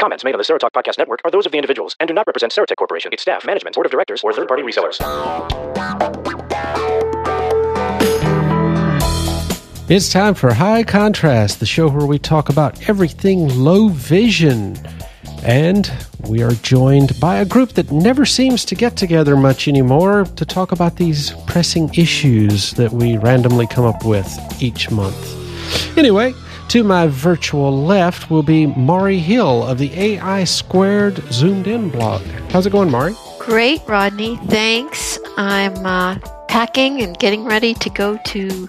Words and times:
Comments 0.00 0.24
made 0.24 0.32
on 0.34 0.38
the 0.38 0.44
Serotalk 0.44 0.70
Podcast 0.70 0.96
Network 0.96 1.20
are 1.26 1.30
those 1.30 1.44
of 1.44 1.52
the 1.52 1.58
individuals 1.58 1.94
and 2.00 2.08
do 2.08 2.14
not 2.14 2.26
represent 2.26 2.54
Serotek 2.54 2.76
Corporation, 2.76 3.12
its 3.12 3.20
staff, 3.20 3.44
management, 3.44 3.74
board 3.74 3.84
of 3.84 3.92
directors, 3.92 4.22
or 4.24 4.32
third-party 4.32 4.62
resellers. 4.62 4.98
It's 9.90 10.10
time 10.10 10.32
for 10.32 10.54
High 10.54 10.84
Contrast, 10.84 11.60
the 11.60 11.66
show 11.66 11.86
where 11.90 12.06
we 12.06 12.18
talk 12.18 12.48
about 12.48 12.88
everything 12.88 13.46
low 13.50 13.88
vision. 13.88 14.78
And 15.42 15.92
we 16.26 16.42
are 16.42 16.52
joined 16.52 17.20
by 17.20 17.36
a 17.36 17.44
group 17.44 17.72
that 17.72 17.92
never 17.92 18.24
seems 18.24 18.64
to 18.66 18.74
get 18.74 18.96
together 18.96 19.36
much 19.36 19.68
anymore 19.68 20.24
to 20.24 20.46
talk 20.46 20.72
about 20.72 20.96
these 20.96 21.32
pressing 21.46 21.92
issues 21.92 22.70
that 22.72 22.90
we 22.90 23.18
randomly 23.18 23.66
come 23.66 23.84
up 23.84 24.06
with 24.06 24.34
each 24.62 24.90
month. 24.90 25.36
Anyway, 25.98 26.32
to 26.70 26.84
my 26.84 27.08
virtual 27.08 27.84
left 27.84 28.30
will 28.30 28.44
be 28.44 28.64
Mari 28.64 29.18
Hill 29.18 29.66
of 29.66 29.78
the 29.78 29.92
AI 29.92 30.44
Squared 30.44 31.16
Zoomed 31.32 31.66
In 31.66 31.88
blog. 31.88 32.22
How's 32.52 32.64
it 32.64 32.70
going, 32.70 32.88
Mari? 32.88 33.12
Great, 33.40 33.80
Rodney. 33.88 34.36
Thanks. 34.46 35.18
I'm 35.36 35.74
uh, 35.84 36.20
packing 36.46 37.02
and 37.02 37.18
getting 37.18 37.44
ready 37.44 37.74
to 37.74 37.90
go 37.90 38.20
to 38.26 38.68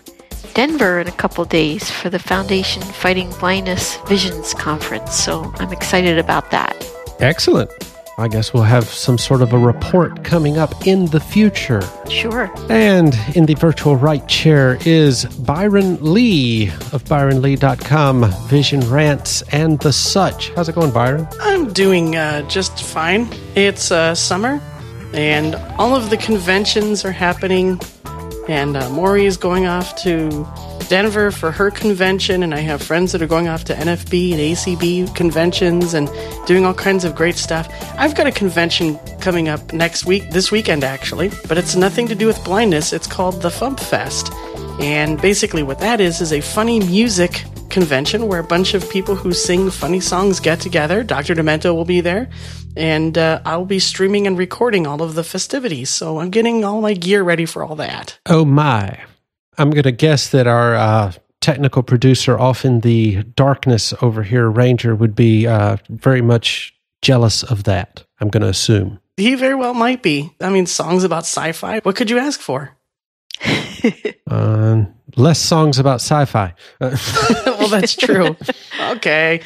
Denver 0.55 0.99
in 0.99 1.07
a 1.07 1.11
couple 1.11 1.45
days 1.45 1.91
for 1.91 2.09
the 2.09 2.17
Foundation 2.17 2.81
Fighting 2.81 3.29
Blindness 3.39 3.97
Visions 4.07 4.55
Conference. 4.55 5.13
So 5.13 5.53
I'm 5.57 5.71
excited 5.71 6.17
about 6.17 6.49
that. 6.49 6.75
Excellent. 7.19 7.69
I 8.21 8.27
guess 8.27 8.53
we'll 8.53 8.61
have 8.61 8.85
some 8.85 9.17
sort 9.17 9.41
of 9.41 9.51
a 9.51 9.57
report 9.57 10.23
coming 10.23 10.59
up 10.59 10.85
in 10.85 11.07
the 11.07 11.19
future. 11.19 11.81
Sure. 12.07 12.51
And 12.69 13.17
in 13.35 13.47
the 13.47 13.55
virtual 13.55 13.95
right 13.95 14.27
chair 14.27 14.77
is 14.85 15.25
Byron 15.25 15.97
Lee 16.01 16.67
of 16.93 17.03
ByronLee.com, 17.05 18.31
Vision 18.47 18.81
Rants, 18.81 19.41
and 19.51 19.79
the 19.79 19.91
such. 19.91 20.51
How's 20.51 20.69
it 20.69 20.75
going, 20.75 20.91
Byron? 20.91 21.27
I'm 21.39 21.73
doing 21.73 22.15
uh, 22.15 22.47
just 22.47 22.83
fine. 22.83 23.27
It's 23.55 23.91
uh, 23.91 24.13
summer, 24.13 24.61
and 25.13 25.55
all 25.79 25.95
of 25.95 26.11
the 26.11 26.17
conventions 26.17 27.03
are 27.03 27.11
happening 27.11 27.79
and 28.47 28.75
uh, 28.75 28.89
Maury 28.89 29.25
is 29.25 29.37
going 29.37 29.65
off 29.65 29.95
to 30.03 30.47
Denver 30.89 31.31
for 31.31 31.51
her 31.51 31.71
convention, 31.71 32.43
and 32.43 32.53
I 32.53 32.59
have 32.59 32.81
friends 32.81 33.11
that 33.11 33.21
are 33.21 33.27
going 33.27 33.47
off 33.47 33.63
to 33.65 33.73
NFB 33.73 34.31
and 34.31 34.41
ACB 34.41 35.15
conventions 35.15 35.93
and 35.93 36.09
doing 36.47 36.65
all 36.65 36.73
kinds 36.73 37.05
of 37.05 37.15
great 37.15 37.35
stuff. 37.35 37.69
I've 37.97 38.15
got 38.15 38.27
a 38.27 38.31
convention 38.31 38.97
coming 39.21 39.47
up 39.47 39.71
next 39.71 40.05
week, 40.05 40.31
this 40.31 40.51
weekend 40.51 40.83
actually, 40.83 41.29
but 41.47 41.57
it's 41.57 41.75
nothing 41.75 42.07
to 42.07 42.15
do 42.15 42.27
with 42.27 42.43
blindness. 42.43 42.93
It's 42.93 43.07
called 43.07 43.41
the 43.41 43.49
Fump 43.49 43.79
Fest. 43.79 44.31
And 44.81 45.21
basically, 45.21 45.63
what 45.63 45.79
that 45.79 46.01
is, 46.01 46.21
is 46.21 46.33
a 46.33 46.41
funny 46.41 46.79
music 46.79 47.45
convention 47.71 48.27
where 48.27 48.39
a 48.39 48.43
bunch 48.43 48.73
of 48.73 48.87
people 48.89 49.15
who 49.15 49.33
sing 49.33 49.71
funny 49.71 49.99
songs 49.99 50.39
get 50.39 50.59
together. 50.59 51.03
Dr. 51.03 51.33
Demento 51.33 51.73
will 51.73 51.85
be 51.85 52.01
there 52.01 52.29
and 52.75 53.17
uh, 53.17 53.41
I'll 53.45 53.65
be 53.65 53.79
streaming 53.79 54.27
and 54.27 54.37
recording 54.37 54.87
all 54.87 55.01
of 55.01 55.15
the 55.15 55.23
festivities. 55.23 55.89
So 55.89 56.19
I'm 56.19 56.29
getting 56.29 56.63
all 56.63 56.81
my 56.81 56.93
gear 56.93 57.23
ready 57.23 57.45
for 57.45 57.63
all 57.63 57.75
that. 57.75 58.19
Oh 58.27 58.45
my! 58.45 58.99
I'm 59.57 59.71
going 59.71 59.83
to 59.83 59.91
guess 59.91 60.29
that 60.29 60.47
our 60.47 60.75
uh, 60.75 61.11
technical 61.41 61.83
producer, 61.83 62.39
off 62.39 62.63
in 62.63 62.81
the 62.81 63.23
darkness 63.23 63.93
over 64.01 64.23
here, 64.23 64.49
Ranger, 64.49 64.95
would 64.95 65.15
be 65.15 65.47
uh, 65.47 65.77
very 65.89 66.21
much 66.21 66.73
jealous 67.01 67.43
of 67.43 67.63
that. 67.65 68.05
I'm 68.19 68.29
going 68.29 68.43
to 68.43 68.49
assume 68.49 68.99
he 69.17 69.35
very 69.35 69.55
well 69.55 69.73
might 69.73 70.01
be. 70.01 70.33
I 70.39 70.49
mean, 70.49 70.65
songs 70.65 71.03
about 71.03 71.23
sci-fi. 71.23 71.79
What 71.79 71.95
could 71.95 72.09
you 72.09 72.17
ask 72.17 72.39
for? 72.39 72.75
uh, 74.27 74.85
less 75.15 75.39
songs 75.39 75.79
about 75.79 75.95
sci-fi. 75.95 76.53
well, 76.79 77.67
that's 77.67 77.95
true. 77.95 78.35
okay. 78.91 79.41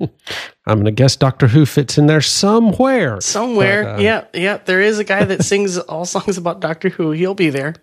I'm 0.00 0.76
going 0.76 0.84
to 0.84 0.90
guess 0.92 1.16
Doctor 1.16 1.48
Who 1.48 1.66
fits 1.66 1.98
in 1.98 2.06
there 2.06 2.20
somewhere. 2.20 3.20
Somewhere. 3.20 3.84
But, 3.84 3.96
uh, 3.96 4.02
yeah, 4.02 4.24
yeah. 4.32 4.58
There 4.58 4.80
is 4.80 4.98
a 4.98 5.04
guy 5.04 5.24
that 5.24 5.44
sings 5.44 5.78
all 5.78 6.04
songs 6.04 6.38
about 6.38 6.60
Doctor 6.60 6.88
Who. 6.88 7.10
He'll 7.10 7.34
be 7.34 7.50
there. 7.50 7.74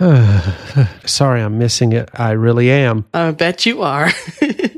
sorry, 1.04 1.42
I'm 1.42 1.58
missing 1.58 1.92
it. 1.92 2.08
I 2.14 2.32
really 2.32 2.70
am. 2.70 3.06
I 3.12 3.32
bet 3.32 3.66
you 3.66 3.82
are. 3.82 4.10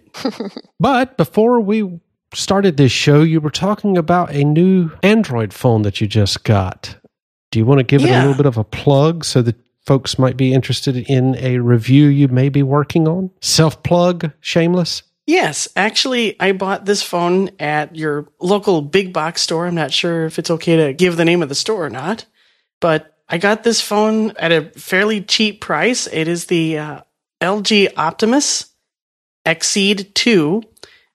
but 0.80 1.16
before 1.16 1.60
we 1.60 2.00
started 2.32 2.76
this 2.76 2.92
show, 2.92 3.22
you 3.22 3.40
were 3.40 3.50
talking 3.50 3.98
about 3.98 4.32
a 4.32 4.44
new 4.44 4.90
Android 5.02 5.52
phone 5.52 5.82
that 5.82 6.00
you 6.00 6.06
just 6.06 6.44
got. 6.44 6.96
Do 7.50 7.58
you 7.58 7.66
want 7.66 7.80
to 7.80 7.84
give 7.84 8.00
yeah. 8.02 8.08
it 8.08 8.16
a 8.16 8.18
little 8.20 8.36
bit 8.36 8.46
of 8.46 8.56
a 8.56 8.64
plug 8.64 9.24
so 9.24 9.42
that 9.42 9.56
folks 9.86 10.18
might 10.18 10.36
be 10.36 10.52
interested 10.52 10.96
in 10.96 11.36
a 11.36 11.58
review 11.58 12.06
you 12.06 12.28
may 12.28 12.48
be 12.48 12.62
working 12.62 13.08
on? 13.08 13.30
Self 13.40 13.82
plug, 13.82 14.32
shameless? 14.40 15.02
Yes, 15.26 15.68
actually, 15.76 16.40
I 16.40 16.52
bought 16.52 16.86
this 16.86 17.02
phone 17.02 17.50
at 17.60 17.94
your 17.94 18.28
local 18.40 18.82
big 18.82 19.12
box 19.12 19.42
store. 19.42 19.66
I'm 19.66 19.74
not 19.74 19.92
sure 19.92 20.24
if 20.24 20.38
it's 20.38 20.50
okay 20.50 20.76
to 20.76 20.92
give 20.92 21.16
the 21.16 21.24
name 21.24 21.42
of 21.42 21.48
the 21.48 21.54
store 21.54 21.86
or 21.86 21.90
not, 21.90 22.24
but 22.80 23.16
I 23.28 23.38
got 23.38 23.62
this 23.62 23.80
phone 23.80 24.32
at 24.38 24.50
a 24.50 24.70
fairly 24.76 25.20
cheap 25.20 25.60
price. 25.60 26.08
It 26.08 26.26
is 26.26 26.46
the 26.46 26.78
uh, 26.78 27.00
LG 27.40 27.92
Optimus 27.96 28.70
Exceed 29.46 30.14
2. 30.16 30.62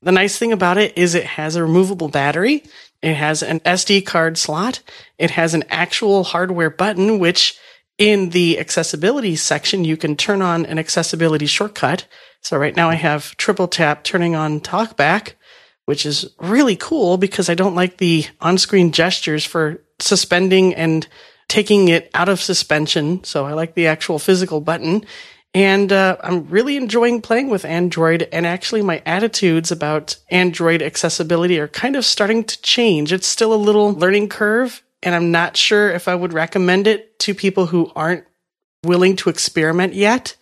The 0.01 0.11
nice 0.13 0.37
thing 0.37 0.53
about 0.53 0.77
it 0.77 0.97
is 0.97 1.13
it 1.13 1.25
has 1.25 1.55
a 1.55 1.63
removable 1.63 2.07
battery. 2.07 2.63
It 3.01 3.15
has 3.15 3.43
an 3.43 3.59
SD 3.61 4.05
card 4.05 4.37
slot. 4.37 4.81
It 5.17 5.31
has 5.31 5.53
an 5.53 5.63
actual 5.69 6.23
hardware 6.23 6.69
button, 6.69 7.19
which 7.19 7.57
in 7.97 8.29
the 8.29 8.59
accessibility 8.59 9.35
section, 9.35 9.85
you 9.85 9.97
can 9.97 10.15
turn 10.15 10.41
on 10.41 10.65
an 10.65 10.77
accessibility 10.77 11.45
shortcut 11.45 12.05
so 12.45 12.57
right 12.57 12.75
now 12.75 12.91
I 12.91 12.95
have 12.95 13.35
triple 13.37 13.67
tap 13.67 14.03
turning 14.03 14.35
on 14.35 14.59
talkback, 14.59 15.33
which 15.85 16.05
is 16.05 16.29
really 16.37 16.75
cool 16.75 17.17
because 17.17 17.49
I 17.49 17.55
don't 17.55 17.73
like 17.73 17.97
the 17.97 18.27
on-screen 18.39 18.91
gestures 18.91 19.43
for 19.43 19.81
suspending 19.97 20.75
and 20.75 21.07
taking 21.47 21.87
it 21.87 22.11
out 22.13 22.29
of 22.29 22.39
suspension. 22.39 23.23
So 23.23 23.47
I 23.47 23.53
like 23.53 23.73
the 23.73 23.87
actual 23.87 24.19
physical 24.19 24.61
button. 24.61 25.05
And 25.55 25.91
uh, 25.91 26.17
I'm 26.23 26.47
really 26.47 26.77
enjoying 26.77 27.19
playing 27.19 27.49
with 27.49 27.65
Android. 27.65 28.27
And 28.31 28.45
actually, 28.45 28.83
my 28.83 29.01
attitudes 29.07 29.71
about 29.71 30.15
Android 30.29 30.83
accessibility 30.83 31.59
are 31.59 31.67
kind 31.67 31.95
of 31.95 32.05
starting 32.05 32.43
to 32.43 32.61
change. 32.61 33.11
It's 33.11 33.25
still 33.25 33.55
a 33.55 33.55
little 33.55 33.91
learning 33.91 34.29
curve, 34.29 34.83
and 35.05 35.15
I'm 35.15 35.31
not 35.31 35.55
sure 35.55 35.89
if 35.89 36.07
I 36.09 36.15
would 36.15 36.33
recommend 36.33 36.87
it 36.87 37.17
to 37.19 37.33
people 37.33 37.67
who 37.67 37.91
aren't 37.95 38.25
willing 38.83 39.15
to 39.17 39.29
experiment 39.29 39.93
yet 39.93 40.35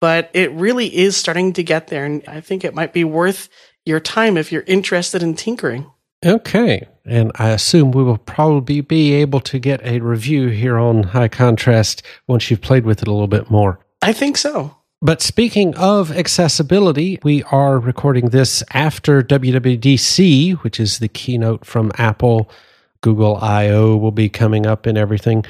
but 0.00 0.30
it 0.32 0.52
really 0.52 0.94
is 0.96 1.16
starting 1.16 1.52
to 1.54 1.62
get 1.62 1.88
there. 1.88 2.04
And 2.04 2.22
I 2.28 2.40
think 2.40 2.64
it 2.64 2.74
might 2.74 2.92
be 2.92 3.04
worth 3.04 3.48
your 3.84 4.00
time 4.00 4.36
if 4.36 4.52
you're 4.52 4.64
interested 4.66 5.22
in 5.22 5.34
tinkering. 5.34 5.90
Okay. 6.24 6.86
And 7.04 7.32
I 7.36 7.50
assume 7.50 7.92
we 7.92 8.02
will 8.02 8.18
probably 8.18 8.80
be 8.80 9.14
able 9.14 9.40
to 9.40 9.58
get 9.58 9.84
a 9.84 10.00
review 10.00 10.48
here 10.48 10.76
on 10.76 11.04
High 11.04 11.28
Contrast 11.28 12.02
once 12.26 12.50
you've 12.50 12.60
played 12.60 12.84
with 12.84 13.02
it 13.02 13.08
a 13.08 13.12
little 13.12 13.28
bit 13.28 13.50
more. 13.50 13.80
I 14.02 14.12
think 14.12 14.36
so. 14.36 14.76
But 15.00 15.22
speaking 15.22 15.76
of 15.76 16.10
accessibility, 16.10 17.20
we 17.22 17.44
are 17.44 17.78
recording 17.78 18.30
this 18.30 18.64
after 18.74 19.22
WWDC, 19.22 20.54
which 20.58 20.80
is 20.80 20.98
the 20.98 21.08
keynote 21.08 21.64
from 21.64 21.92
Apple. 21.98 22.50
Google 23.00 23.36
I/O 23.36 23.96
will 23.96 24.12
be 24.12 24.28
coming 24.28 24.66
up 24.66 24.86
and 24.86 24.98
everything. 24.98 25.44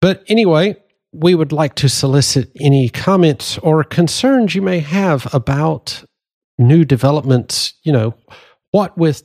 But 0.00 0.22
anyway, 0.28 0.76
we 1.12 1.34
would 1.34 1.52
like 1.52 1.74
to 1.76 1.88
solicit 1.88 2.50
any 2.60 2.88
comments 2.88 3.58
or 3.58 3.82
concerns 3.82 4.54
you 4.54 4.62
may 4.62 4.80
have 4.80 5.32
about 5.34 6.04
new 6.58 6.84
developments. 6.84 7.74
You 7.82 7.92
know, 7.92 8.14
what 8.70 8.96
with 8.98 9.22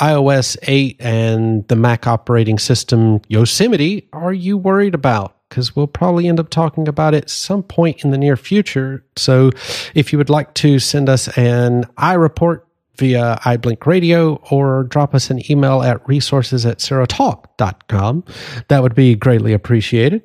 iOS 0.00 0.56
8 0.62 0.96
and 0.98 1.68
the 1.68 1.76
Mac 1.76 2.06
operating 2.06 2.58
system 2.58 3.20
Yosemite 3.28 4.08
are 4.12 4.32
you 4.32 4.56
worried 4.56 4.94
about? 4.94 5.36
Because 5.48 5.76
we'll 5.76 5.88
probably 5.88 6.26
end 6.26 6.40
up 6.40 6.48
talking 6.48 6.88
about 6.88 7.12
it 7.12 7.28
some 7.28 7.62
point 7.62 8.04
in 8.04 8.10
the 8.10 8.18
near 8.18 8.36
future. 8.36 9.04
So 9.16 9.50
if 9.94 10.12
you 10.12 10.18
would 10.18 10.30
like 10.30 10.54
to 10.54 10.78
send 10.78 11.08
us 11.08 11.28
an 11.36 11.84
iReport 11.98 12.60
via 12.96 13.38
iBlink 13.44 13.86
Radio 13.86 14.36
or 14.50 14.84
drop 14.84 15.14
us 15.14 15.30
an 15.30 15.40
email 15.50 15.82
at 15.82 16.06
resources 16.08 16.66
at 16.66 16.78
serotalk.com, 16.78 18.24
that 18.68 18.82
would 18.82 18.94
be 18.94 19.14
greatly 19.14 19.52
appreciated 19.52 20.22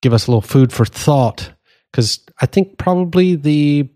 give 0.00 0.12
us 0.12 0.26
a 0.26 0.30
little 0.30 0.42
food 0.42 0.72
for 0.72 0.84
thought 0.84 1.52
because 1.90 2.20
I 2.40 2.46
think 2.46 2.78
probably 2.78 3.36
the 3.36 3.88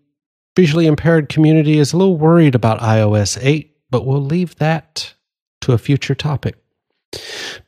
visually 0.57 0.87
impaired 0.87 1.29
community 1.29 1.79
is 1.79 1.93
a 1.93 1.97
little 1.97 2.17
worried 2.17 2.55
about 2.55 2.81
iOS 2.81 3.39
8, 3.41 3.75
but 3.91 4.07
we'll 4.07 4.23
leave 4.23 4.57
that 4.57 5.15
to 5.63 5.73
a 5.73 5.79
future 5.79 6.15
topic. 6.15 6.57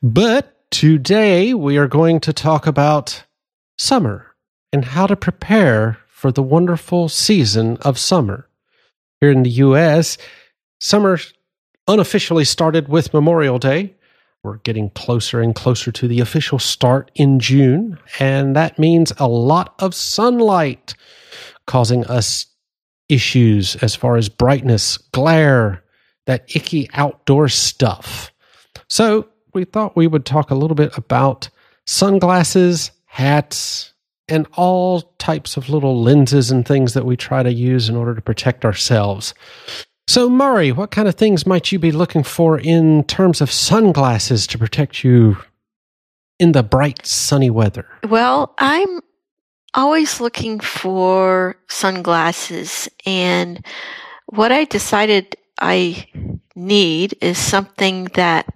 But 0.03 0.69
today 0.71 1.53
we 1.53 1.77
are 1.77 1.87
going 1.87 2.19
to 2.21 2.33
talk 2.33 2.67
about 2.67 3.23
summer 3.77 4.35
and 4.71 4.83
how 4.83 5.07
to 5.07 5.15
prepare 5.15 5.97
for 6.07 6.31
the 6.31 6.43
wonderful 6.43 7.09
season 7.09 7.77
of 7.77 7.97
summer. 7.97 8.46
Here 9.19 9.31
in 9.31 9.43
the 9.43 9.49
US, 9.49 10.17
summer 10.79 11.17
unofficially 11.87 12.45
started 12.45 12.87
with 12.87 13.13
Memorial 13.13 13.57
Day, 13.57 13.95
we're 14.43 14.57
getting 14.57 14.91
closer 14.91 15.41
and 15.41 15.55
closer 15.55 15.91
to 15.91 16.07
the 16.07 16.19
official 16.19 16.59
start 16.59 17.09
in 17.15 17.39
June, 17.39 17.97
and 18.19 18.55
that 18.55 18.77
means 18.77 19.11
a 19.17 19.27
lot 19.27 19.73
of 19.79 19.95
sunlight 19.95 20.93
causing 21.65 22.05
us 22.05 22.45
issues 23.09 23.75
as 23.77 23.95
far 23.95 24.17
as 24.17 24.29
brightness, 24.29 24.97
glare, 24.97 25.83
that 26.27 26.55
icky 26.55 26.89
outdoor 26.93 27.49
stuff. 27.49 28.31
So 28.87 29.27
we 29.53 29.65
thought 29.65 29.97
we 29.97 30.07
would 30.07 30.25
talk 30.25 30.51
a 30.51 30.55
little 30.55 30.75
bit 30.75 30.95
about 30.97 31.49
sunglasses, 31.85 32.91
hats, 33.05 33.93
and 34.29 34.47
all 34.53 35.01
types 35.17 35.57
of 35.57 35.69
little 35.69 36.01
lenses 36.01 36.51
and 36.51 36.65
things 36.65 36.93
that 36.93 37.05
we 37.05 37.15
try 37.15 37.43
to 37.43 37.53
use 37.53 37.89
in 37.89 37.95
order 37.95 38.13
to 38.13 38.21
protect 38.21 38.65
ourselves. 38.65 39.33
So, 40.07 40.29
Murray, 40.29 40.71
what 40.71 40.91
kind 40.91 41.07
of 41.07 41.15
things 41.15 41.45
might 41.45 41.71
you 41.71 41.79
be 41.79 41.91
looking 41.91 42.23
for 42.23 42.57
in 42.57 43.03
terms 43.05 43.41
of 43.41 43.51
sunglasses 43.51 44.47
to 44.47 44.57
protect 44.57 45.03
you 45.03 45.37
in 46.39 46.53
the 46.53 46.63
bright, 46.63 47.05
sunny 47.05 47.49
weather? 47.49 47.85
Well, 48.07 48.53
I'm 48.57 49.01
always 49.73 50.21
looking 50.21 50.59
for 50.59 51.57
sunglasses, 51.67 52.87
and 53.05 53.65
what 54.27 54.51
I 54.51 54.63
decided 54.63 55.35
I 55.59 56.07
need 56.55 57.17
is 57.21 57.37
something 57.37 58.05
that 58.13 58.47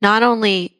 not 0.00 0.22
only 0.22 0.78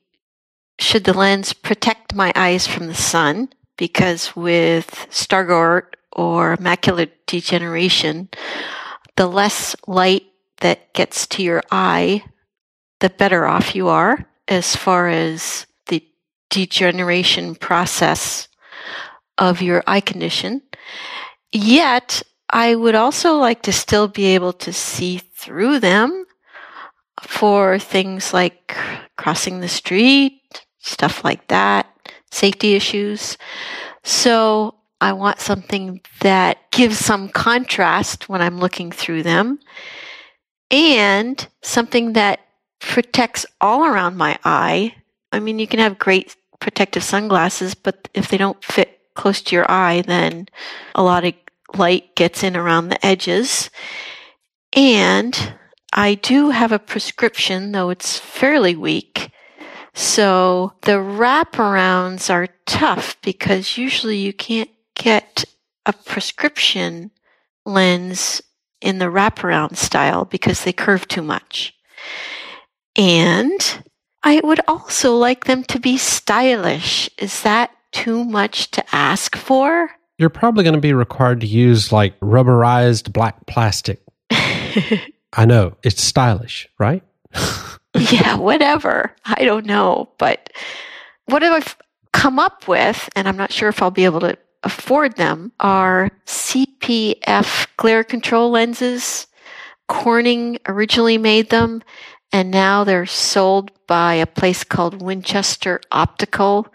should 0.79 1.05
the 1.05 1.17
lens 1.17 1.53
protect 1.53 2.15
my 2.15 2.33
eyes 2.35 2.67
from 2.67 2.87
the 2.87 2.95
sun, 2.95 3.49
because 3.77 4.35
with 4.35 5.07
Stargardt 5.11 5.95
or 6.13 6.57
macular 6.57 7.11
degeneration, 7.27 8.29
the 9.17 9.27
less 9.27 9.77
light 9.87 10.25
that 10.61 10.93
gets 10.95 11.27
to 11.27 11.43
your 11.43 11.63
eye, 11.71 12.23
the 13.01 13.11
better 13.11 13.47
off 13.47 13.75
you 13.75 13.89
are 13.89 14.27
as 14.49 14.77
far 14.77 15.09
as 15.09 15.67
the 15.87 16.03
degeneration 16.51 17.55
process 17.55 18.49
of 19.39 19.61
your 19.61 19.83
eye 19.87 20.01
condition. 20.01 20.63
Yet, 21.53 22.23
I 22.51 22.75
would 22.75 22.95
also 22.95 23.37
like 23.37 23.63
to 23.63 23.73
still 23.73 24.09
be 24.09 24.27
able 24.27 24.53
to 24.55 24.73
see 24.73 25.19
through 25.19 25.81
them 25.81 26.25
for 27.23 27.79
things 27.79 28.33
like 28.33 28.77
crossing 29.17 29.61
the 29.61 29.69
street, 29.69 30.41
stuff 30.79 31.25
like 31.25 31.49
that, 31.49 31.87
safety 32.31 32.75
issues. 32.75 33.37
So 34.03 34.75
I 35.01 35.13
want 35.13 35.41
something 35.41 36.01
that 36.21 36.71
gives 36.71 36.99
some 36.99 37.29
contrast 37.29 38.29
when 38.29 38.41
I'm 38.41 38.59
looking 38.59 38.91
through 38.91 39.23
them 39.23 39.59
and 40.71 41.47
something 41.63 42.15
that 42.15 42.41
protects 42.81 43.47
all 43.61 43.85
around 43.85 44.17
my 44.17 44.39
eye. 44.45 44.95
I 45.33 45.41
mean, 45.41 45.59
you 45.59 45.67
can 45.67 45.81
have 45.81 45.99
great 45.99 46.37
protective 46.61 47.03
sunglasses, 47.03 47.75
but 47.75 48.09
if 48.15 48.29
they 48.29 48.37
don't 48.37 48.63
fit 48.65 49.01
close 49.15 49.43
to 49.43 49.57
your 49.57 49.71
eye, 49.71 50.03
then 50.03 50.49
a 50.95 51.03
lot 51.03 51.25
of 51.25 51.35
light 51.75 52.15
gets 52.15 52.43
in 52.43 52.57
around 52.57 52.89
the 52.89 53.05
edges. 53.05 53.71
And 54.73 55.55
I 55.93 56.15
do 56.15 56.51
have 56.51 56.73
a 56.73 56.79
prescription, 56.79 57.73
though 57.73 57.91
it's 57.91 58.19
fairly 58.19 58.77
weak. 58.77 59.31
So 59.97 60.75
the 60.83 60.99
wraparounds 60.99 62.29
are 62.29 62.49
tough 62.67 63.17
because 63.23 63.79
usually 63.79 64.19
you 64.19 64.35
can't 64.35 64.69
get 64.95 65.47
a 65.87 65.95
prescription 65.95 67.11
lens 67.65 68.43
in 68.83 68.99
the 68.99 69.07
wraparound 69.07 69.79
style 69.79 70.27
because 70.27 70.65
they 70.65 70.73
curve 70.75 71.09
too 71.09 71.23
much. 71.23 71.75
And 72.95 73.85
I 74.23 74.43
would 74.45 74.61
also 74.69 75.17
like 75.17 75.45
them 75.45 75.65
to 75.65 75.81
be 75.81 75.97
stylish. 75.97 77.09
Is 77.17 77.43
that 77.43 77.71
too 77.93 78.23
much 78.23 78.71
to 78.73 78.85
ask 78.95 79.35
for? 79.35 79.91
You're 80.19 80.29
probably 80.29 80.63
going 80.63 80.75
to 80.75 80.81
be 80.81 80.93
required 80.93 81.41
to 81.41 81.47
use 81.47 81.91
like 81.91 82.21
rubberized 82.21 83.15
black 83.15 83.47
plastic. 83.47 84.03
I 84.31 85.47
know, 85.47 85.79
it's 85.83 86.03
stylish, 86.03 86.69
right? 86.79 87.03
yeah, 88.11 88.37
whatever. 88.37 89.13
I 89.25 89.45
don't 89.45 89.67
know. 89.67 90.11
But 90.19 90.53
what 91.27 91.43
I've 91.43 91.77
come 92.13 92.39
up 92.39 92.69
with, 92.69 93.09
and 93.15 93.29
I'm 93.29 93.37
not 93.37 93.53
sure 93.53 93.69
if 93.69 93.83
I'll 93.83 93.91
be 93.91 94.05
able 94.05 94.21
to 94.21 94.39
afford 94.63 95.17
them 95.17 95.53
are 95.61 96.11
CPF 96.27 97.67
glare 97.77 98.05
control 98.05 98.51
lenses. 98.51 99.27
Corning 99.89 100.59
originally 100.67 101.17
made 101.17 101.51
them, 101.51 101.83
and 102.33 102.51
now 102.51 102.83
they're 102.83 103.07
sold 103.07 103.71
by 103.87 104.15
a 104.15 104.27
place 104.27 104.65
called 104.65 105.01
Winchester 105.01 105.81
Optical 105.93 106.67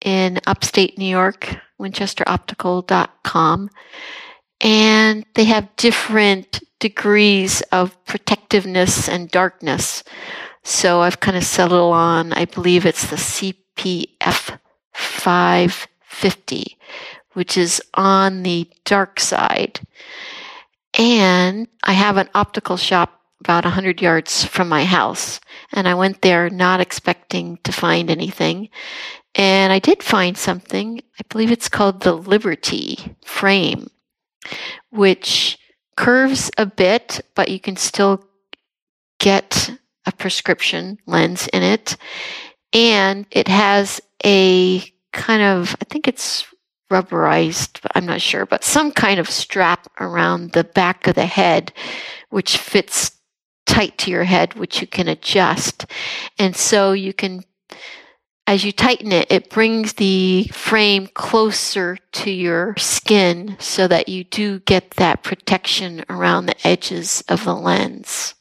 in 0.00 0.38
upstate 0.46 0.96
New 0.96 1.06
York, 1.06 1.56
winchesteroptical.com. 1.80 3.70
And 4.60 5.26
they 5.34 5.44
have 5.44 5.74
different 5.76 6.60
degrees 6.78 7.62
of 7.72 8.02
protectiveness 8.04 9.08
and 9.08 9.30
darkness. 9.30 10.04
So 10.62 11.00
I've 11.00 11.20
kind 11.20 11.36
of 11.36 11.44
settled 11.44 11.94
on, 11.94 12.32
I 12.32 12.44
believe 12.44 12.84
it's 12.84 13.08
the 13.08 13.16
CPF 13.16 14.58
550, 14.92 16.78
which 17.32 17.56
is 17.56 17.80
on 17.94 18.42
the 18.42 18.68
dark 18.84 19.20
side. 19.20 19.80
And 20.98 21.68
I 21.84 21.92
have 21.92 22.16
an 22.16 22.28
optical 22.34 22.76
shop 22.76 23.20
about 23.40 23.64
100 23.64 24.00
yards 24.00 24.44
from 24.44 24.68
my 24.68 24.84
house. 24.84 25.40
And 25.72 25.86
I 25.86 25.94
went 25.94 26.22
there 26.22 26.50
not 26.50 26.80
expecting 26.80 27.58
to 27.64 27.72
find 27.72 28.10
anything. 28.10 28.70
And 29.34 29.72
I 29.72 29.78
did 29.78 30.02
find 30.02 30.36
something. 30.36 31.00
I 31.20 31.22
believe 31.28 31.52
it's 31.52 31.68
called 31.68 32.00
the 32.00 32.14
Liberty 32.14 33.16
frame, 33.24 33.88
which 34.90 35.58
curves 35.96 36.50
a 36.58 36.66
bit, 36.66 37.20
but 37.34 37.48
you 37.48 37.58
can 37.58 37.76
still 37.76 38.24
get 39.18 39.70
a 40.06 40.12
prescription 40.12 40.98
lens 41.06 41.48
in 41.52 41.62
it. 41.62 41.96
And 42.72 43.26
it 43.30 43.48
has 43.48 44.00
a 44.24 44.80
kind 45.12 45.42
of, 45.42 45.74
I 45.80 45.84
think 45.84 46.06
it's 46.06 46.46
rubberized, 46.90 47.80
but 47.82 47.92
I'm 47.94 48.06
not 48.06 48.20
sure, 48.20 48.46
but 48.46 48.62
some 48.62 48.92
kind 48.92 49.18
of 49.18 49.28
strap 49.28 49.88
around 50.00 50.52
the 50.52 50.64
back 50.64 51.06
of 51.06 51.14
the 51.14 51.26
head, 51.26 51.72
which 52.30 52.58
fits 52.58 53.12
tight 53.66 53.98
to 53.98 54.10
your 54.10 54.24
head, 54.24 54.54
which 54.54 54.80
you 54.80 54.86
can 54.86 55.08
adjust. 55.08 55.86
And 56.38 56.54
so 56.54 56.92
you 56.92 57.12
can, 57.12 57.42
as 58.46 58.64
you 58.64 58.72
tighten 58.72 59.10
it, 59.10 59.30
it 59.30 59.50
brings 59.50 59.94
the 59.94 60.44
frame 60.52 61.08
closer 61.08 61.98
to 62.12 62.30
your 62.30 62.74
skin 62.76 63.56
so 63.58 63.88
that 63.88 64.08
you 64.08 64.24
do 64.24 64.60
get 64.60 64.92
that 64.92 65.22
protection 65.22 66.04
around 66.08 66.46
the 66.46 66.66
edges 66.66 67.24
of 67.28 67.44
the 67.44 67.54
lens. 67.54 68.34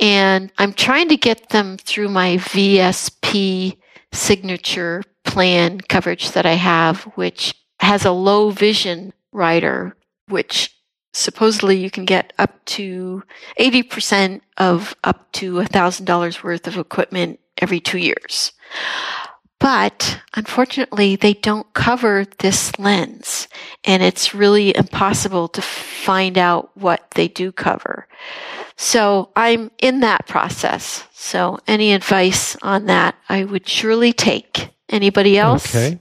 And 0.00 0.50
I'm 0.56 0.72
trying 0.72 1.08
to 1.10 1.16
get 1.16 1.50
them 1.50 1.76
through 1.76 2.08
my 2.08 2.36
VSP 2.38 3.76
signature 4.12 5.02
plan 5.24 5.80
coverage 5.82 6.30
that 6.32 6.46
I 6.46 6.54
have, 6.54 7.02
which 7.14 7.54
has 7.80 8.06
a 8.06 8.10
low 8.10 8.50
vision 8.50 9.12
rider, 9.32 9.96
which 10.28 10.74
supposedly 11.12 11.76
you 11.76 11.90
can 11.90 12.06
get 12.06 12.32
up 12.38 12.64
to 12.64 13.22
80% 13.58 14.40
of 14.56 14.94
up 15.04 15.30
to 15.32 15.54
$1,000 15.54 16.42
worth 16.42 16.66
of 16.66 16.78
equipment 16.78 17.40
every 17.60 17.80
two 17.80 17.98
years. 17.98 18.52
But 19.58 20.20
unfortunately, 20.34 21.16
they 21.16 21.34
don't 21.34 21.70
cover 21.74 22.24
this 22.38 22.78
lens, 22.78 23.46
and 23.84 24.02
it's 24.02 24.34
really 24.34 24.74
impossible 24.74 25.48
to 25.48 25.60
find 25.60 26.38
out 26.38 26.70
what 26.76 27.10
they 27.14 27.28
do 27.28 27.52
cover. 27.52 28.08
So 28.76 29.28
I'm 29.36 29.70
in 29.78 30.00
that 30.00 30.26
process. 30.26 31.04
So 31.12 31.58
any 31.66 31.92
advice 31.92 32.56
on 32.62 32.86
that, 32.86 33.16
I 33.28 33.44
would 33.44 33.68
surely 33.68 34.14
take. 34.14 34.70
Anybody 34.88 35.36
else 35.38 35.74
Okay. 35.74 35.98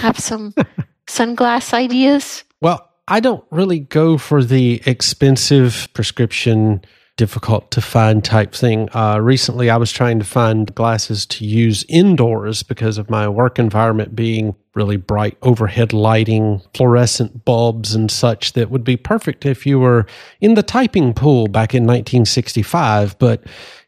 have 0.00 0.18
some 0.18 0.52
sunglass 1.06 1.72
ideas? 1.72 2.42
Well, 2.60 2.88
I 3.06 3.20
don't 3.20 3.44
really 3.52 3.78
go 3.78 4.18
for 4.18 4.42
the 4.42 4.82
expensive 4.84 5.88
prescription, 5.94 6.84
difficult 7.16 7.70
to 7.70 7.80
find 7.80 8.22
type 8.22 8.54
thing. 8.54 8.88
Uh, 8.94 9.18
recently, 9.20 9.70
I 9.70 9.76
was 9.76 9.90
trying 9.90 10.18
to 10.18 10.24
find 10.24 10.74
glasses 10.74 11.26
to 11.26 11.44
use 11.44 11.84
indoors 11.88 12.62
because 12.62 12.98
of 12.98 13.10
my 13.10 13.28
work 13.28 13.58
environment 13.58 14.14
being 14.14 14.54
really 14.74 14.98
bright 14.98 15.38
overhead 15.40 15.92
lighting, 15.94 16.60
fluorescent 16.74 17.44
bulbs, 17.44 17.94
and 17.94 18.10
such 18.10 18.52
that 18.52 18.70
would 18.70 18.84
be 18.84 18.96
perfect 18.96 19.46
if 19.46 19.64
you 19.64 19.78
were 19.78 20.06
in 20.40 20.54
the 20.54 20.62
typing 20.62 21.14
pool 21.14 21.46
back 21.46 21.74
in 21.74 21.84
1965. 21.84 23.18
But 23.18 23.42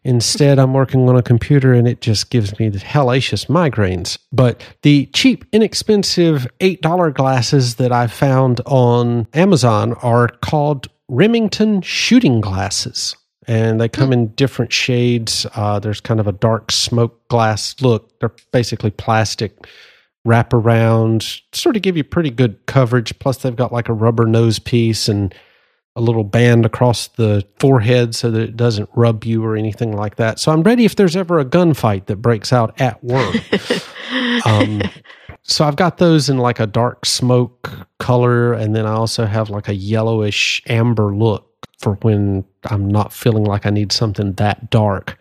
Instead, 0.04 0.58
I'm 0.58 0.72
working 0.72 1.06
on 1.06 1.16
a 1.16 1.22
computer 1.22 1.74
and 1.74 1.86
it 1.86 2.00
just 2.00 2.30
gives 2.30 2.58
me 2.58 2.70
the 2.70 2.78
hellacious 2.78 3.46
migraines. 3.46 4.16
But 4.32 4.62
the 4.80 5.04
cheap, 5.12 5.44
inexpensive 5.52 6.46
$8 6.60 7.12
glasses 7.12 7.74
that 7.74 7.92
I 7.92 8.06
found 8.06 8.62
on 8.64 9.26
Amazon 9.34 9.92
are 9.94 10.28
called 10.28 10.88
Remington 11.08 11.82
shooting 11.82 12.40
glasses. 12.40 13.16
And 13.46 13.80
they 13.80 13.88
come 13.88 14.12
in 14.12 14.28
different 14.34 14.74
shades. 14.74 15.46
Uh, 15.54 15.78
there's 15.78 16.02
kind 16.02 16.20
of 16.20 16.26
a 16.26 16.32
dark 16.32 16.70
smoke 16.70 17.26
glass 17.28 17.74
look. 17.80 18.18
They're 18.20 18.34
basically 18.52 18.90
plastic 18.90 19.66
wrap 20.26 20.52
around, 20.52 21.40
sort 21.52 21.74
of 21.74 21.80
give 21.80 21.96
you 21.96 22.04
pretty 22.04 22.30
good 22.30 22.66
coverage. 22.66 23.18
Plus, 23.18 23.38
they've 23.38 23.56
got 23.56 23.72
like 23.72 23.88
a 23.88 23.94
rubber 23.94 24.26
nose 24.26 24.58
piece 24.58 25.08
and 25.08 25.34
a 25.96 26.00
little 26.02 26.24
band 26.24 26.64
across 26.64 27.08
the 27.08 27.44
forehead 27.58 28.14
so 28.14 28.30
that 28.30 28.42
it 28.42 28.56
doesn't 28.56 28.88
rub 28.94 29.24
you 29.24 29.44
or 29.44 29.56
anything 29.56 29.92
like 29.92 30.16
that. 30.16 30.38
So 30.38 30.52
I'm 30.52 30.62
ready 30.62 30.84
if 30.84 30.94
there's 30.94 31.16
ever 31.16 31.38
a 31.40 31.44
gunfight 31.44 32.06
that 32.06 32.16
breaks 32.16 32.52
out 32.52 32.80
at 32.80 33.02
work. 33.02 33.34
um, 34.46 34.82
so 35.48 35.64
I've 35.64 35.76
got 35.76 35.96
those 35.96 36.28
in 36.28 36.38
like 36.38 36.60
a 36.60 36.66
dark 36.66 37.06
smoke 37.06 37.70
color, 37.98 38.52
and 38.52 38.76
then 38.76 38.86
I 38.86 38.92
also 38.92 39.24
have 39.24 39.48
like 39.48 39.68
a 39.68 39.74
yellowish 39.74 40.62
amber 40.68 41.14
look 41.14 41.66
for 41.78 41.94
when 42.02 42.44
I'm 42.66 42.86
not 42.86 43.12
feeling 43.12 43.44
like 43.44 43.64
I 43.64 43.70
need 43.70 43.90
something 43.90 44.34
that 44.34 44.70
dark. 44.70 45.18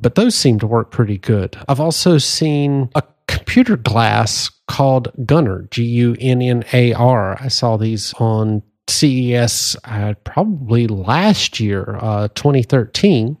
But 0.00 0.14
those 0.14 0.34
seem 0.34 0.58
to 0.60 0.66
work 0.66 0.90
pretty 0.90 1.18
good. 1.18 1.58
I've 1.68 1.80
also 1.80 2.16
seen 2.16 2.88
a 2.94 3.02
computer 3.28 3.76
glass 3.76 4.50
called 4.66 5.12
Gunnar, 5.26 5.68
G 5.70 5.84
U 5.84 6.16
N 6.18 6.40
N 6.40 6.64
A 6.72 6.94
R. 6.94 7.36
I 7.40 7.48
saw 7.48 7.76
these 7.76 8.14
on 8.14 8.62
CES 8.88 9.76
uh, 9.84 10.14
probably 10.24 10.86
last 10.86 11.60
year, 11.60 11.98
uh, 12.00 12.28
2013. 12.28 13.36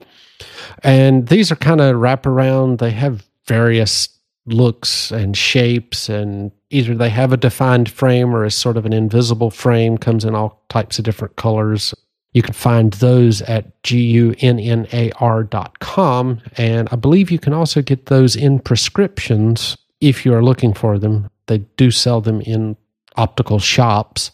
And 0.82 1.28
these 1.28 1.50
are 1.50 1.56
kind 1.56 1.80
of 1.80 1.96
wraparound. 1.96 2.78
They 2.78 2.90
have 2.90 3.26
various 3.46 4.08
looks 4.52 5.10
and 5.10 5.36
shapes, 5.36 6.08
and 6.08 6.52
either 6.70 6.94
they 6.94 7.10
have 7.10 7.32
a 7.32 7.36
defined 7.36 7.90
frame 7.90 8.34
or 8.34 8.44
a 8.44 8.50
sort 8.50 8.76
of 8.76 8.86
an 8.86 8.92
invisible 8.92 9.50
frame, 9.50 9.98
comes 9.98 10.24
in 10.24 10.34
all 10.34 10.64
types 10.68 10.98
of 10.98 11.04
different 11.04 11.36
colors. 11.36 11.94
You 12.32 12.42
can 12.42 12.52
find 12.52 12.92
those 12.94 13.42
at 13.42 13.82
gunnar 13.82 15.42
dot 15.44 15.78
com. 15.80 16.40
And 16.56 16.88
I 16.92 16.96
believe 16.96 17.30
you 17.30 17.40
can 17.40 17.52
also 17.52 17.82
get 17.82 18.06
those 18.06 18.36
in 18.36 18.60
prescriptions 18.60 19.76
if 20.00 20.24
you 20.24 20.32
are 20.34 20.44
looking 20.44 20.72
for 20.72 20.98
them. 20.98 21.28
They 21.46 21.58
do 21.76 21.90
sell 21.90 22.20
them 22.20 22.40
in 22.42 22.76
optical 23.16 23.58
shops. 23.58 24.30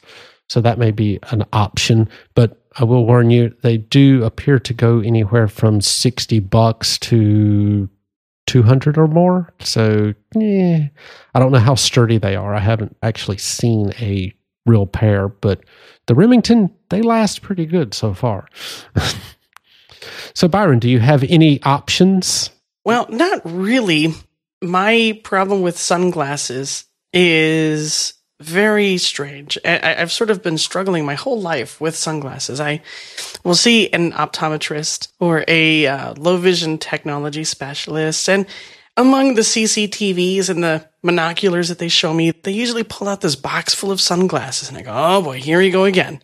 So 0.48 0.60
that 0.60 0.78
may 0.78 0.90
be 0.90 1.18
an 1.30 1.44
option. 1.54 2.08
But 2.34 2.60
I 2.78 2.84
will 2.84 3.06
warn 3.06 3.30
you, 3.30 3.56
they 3.62 3.78
do 3.78 4.22
appear 4.24 4.58
to 4.58 4.74
go 4.74 5.00
anywhere 5.00 5.48
from 5.48 5.80
60 5.80 6.40
bucks 6.40 6.98
to 6.98 7.88
200 8.46 8.96
or 8.96 9.06
more. 9.06 9.52
So 9.60 10.14
eh, 10.40 10.88
I 11.34 11.38
don't 11.38 11.52
know 11.52 11.58
how 11.58 11.74
sturdy 11.74 12.18
they 12.18 12.36
are. 12.36 12.54
I 12.54 12.60
haven't 12.60 12.96
actually 13.02 13.38
seen 13.38 13.92
a 14.00 14.32
real 14.64 14.86
pair, 14.86 15.28
but 15.28 15.60
the 16.06 16.14
Remington, 16.14 16.70
they 16.90 17.02
last 17.02 17.42
pretty 17.42 17.66
good 17.66 17.94
so 17.94 18.14
far. 18.14 18.48
so, 20.34 20.48
Byron, 20.48 20.78
do 20.78 20.88
you 20.88 21.00
have 21.00 21.24
any 21.24 21.62
options? 21.62 22.50
Well, 22.84 23.06
not 23.10 23.40
really. 23.44 24.14
My 24.62 25.20
problem 25.24 25.62
with 25.62 25.76
sunglasses 25.76 26.84
is 27.12 28.14
very 28.40 28.98
strange. 28.98 29.56
I, 29.64 29.94
have 29.94 30.12
sort 30.12 30.30
of 30.30 30.42
been 30.42 30.58
struggling 30.58 31.06
my 31.06 31.14
whole 31.14 31.40
life 31.40 31.80
with 31.80 31.96
sunglasses. 31.96 32.60
I 32.60 32.82
will 33.44 33.54
see 33.54 33.90
an 33.90 34.12
optometrist 34.12 35.08
or 35.20 35.44
a 35.48 35.86
uh, 35.86 36.14
low 36.14 36.36
vision 36.36 36.78
technology 36.78 37.44
specialist, 37.44 38.28
and 38.28 38.46
among 38.96 39.34
the 39.34 39.42
CCTVs 39.42 40.48
and 40.50 40.62
the 40.62 40.86
monoculars 41.04 41.68
that 41.68 41.78
they 41.78 41.88
show 41.88 42.12
me, 42.12 42.30
they 42.30 42.52
usually 42.52 42.84
pull 42.84 43.08
out 43.08 43.20
this 43.20 43.36
box 43.36 43.74
full 43.74 43.90
of 43.90 44.00
sunglasses, 44.00 44.68
and 44.68 44.76
I 44.76 44.82
go, 44.82 44.92
"Oh 44.94 45.22
boy, 45.22 45.40
here 45.40 45.58
we 45.58 45.70
go 45.70 45.84
again." 45.84 46.20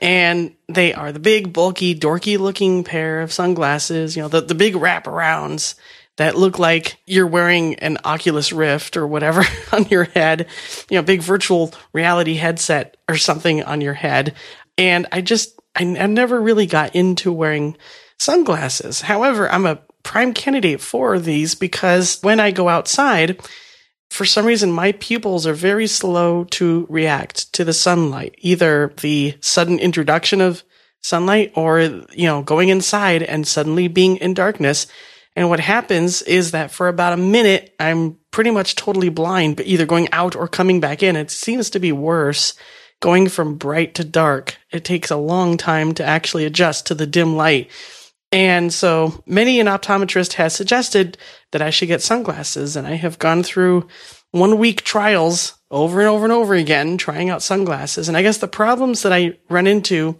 And 0.00 0.54
they 0.68 0.92
are 0.92 1.10
the 1.10 1.20
big, 1.20 1.52
bulky, 1.52 1.94
dorky 1.94 2.38
looking 2.38 2.84
pair 2.84 3.22
of 3.22 3.32
sunglasses, 3.32 4.14
you 4.14 4.20
know, 4.20 4.28
the, 4.28 4.42
the 4.42 4.54
big 4.54 4.74
wraparounds 4.74 5.74
that 6.16 6.36
look 6.36 6.58
like 6.58 6.96
you're 7.06 7.26
wearing 7.26 7.74
an 7.76 7.98
Oculus 8.04 8.52
Rift 8.52 8.96
or 8.96 9.06
whatever 9.06 9.44
on 9.72 9.86
your 9.86 10.04
head, 10.04 10.46
you 10.90 10.96
know, 10.96 11.02
big 11.02 11.20
virtual 11.20 11.72
reality 11.92 12.34
headset 12.34 12.96
or 13.08 13.16
something 13.16 13.62
on 13.62 13.80
your 13.80 13.94
head. 13.94 14.34
And 14.78 15.06
I 15.12 15.20
just, 15.20 15.58
I, 15.74 15.82
I 15.82 16.06
never 16.06 16.40
really 16.40 16.66
got 16.66 16.94
into 16.94 17.32
wearing 17.32 17.76
sunglasses. 18.18 19.02
However, 19.02 19.50
I'm 19.50 19.66
a 19.66 19.80
prime 20.02 20.32
candidate 20.32 20.80
for 20.80 21.18
these 21.18 21.54
because 21.54 22.18
when 22.22 22.40
I 22.40 22.50
go 22.50 22.68
outside, 22.68 23.40
for 24.08 24.24
some 24.24 24.46
reason, 24.46 24.70
my 24.70 24.92
pupils 24.92 25.46
are 25.46 25.52
very 25.52 25.86
slow 25.86 26.44
to 26.44 26.86
react 26.88 27.52
to 27.54 27.64
the 27.64 27.72
sunlight, 27.72 28.36
either 28.38 28.94
the 29.00 29.36
sudden 29.40 29.78
introduction 29.78 30.40
of 30.40 30.62
sunlight 31.02 31.52
or, 31.54 31.80
you 31.80 32.26
know, 32.26 32.42
going 32.42 32.68
inside 32.68 33.22
and 33.22 33.46
suddenly 33.46 33.88
being 33.88 34.16
in 34.16 34.32
darkness. 34.32 34.86
And 35.36 35.50
what 35.50 35.60
happens 35.60 36.22
is 36.22 36.52
that 36.52 36.70
for 36.70 36.88
about 36.88 37.12
a 37.12 37.18
minute, 37.18 37.74
I'm 37.78 38.16
pretty 38.30 38.50
much 38.50 38.74
totally 38.74 39.10
blind, 39.10 39.56
but 39.56 39.66
either 39.66 39.84
going 39.84 40.08
out 40.10 40.34
or 40.34 40.48
coming 40.48 40.80
back 40.80 41.02
in. 41.02 41.14
It 41.14 41.30
seems 41.30 41.68
to 41.70 41.78
be 41.78 41.92
worse 41.92 42.54
going 43.00 43.28
from 43.28 43.56
bright 43.56 43.94
to 43.96 44.04
dark. 44.04 44.56
It 44.70 44.84
takes 44.84 45.10
a 45.10 45.16
long 45.16 45.58
time 45.58 45.92
to 45.94 46.04
actually 46.04 46.46
adjust 46.46 46.86
to 46.86 46.94
the 46.94 47.06
dim 47.06 47.36
light. 47.36 47.70
And 48.32 48.72
so 48.72 49.22
many 49.26 49.60
an 49.60 49.66
optometrist 49.66 50.34
has 50.34 50.54
suggested 50.54 51.18
that 51.52 51.62
I 51.62 51.70
should 51.70 51.88
get 51.88 52.02
sunglasses. 52.02 52.74
And 52.74 52.86
I 52.86 52.94
have 52.94 53.18
gone 53.18 53.42
through 53.42 53.86
one 54.30 54.58
week 54.58 54.82
trials 54.82 55.54
over 55.70 56.00
and 56.00 56.08
over 56.08 56.24
and 56.24 56.32
over 56.32 56.54
again, 56.54 56.96
trying 56.96 57.28
out 57.28 57.42
sunglasses. 57.42 58.08
And 58.08 58.16
I 58.16 58.22
guess 58.22 58.38
the 58.38 58.48
problems 58.48 59.02
that 59.02 59.12
I 59.12 59.38
run 59.50 59.66
into 59.66 60.16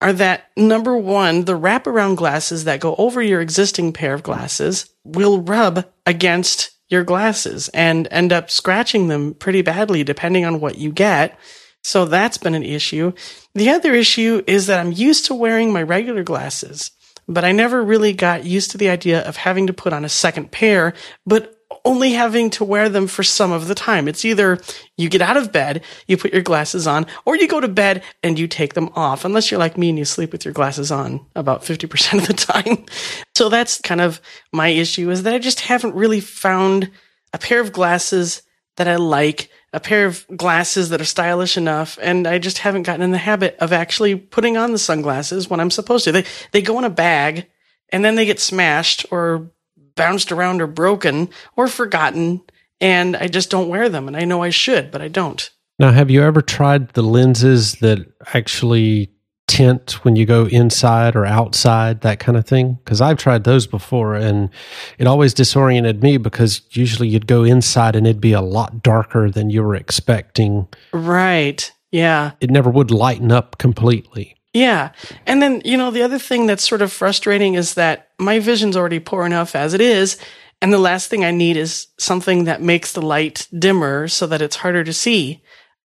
are 0.00 0.12
that 0.14 0.50
number 0.56 0.96
one, 0.96 1.44
the 1.44 1.58
wraparound 1.58 2.16
glasses 2.16 2.64
that 2.64 2.80
go 2.80 2.94
over 2.96 3.20
your 3.20 3.40
existing 3.40 3.92
pair 3.92 4.14
of 4.14 4.22
glasses 4.22 4.90
will 5.04 5.42
rub 5.42 5.86
against 6.06 6.70
your 6.88 7.04
glasses 7.04 7.68
and 7.68 8.08
end 8.10 8.32
up 8.32 8.50
scratching 8.50 9.08
them 9.08 9.34
pretty 9.34 9.62
badly 9.62 10.02
depending 10.02 10.44
on 10.44 10.60
what 10.60 10.78
you 10.78 10.90
get. 10.90 11.38
So 11.82 12.04
that's 12.04 12.38
been 12.38 12.54
an 12.54 12.62
issue. 12.62 13.12
The 13.54 13.70
other 13.70 13.94
issue 13.94 14.42
is 14.46 14.66
that 14.66 14.80
I'm 14.80 14.92
used 14.92 15.26
to 15.26 15.34
wearing 15.34 15.72
my 15.72 15.82
regular 15.82 16.22
glasses, 16.22 16.90
but 17.28 17.44
I 17.44 17.52
never 17.52 17.82
really 17.82 18.12
got 18.12 18.44
used 18.44 18.72
to 18.72 18.78
the 18.78 18.90
idea 18.90 19.26
of 19.26 19.36
having 19.36 19.66
to 19.68 19.72
put 19.72 19.92
on 19.92 20.04
a 20.04 20.08
second 20.08 20.50
pair, 20.50 20.94
but 21.24 21.59
only 21.84 22.12
having 22.12 22.50
to 22.50 22.64
wear 22.64 22.88
them 22.88 23.06
for 23.06 23.22
some 23.22 23.52
of 23.52 23.68
the 23.68 23.74
time. 23.74 24.08
It's 24.08 24.24
either 24.24 24.58
you 24.96 25.08
get 25.08 25.22
out 25.22 25.36
of 25.36 25.52
bed, 25.52 25.82
you 26.06 26.16
put 26.16 26.32
your 26.32 26.42
glasses 26.42 26.86
on, 26.86 27.06
or 27.24 27.36
you 27.36 27.48
go 27.48 27.60
to 27.60 27.68
bed 27.68 28.02
and 28.22 28.38
you 28.38 28.46
take 28.46 28.74
them 28.74 28.90
off, 28.94 29.24
unless 29.24 29.50
you're 29.50 29.60
like 29.60 29.78
me 29.78 29.88
and 29.88 29.98
you 29.98 30.04
sleep 30.04 30.32
with 30.32 30.44
your 30.44 30.54
glasses 30.54 30.90
on 30.90 31.24
about 31.34 31.62
50% 31.62 32.18
of 32.18 32.26
the 32.26 32.34
time. 32.34 32.84
So 33.36 33.48
that's 33.48 33.80
kind 33.80 34.02
of 34.02 34.20
my 34.52 34.68
issue 34.68 35.10
is 35.10 35.22
that 35.22 35.32
I 35.32 35.38
just 35.38 35.60
haven't 35.60 35.94
really 35.94 36.20
found 36.20 36.90
a 37.32 37.38
pair 37.38 37.58
of 37.60 37.72
glasses 37.72 38.42
that 38.76 38.86
I 38.86 38.96
like, 38.96 39.48
a 39.72 39.80
pair 39.80 40.04
of 40.04 40.26
glasses 40.36 40.90
that 40.90 41.00
are 41.00 41.06
stylish 41.06 41.56
enough, 41.56 41.98
and 42.02 42.26
I 42.26 42.38
just 42.38 42.58
haven't 42.58 42.82
gotten 42.82 43.00
in 43.00 43.12
the 43.12 43.18
habit 43.18 43.56
of 43.58 43.72
actually 43.72 44.14
putting 44.14 44.58
on 44.58 44.72
the 44.72 44.78
sunglasses 44.78 45.48
when 45.48 45.58
I'm 45.58 45.70
supposed 45.70 46.04
to. 46.04 46.12
They 46.12 46.24
they 46.52 46.60
go 46.60 46.78
in 46.78 46.84
a 46.84 46.90
bag 46.90 47.46
and 47.90 48.04
then 48.04 48.14
they 48.14 48.26
get 48.26 48.40
smashed 48.40 49.06
or 49.10 49.50
bounced 50.00 50.32
around 50.32 50.62
or 50.62 50.66
broken 50.66 51.28
or 51.56 51.68
forgotten, 51.68 52.40
and 52.80 53.14
I 53.18 53.28
just 53.28 53.50
don't 53.50 53.68
wear 53.68 53.90
them. 53.90 54.08
And 54.08 54.16
I 54.16 54.24
know 54.24 54.42
I 54.42 54.48
should, 54.48 54.90
but 54.90 55.02
I 55.02 55.08
don't. 55.08 55.50
Now, 55.78 55.92
have 55.92 56.10
you 56.10 56.22
ever 56.22 56.40
tried 56.40 56.88
the 56.94 57.02
lenses 57.02 57.74
that 57.76 57.98
actually 58.32 59.10
tint 59.46 60.02
when 60.02 60.16
you 60.16 60.24
go 60.24 60.46
inside 60.46 61.16
or 61.16 61.26
outside, 61.26 62.00
that 62.00 62.18
kind 62.18 62.38
of 62.38 62.46
thing? 62.46 62.78
Because 62.82 63.02
I've 63.02 63.18
tried 63.18 63.44
those 63.44 63.66
before 63.66 64.14
and 64.14 64.48
it 64.96 65.06
always 65.06 65.34
disoriented 65.34 66.02
me 66.02 66.16
because 66.16 66.62
usually 66.70 67.08
you'd 67.08 67.26
go 67.26 67.44
inside 67.44 67.94
and 67.94 68.06
it'd 68.06 68.22
be 68.22 68.32
a 68.32 68.40
lot 68.40 68.82
darker 68.82 69.30
than 69.30 69.50
you 69.50 69.62
were 69.62 69.74
expecting. 69.74 70.66
Right. 70.94 71.70
Yeah. 71.90 72.30
It 72.40 72.50
never 72.50 72.70
would 72.70 72.90
lighten 72.90 73.30
up 73.30 73.58
completely. 73.58 74.39
Yeah. 74.52 74.92
And 75.26 75.40
then, 75.40 75.62
you 75.64 75.76
know, 75.76 75.90
the 75.90 76.02
other 76.02 76.18
thing 76.18 76.46
that's 76.46 76.66
sort 76.66 76.82
of 76.82 76.92
frustrating 76.92 77.54
is 77.54 77.74
that 77.74 78.08
my 78.18 78.40
vision's 78.40 78.76
already 78.76 78.98
poor 78.98 79.24
enough 79.24 79.54
as 79.54 79.74
it 79.74 79.80
is. 79.80 80.18
And 80.60 80.72
the 80.72 80.78
last 80.78 81.08
thing 81.08 81.24
I 81.24 81.30
need 81.30 81.56
is 81.56 81.86
something 81.98 82.44
that 82.44 82.60
makes 82.60 82.92
the 82.92 83.02
light 83.02 83.46
dimmer 83.56 84.08
so 84.08 84.26
that 84.26 84.42
it's 84.42 84.56
harder 84.56 84.84
to 84.84 84.92
see. 84.92 85.42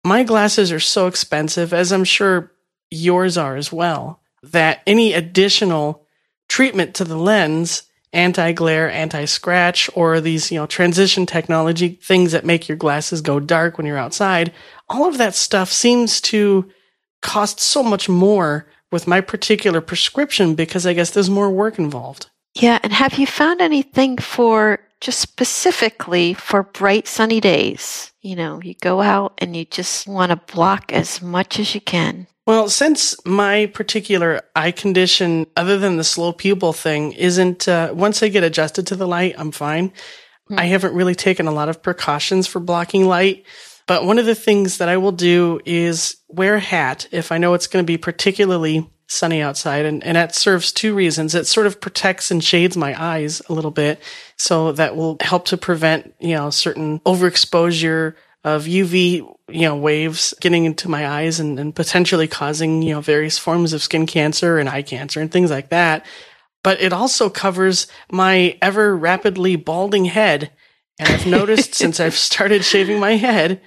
My 0.04 0.24
glasses 0.24 0.72
are 0.72 0.80
so 0.80 1.06
expensive, 1.06 1.72
as 1.72 1.92
I'm 1.92 2.04
sure 2.04 2.52
yours 2.90 3.38
are 3.38 3.56
as 3.56 3.72
well, 3.72 4.20
that 4.42 4.80
any 4.86 5.12
additional 5.12 6.06
treatment 6.48 6.94
to 6.96 7.04
the 7.04 7.16
lens, 7.16 7.84
anti-glare, 8.12 8.90
anti-scratch, 8.90 9.88
or 9.94 10.20
these, 10.20 10.50
you 10.50 10.58
know, 10.58 10.66
transition 10.66 11.24
technology 11.24 12.00
things 12.02 12.32
that 12.32 12.44
make 12.44 12.68
your 12.68 12.76
glasses 12.76 13.20
go 13.20 13.38
dark 13.38 13.78
when 13.78 13.86
you're 13.86 13.96
outside, 13.96 14.52
all 14.88 15.06
of 15.06 15.18
that 15.18 15.34
stuff 15.34 15.70
seems 15.70 16.20
to 16.20 16.68
cost 17.22 17.60
so 17.60 17.82
much 17.82 18.08
more 18.08 18.66
with 18.90 19.06
my 19.06 19.20
particular 19.20 19.80
prescription 19.80 20.54
because 20.54 20.86
I 20.86 20.92
guess 20.92 21.10
there's 21.10 21.30
more 21.30 21.50
work 21.50 21.78
involved. 21.78 22.30
Yeah, 22.54 22.78
and 22.82 22.92
have 22.92 23.18
you 23.18 23.26
found 23.26 23.60
anything 23.60 24.18
for 24.18 24.80
just 25.00 25.20
specifically 25.20 26.34
for 26.34 26.64
bright 26.64 27.06
sunny 27.06 27.40
days? 27.40 28.12
You 28.22 28.36
know, 28.36 28.60
you 28.62 28.74
go 28.80 29.00
out 29.00 29.34
and 29.38 29.56
you 29.56 29.64
just 29.64 30.08
want 30.08 30.30
to 30.30 30.54
block 30.54 30.92
as 30.92 31.22
much 31.22 31.58
as 31.58 31.74
you 31.74 31.80
can. 31.80 32.26
Well, 32.46 32.68
since 32.68 33.14
my 33.24 33.66
particular 33.66 34.42
eye 34.56 34.72
condition, 34.72 35.46
other 35.56 35.78
than 35.78 35.96
the 35.96 36.04
slow 36.04 36.32
pupil 36.32 36.72
thing, 36.72 37.12
isn't, 37.12 37.68
uh, 37.68 37.92
once 37.94 38.22
I 38.22 38.28
get 38.28 38.42
adjusted 38.42 38.86
to 38.88 38.96
the 38.96 39.06
light, 39.06 39.36
I'm 39.38 39.52
fine. 39.52 39.90
Mm-hmm. 39.90 40.58
I 40.58 40.64
haven't 40.64 40.94
really 40.94 41.14
taken 41.14 41.46
a 41.46 41.52
lot 41.52 41.68
of 41.68 41.82
precautions 41.82 42.48
for 42.48 42.58
blocking 42.58 43.06
light. 43.06 43.46
But 43.90 44.04
one 44.04 44.20
of 44.20 44.26
the 44.26 44.36
things 44.36 44.78
that 44.78 44.88
I 44.88 44.98
will 44.98 45.10
do 45.10 45.60
is 45.64 46.18
wear 46.28 46.54
a 46.54 46.60
hat 46.60 47.08
if 47.10 47.32
I 47.32 47.38
know 47.38 47.54
it's 47.54 47.66
going 47.66 47.84
to 47.84 47.92
be 47.92 47.98
particularly 47.98 48.88
sunny 49.08 49.42
outside. 49.42 49.84
And, 49.84 50.04
and 50.04 50.14
that 50.14 50.32
serves 50.32 50.70
two 50.70 50.94
reasons. 50.94 51.34
It 51.34 51.48
sort 51.48 51.66
of 51.66 51.80
protects 51.80 52.30
and 52.30 52.44
shades 52.44 52.76
my 52.76 52.94
eyes 52.96 53.42
a 53.48 53.52
little 53.52 53.72
bit. 53.72 54.00
So 54.36 54.70
that 54.70 54.94
will 54.94 55.16
help 55.20 55.46
to 55.46 55.56
prevent, 55.56 56.14
you 56.20 56.36
know, 56.36 56.50
certain 56.50 57.00
overexposure 57.00 58.14
of 58.44 58.66
UV, 58.66 59.28
you 59.48 59.62
know, 59.62 59.74
waves 59.74 60.34
getting 60.40 60.66
into 60.66 60.88
my 60.88 61.08
eyes 61.08 61.40
and, 61.40 61.58
and 61.58 61.74
potentially 61.74 62.28
causing, 62.28 62.82
you 62.82 62.94
know, 62.94 63.00
various 63.00 63.38
forms 63.38 63.72
of 63.72 63.82
skin 63.82 64.06
cancer 64.06 64.58
and 64.58 64.68
eye 64.68 64.82
cancer 64.82 65.20
and 65.20 65.32
things 65.32 65.50
like 65.50 65.70
that. 65.70 66.06
But 66.62 66.80
it 66.80 66.92
also 66.92 67.28
covers 67.28 67.88
my 68.12 68.56
ever 68.62 68.96
rapidly 68.96 69.56
balding 69.56 70.04
head. 70.04 70.52
And 71.00 71.08
I've 71.08 71.26
noticed 71.26 71.74
since 71.74 71.98
I've 71.98 72.14
started 72.30 72.62
shaving 72.62 73.00
my 73.00 73.16
head 73.16 73.62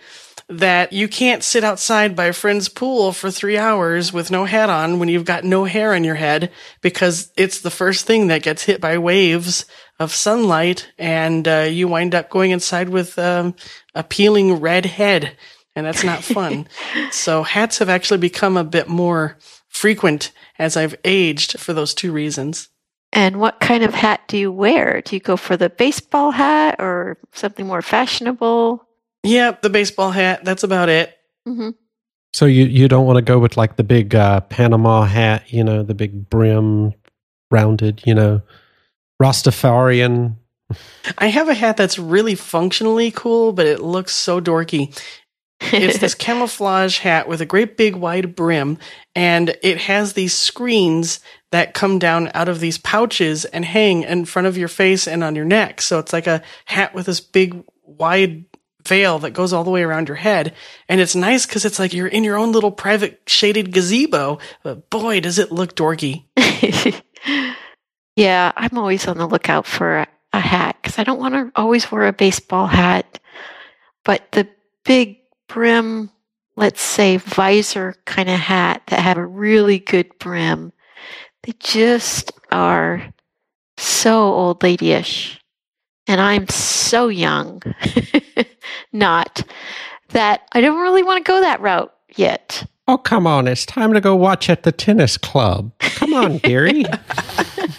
that 0.49 0.93
you 0.93 1.07
can't 1.07 1.43
sit 1.43 1.63
outside 1.63 2.15
by 2.15 2.25
a 2.25 2.33
friend's 2.33 2.69
pool 2.69 3.11
for 3.11 3.31
three 3.31 3.57
hours 3.57 4.13
with 4.13 4.29
no 4.29 4.45
hat 4.45 4.69
on 4.69 4.99
when 4.99 5.09
you've 5.09 5.25
got 5.25 5.43
no 5.43 5.63
hair 5.63 5.95
on 5.95 6.03
your 6.03 6.15
head 6.15 6.51
because 6.81 7.31
it's 7.35 7.61
the 7.61 7.71
first 7.71 8.05
thing 8.05 8.27
that 8.27 8.43
gets 8.43 8.63
hit 8.63 8.79
by 8.79 8.97
waves 8.97 9.65
of 9.99 10.13
sunlight 10.13 10.91
and 10.99 11.47
uh, 11.47 11.67
you 11.67 11.87
wind 11.87 12.13
up 12.13 12.29
going 12.29 12.51
inside 12.51 12.89
with 12.89 13.17
um, 13.17 13.55
a 13.95 14.03
peeling 14.03 14.59
red 14.59 14.85
head 14.85 15.35
and 15.75 15.87
that's 15.87 16.03
not 16.03 16.23
fun. 16.23 16.67
so 17.11 17.41
hats 17.41 17.79
have 17.79 17.89
actually 17.89 18.19
become 18.19 18.57
a 18.57 18.63
bit 18.63 18.87
more 18.87 19.37
frequent 19.69 20.31
as 20.59 20.77
I've 20.77 20.95
aged 21.03 21.59
for 21.59 21.73
those 21.73 21.95
two 21.95 22.11
reasons. 22.11 22.69
And 23.13 23.39
what 23.39 23.59
kind 23.59 23.83
of 23.83 23.93
hat 23.93 24.21
do 24.27 24.37
you 24.37 24.51
wear? 24.51 25.01
Do 25.01 25.15
you 25.15 25.19
go 25.19 25.37
for 25.37 25.55
the 25.55 25.69
baseball 25.69 26.31
hat 26.31 26.77
or 26.79 27.17
something 27.31 27.67
more 27.67 27.83
fashionable? 27.83 28.85
Yeah, 29.21 29.55
the 29.61 29.69
baseball 29.69 30.09
hat. 30.09 30.43
That's 30.43 30.63
about 30.63 30.89
it. 30.89 31.15
Mm-hmm. 31.47 31.69
So 32.33 32.45
you 32.47 32.65
you 32.65 32.87
don't 32.87 33.05
want 33.05 33.17
to 33.17 33.21
go 33.21 33.37
with 33.37 33.55
like 33.55 33.75
the 33.75 33.83
big 33.83 34.15
uh, 34.15 34.41
Panama 34.41 35.03
hat, 35.03 35.53
you 35.53 35.63
know, 35.63 35.83
the 35.83 35.93
big 35.93 36.27
brim, 36.27 36.93
rounded, 37.51 38.01
you 38.05 38.15
know, 38.15 38.41
Rastafarian. 39.21 40.35
I 41.19 41.27
have 41.27 41.49
a 41.49 41.53
hat 41.53 41.77
that's 41.77 41.99
really 41.99 42.33
functionally 42.33 43.11
cool, 43.11 43.53
but 43.53 43.67
it 43.67 43.81
looks 43.81 44.15
so 44.15 44.41
dorky. 44.41 44.99
It's 45.61 45.99
this 45.99 46.15
camouflage 46.15 46.99
hat 46.99 47.27
with 47.27 47.41
a 47.41 47.45
great 47.45 47.77
big 47.77 47.95
wide 47.95 48.35
brim, 48.35 48.77
and 49.15 49.55
it 49.61 49.79
has 49.81 50.13
these 50.13 50.33
screens 50.33 51.19
that 51.51 51.73
come 51.73 51.99
down 51.99 52.31
out 52.33 52.49
of 52.49 52.59
these 52.59 52.77
pouches 52.77 53.45
and 53.45 53.63
hang 53.63 54.03
in 54.03 54.25
front 54.25 54.47
of 54.47 54.57
your 54.57 54.67
face 54.67 55.07
and 55.07 55.23
on 55.23 55.35
your 55.35 55.45
neck. 55.45 55.81
So 55.81 55.99
it's 55.99 56.13
like 56.13 56.27
a 56.27 56.41
hat 56.65 56.95
with 56.95 57.05
this 57.05 57.21
big 57.21 57.63
wide 57.83 58.45
veil 58.87 59.19
that 59.19 59.31
goes 59.31 59.53
all 59.53 59.63
the 59.63 59.71
way 59.71 59.83
around 59.83 60.07
your 60.07 60.17
head. 60.17 60.53
And 60.89 60.99
it's 60.99 61.15
nice 61.15 61.45
because 61.45 61.65
it's 61.65 61.79
like 61.79 61.93
you're 61.93 62.07
in 62.07 62.23
your 62.23 62.37
own 62.37 62.51
little 62.51 62.71
private 62.71 63.21
shaded 63.27 63.71
gazebo. 63.71 64.39
But 64.63 64.89
boy, 64.89 65.19
does 65.19 65.39
it 65.39 65.51
look 65.51 65.75
dorky. 65.75 66.25
yeah, 68.15 68.51
I'm 68.55 68.77
always 68.77 69.07
on 69.07 69.17
the 69.17 69.27
lookout 69.27 69.65
for 69.65 69.99
a, 69.99 70.07
hat 70.35 70.77
because 70.81 70.97
I 70.97 71.03
don't 71.03 71.19
want 71.19 71.35
to 71.35 71.51
always 71.55 71.91
wear 71.91 72.07
a 72.07 72.13
baseball 72.13 72.65
hat. 72.65 73.19
But 74.03 74.31
the 74.31 74.47
big 74.83 75.19
brim, 75.47 76.09
let's 76.55 76.81
say 76.81 77.17
visor 77.17 77.95
kind 78.05 78.29
of 78.29 78.39
hat 78.39 78.83
that 78.87 78.99
have 78.99 79.17
a 79.17 79.25
really 79.25 79.79
good 79.79 80.17
brim, 80.19 80.73
they 81.43 81.53
just 81.59 82.31
are 82.51 83.13
so 83.77 84.33
old 84.33 84.59
ladyish. 84.61 85.37
And 86.07 86.19
I'm 86.19 86.47
so 86.49 87.07
young. 87.07 87.61
Not 88.93 89.43
that 90.09 90.41
I 90.51 90.61
don't 90.61 90.81
really 90.81 91.03
want 91.03 91.25
to 91.25 91.31
go 91.31 91.39
that 91.39 91.61
route 91.61 91.93
yet. 92.15 92.65
Oh, 92.87 92.97
come 92.97 93.25
on. 93.25 93.47
It's 93.47 93.65
time 93.65 93.93
to 93.93 94.01
go 94.01 94.15
watch 94.15 94.49
at 94.49 94.63
the 94.63 94.71
tennis 94.73 95.17
club. 95.17 95.71
Come 95.79 96.13
on, 96.13 96.37
Gary. 96.39 96.85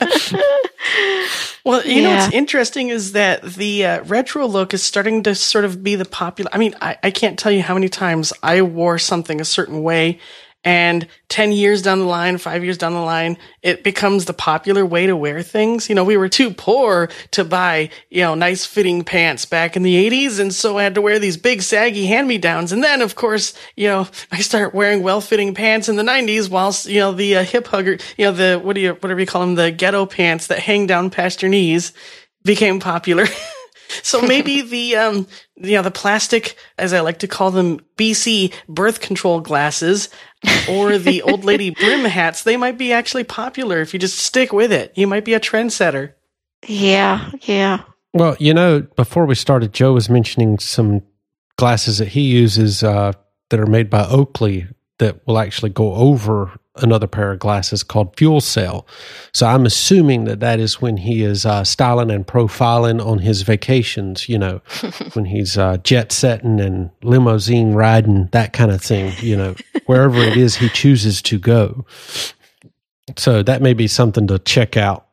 well, 1.64 1.84
you 1.86 1.96
Yeah. 1.96 2.02
know 2.02 2.10
what's 2.10 2.34
interesting 2.34 2.88
is 2.88 3.12
that 3.12 3.42
the 3.42 3.84
uh, 3.86 4.02
retro 4.04 4.46
look 4.46 4.74
is 4.74 4.82
starting 4.82 5.22
to 5.24 5.34
sort 5.34 5.64
of 5.64 5.82
be 5.82 5.94
the 5.94 6.04
popular. 6.04 6.50
I 6.52 6.58
mean, 6.58 6.74
I, 6.80 6.96
I 7.02 7.10
can't 7.10 7.38
tell 7.38 7.52
you 7.52 7.62
how 7.62 7.74
many 7.74 7.88
times 7.88 8.32
I 8.42 8.62
wore 8.62 8.98
something 8.98 9.40
a 9.40 9.44
certain 9.44 9.82
way, 9.82 10.18
and 10.64 11.06
10 11.28 11.52
years 11.52 11.82
down 11.82 11.98
the 11.98 12.06
line, 12.06 12.38
five 12.38 12.64
years 12.64 12.78
down 12.78 12.94
the 12.94 13.00
line, 13.00 13.36
it 13.62 13.84
becomes 13.84 14.24
the 14.24 14.32
popular 14.32 14.84
way 14.86 15.06
to 15.06 15.14
wear 15.14 15.42
things. 15.42 15.88
You 15.88 15.94
know, 15.94 16.04
we 16.04 16.16
were 16.16 16.28
too 16.28 16.50
poor 16.52 17.10
to 17.32 17.44
buy, 17.44 17.90
you 18.10 18.22
know, 18.22 18.34
nice 18.34 18.64
fitting 18.64 19.04
pants 19.04 19.44
back 19.44 19.76
in 19.76 19.82
the 19.82 20.10
80s. 20.10 20.40
And 20.40 20.54
so 20.54 20.78
I 20.78 20.84
had 20.84 20.94
to 20.94 21.02
wear 21.02 21.18
these 21.18 21.36
big 21.36 21.60
saggy 21.60 22.06
hand 22.06 22.26
me 22.26 22.38
downs. 22.38 22.72
And 22.72 22.82
then, 22.82 23.02
of 23.02 23.14
course, 23.14 23.52
you 23.76 23.88
know, 23.88 24.08
I 24.32 24.40
start 24.40 24.74
wearing 24.74 25.02
well 25.02 25.20
fitting 25.20 25.54
pants 25.54 25.88
in 25.88 25.96
the 25.96 26.02
90s 26.02 26.48
whilst, 26.48 26.86
you 26.86 27.00
know, 27.00 27.12
the 27.12 27.36
uh, 27.36 27.44
hip 27.44 27.66
hugger, 27.66 27.98
you 28.16 28.24
know, 28.24 28.32
the, 28.32 28.58
what 28.58 28.74
do 28.74 28.80
you, 28.80 28.94
whatever 28.94 29.20
you 29.20 29.26
call 29.26 29.42
them, 29.42 29.54
the 29.56 29.70
ghetto 29.70 30.06
pants 30.06 30.46
that 30.46 30.60
hang 30.60 30.86
down 30.86 31.10
past 31.10 31.42
your 31.42 31.50
knees 31.50 31.92
became 32.44 32.80
popular. 32.80 33.26
So 34.14 34.26
maybe 34.26 34.62
the 34.74 34.96
um 34.96 35.26
you 35.56 35.76
know 35.76 35.82
the 35.82 35.90
plastic 35.90 36.56
as 36.78 36.92
I 36.92 37.00
like 37.00 37.18
to 37.20 37.28
call 37.28 37.50
them 37.50 37.80
BC 37.96 38.52
birth 38.68 39.00
control 39.00 39.40
glasses 39.40 40.08
or 40.68 40.98
the 40.98 41.22
old 41.22 41.44
lady 41.44 41.70
brim 41.80 42.04
hats 42.04 42.42
they 42.42 42.56
might 42.56 42.78
be 42.78 42.92
actually 42.92 43.24
popular 43.24 43.80
if 43.80 43.92
you 43.92 43.98
just 43.98 44.18
stick 44.18 44.52
with 44.52 44.72
it. 44.72 44.92
You 44.94 45.06
might 45.06 45.24
be 45.24 45.34
a 45.34 45.40
trendsetter. 45.40 46.12
Yeah, 46.66 47.30
yeah. 47.42 47.82
Well, 48.12 48.36
you 48.38 48.54
know, 48.54 48.80
before 48.80 49.26
we 49.26 49.34
started, 49.34 49.72
Joe 49.72 49.92
was 49.92 50.08
mentioning 50.08 50.58
some 50.60 51.02
glasses 51.56 51.98
that 51.98 52.08
he 52.08 52.22
uses 52.22 52.82
uh, 52.82 53.12
that 53.50 53.60
are 53.60 53.66
made 53.66 53.90
by 53.90 54.06
Oakley 54.06 54.68
that 54.98 55.26
will 55.26 55.38
actually 55.38 55.70
go 55.70 55.94
over 55.94 56.52
another 56.76 57.06
pair 57.06 57.32
of 57.32 57.38
glasses 57.38 57.82
called 57.82 58.16
Fuel 58.16 58.40
Cell. 58.40 58.86
So 59.32 59.46
I'm 59.46 59.64
assuming 59.64 60.24
that 60.24 60.40
that 60.40 60.58
is 60.58 60.80
when 60.80 60.96
he 60.96 61.22
is 61.22 61.46
uh, 61.46 61.64
styling 61.64 62.10
and 62.10 62.26
profiling 62.26 63.04
on 63.04 63.18
his 63.18 63.42
vacations, 63.42 64.28
you 64.28 64.38
know, 64.38 64.60
when 65.12 65.24
he's 65.24 65.56
uh, 65.56 65.76
jet 65.78 66.10
setting 66.12 66.60
and 66.60 66.90
limousine 67.02 67.74
riding, 67.74 68.28
that 68.32 68.52
kind 68.52 68.70
of 68.70 68.82
thing, 68.82 69.12
you 69.20 69.36
know, 69.36 69.54
wherever 69.86 70.18
it 70.18 70.36
is 70.36 70.56
he 70.56 70.68
chooses 70.68 71.22
to 71.22 71.38
go. 71.38 71.84
So 73.16 73.42
that 73.42 73.62
may 73.62 73.74
be 73.74 73.86
something 73.86 74.26
to 74.26 74.38
check 74.38 74.76
out. 74.76 75.06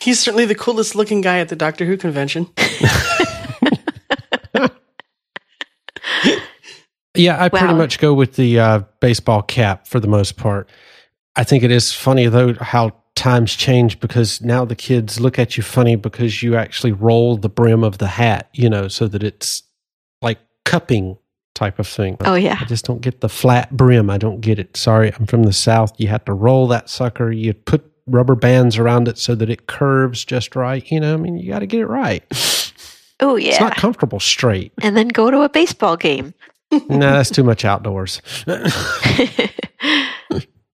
He's 0.00 0.20
certainly 0.20 0.46
the 0.46 0.54
coolest 0.54 0.94
looking 0.94 1.20
guy 1.20 1.40
at 1.40 1.48
the 1.48 1.56
Doctor 1.56 1.84
Who 1.84 1.96
convention. 1.96 2.48
Yeah, 7.14 7.42
I 7.42 7.48
pretty 7.48 7.74
much 7.74 7.98
go 7.98 8.14
with 8.14 8.36
the 8.36 8.58
uh, 8.60 8.78
baseball 9.00 9.42
cap 9.42 9.86
for 9.86 9.98
the 10.00 10.06
most 10.08 10.36
part. 10.36 10.68
I 11.36 11.44
think 11.44 11.62
it 11.64 11.70
is 11.70 11.92
funny 11.92 12.26
though 12.26 12.54
how 12.54 12.92
times 13.16 13.54
change 13.54 13.98
because 14.00 14.40
now 14.40 14.64
the 14.64 14.76
kids 14.76 15.20
look 15.20 15.38
at 15.38 15.56
you 15.56 15.62
funny 15.62 15.96
because 15.96 16.42
you 16.42 16.56
actually 16.56 16.92
roll 16.92 17.36
the 17.36 17.48
brim 17.48 17.82
of 17.84 17.98
the 17.98 18.06
hat, 18.06 18.48
you 18.52 18.70
know, 18.70 18.88
so 18.88 19.08
that 19.08 19.22
it's 19.22 19.62
like 20.22 20.38
cupping 20.64 21.18
type 21.54 21.78
of 21.78 21.86
thing. 21.88 22.16
Oh 22.24 22.34
yeah. 22.36 22.58
I 22.60 22.64
just 22.64 22.84
don't 22.84 23.00
get 23.02 23.20
the 23.20 23.28
flat 23.28 23.76
brim. 23.76 24.08
I 24.08 24.16
don't 24.16 24.40
get 24.40 24.58
it. 24.58 24.76
Sorry, 24.76 25.12
I'm 25.12 25.26
from 25.26 25.42
the 25.42 25.52
South. 25.52 25.92
You 25.98 26.08
have 26.08 26.24
to 26.26 26.32
roll 26.32 26.68
that 26.68 26.88
sucker. 26.88 27.30
You 27.32 27.52
put 27.54 27.84
rubber 28.06 28.34
bands 28.36 28.78
around 28.78 29.08
it 29.08 29.18
so 29.18 29.34
that 29.34 29.50
it 29.50 29.66
curves 29.66 30.24
just 30.24 30.54
right. 30.56 30.88
You 30.90 31.00
know, 31.00 31.14
I 31.14 31.16
mean, 31.16 31.36
you 31.36 31.50
got 31.50 31.58
to 31.58 31.66
get 31.66 31.80
it 31.80 31.86
right. 31.86 32.24
Oh 33.22 33.36
yeah. 33.36 33.50
It's 33.50 33.60
not 33.60 33.76
comfortable 33.76 34.18
straight. 34.18 34.72
and 34.80 34.96
then 34.96 35.08
go 35.08 35.30
to 35.30 35.42
a 35.42 35.48
baseball 35.50 35.98
game. 35.98 36.32
No, 36.72 36.98
that's 36.98 37.30
too 37.30 37.44
much 37.44 37.64
outdoors. 37.64 38.22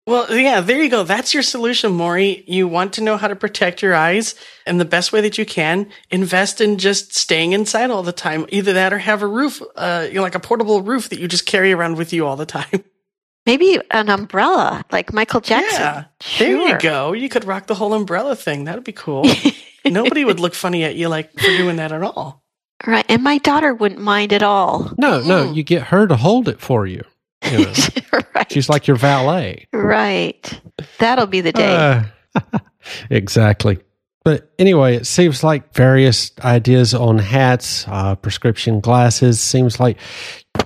Well, 0.06 0.32
yeah, 0.32 0.60
there 0.60 0.80
you 0.80 0.88
go. 0.88 1.02
That's 1.02 1.34
your 1.34 1.42
solution, 1.42 1.90
Maury. 1.90 2.44
You 2.46 2.68
want 2.68 2.92
to 2.92 3.00
know 3.00 3.16
how 3.16 3.26
to 3.26 3.34
protect 3.34 3.82
your 3.82 3.92
eyes, 3.92 4.36
and 4.64 4.80
the 4.80 4.84
best 4.84 5.12
way 5.12 5.20
that 5.22 5.36
you 5.36 5.44
can, 5.44 5.88
invest 6.12 6.60
in 6.60 6.78
just 6.78 7.16
staying 7.16 7.52
inside 7.52 7.90
all 7.90 8.04
the 8.04 8.12
time. 8.12 8.46
Either 8.50 8.72
that 8.74 8.92
or 8.92 8.98
have 8.98 9.22
a 9.22 9.26
roof, 9.26 9.60
uh, 9.74 10.06
you 10.06 10.14
know, 10.14 10.22
like 10.22 10.36
a 10.36 10.40
portable 10.40 10.80
roof 10.82 11.08
that 11.08 11.18
you 11.18 11.26
just 11.26 11.44
carry 11.44 11.72
around 11.72 11.96
with 11.96 12.12
you 12.12 12.24
all 12.24 12.36
the 12.36 12.46
time. 12.46 12.84
Maybe 13.46 13.80
an 13.90 14.08
umbrella 14.08 14.84
like 14.92 15.12
Michael 15.12 15.40
Jackson. 15.40 15.80
Yeah, 15.80 16.04
there 16.38 16.68
you 16.68 16.78
go. 16.78 17.12
You 17.12 17.28
could 17.28 17.44
rock 17.44 17.66
the 17.66 17.74
whole 17.74 17.92
umbrella 17.92 18.36
thing. 18.36 18.64
That'd 18.64 18.84
be 18.84 18.92
cool. 18.92 19.24
Nobody 19.84 20.24
would 20.24 20.40
look 20.40 20.54
funny 20.54 20.84
at 20.84 20.94
you 20.94 21.08
like 21.08 21.32
for 21.32 21.46
doing 21.56 21.76
that 21.76 21.92
at 21.92 22.02
all. 22.02 22.44
Right. 22.86 23.04
And 23.08 23.22
my 23.22 23.38
daughter 23.38 23.72
wouldn't 23.74 24.00
mind 24.00 24.32
at 24.32 24.42
all. 24.42 24.92
No, 24.98 25.22
no, 25.22 25.46
Mm. 25.46 25.54
you 25.56 25.62
get 25.62 25.82
her 25.84 26.06
to 26.06 26.16
hold 26.16 26.48
it 26.48 26.60
for 26.60 26.86
you. 26.86 27.02
you 27.50 27.58
know. 27.64 27.72
right. 28.34 28.50
She's 28.52 28.68
like 28.68 28.86
your 28.86 28.96
valet. 28.96 29.66
right. 29.72 30.60
That'll 30.98 31.26
be 31.26 31.40
the 31.40 31.52
day. 31.52 32.04
Uh, 32.34 32.58
exactly. 33.10 33.78
But 34.24 34.50
anyway, 34.58 34.96
it 34.96 35.06
seems 35.06 35.44
like 35.44 35.72
various 35.72 36.32
ideas 36.40 36.92
on 36.94 37.18
hats, 37.18 37.86
uh, 37.86 38.16
prescription 38.16 38.80
glasses. 38.80 39.38
Seems 39.40 39.78
like 39.78 39.98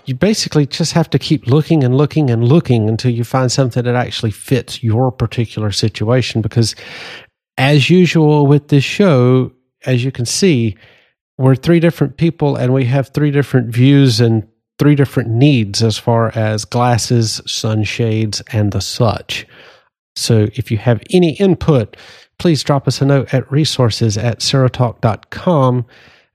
you 0.07 0.14
basically 0.14 0.66
just 0.66 0.92
have 0.94 1.11
to 1.11 1.18
keep 1.18 1.46
looking 1.46 1.85
and 1.85 1.94
looking 1.94 2.31
and 2.31 2.42
looking 2.49 2.88
until 2.88 3.11
you 3.11 3.23
find 3.23 3.53
something 3.53 3.85
that 3.85 3.94
actually 3.94 4.31
fits 4.31 4.83
your 4.83 5.12
particular 5.12 5.73
situation. 5.73 6.40
Because, 6.40 6.75
as 7.59 7.90
usual 7.90 8.46
with 8.46 8.68
this 8.68 8.85
show, 8.85 9.53
as 9.85 10.03
you 10.03 10.11
can 10.11 10.25
see, 10.25 10.77
we're 11.40 11.55
three 11.55 11.81
different 11.81 12.18
people 12.18 12.55
and 12.57 12.74
we 12.74 12.85
have 12.85 13.09
three 13.09 13.31
different 13.31 13.72
views 13.74 14.20
and 14.20 14.46
three 14.79 14.94
different 14.94 15.31
needs 15.31 15.83
as 15.83 15.96
far 15.96 16.31
as 16.37 16.66
glasses, 16.66 17.40
sunshades, 17.46 18.42
and 18.53 18.72
the 18.72 18.81
such. 18.83 19.46
So 20.16 20.48
if 20.55 20.70
you 20.70 20.76
have 20.76 21.03
any 21.09 21.33
input, 21.38 21.96
please 22.38 22.62
drop 22.62 22.87
us 22.87 23.00
a 23.00 23.07
note 23.07 23.33
at 23.33 23.50
resources 23.50 24.18
at 24.18 24.40
serotalk.com 24.40 25.87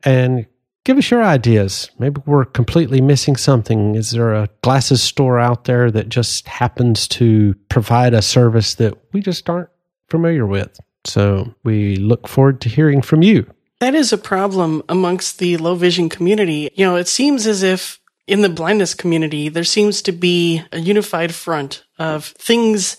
and 0.03 0.47
give 0.85 0.97
us 0.97 1.11
your 1.11 1.23
ideas. 1.23 1.91
Maybe 1.99 2.21
we're 2.25 2.45
completely 2.45 2.99
missing 2.99 3.35
something. 3.35 3.93
Is 3.93 4.09
there 4.09 4.33
a 4.33 4.49
glasses 4.63 5.03
store 5.03 5.37
out 5.37 5.65
there 5.65 5.91
that 5.91 6.09
just 6.09 6.47
happens 6.47 7.07
to 7.09 7.53
provide 7.69 8.15
a 8.15 8.23
service 8.23 8.73
that 8.75 8.95
we 9.13 9.21
just 9.21 9.47
aren't 9.51 9.69
familiar 10.09 10.47
with? 10.47 10.79
So 11.05 11.53
we 11.63 11.97
look 11.97 12.27
forward 12.27 12.59
to 12.61 12.69
hearing 12.69 13.03
from 13.03 13.21
you. 13.21 13.45
That 13.79 13.95
is 13.95 14.13
a 14.13 14.17
problem 14.17 14.83
amongst 14.87 15.39
the 15.39 15.57
low 15.57 15.75
vision 15.75 16.09
community. 16.09 16.69
You 16.75 16.85
know, 16.85 16.95
it 16.95 17.07
seems 17.07 17.45
as 17.45 17.61
if 17.61 17.99
in 18.27 18.41
the 18.41 18.49
blindness 18.49 18.93
community, 18.93 19.49
there 19.49 19.63
seems 19.63 20.01
to 20.03 20.11
be 20.11 20.63
a 20.71 20.79
unified 20.79 21.33
front 21.33 21.83
of 21.99 22.25
things 22.25 22.97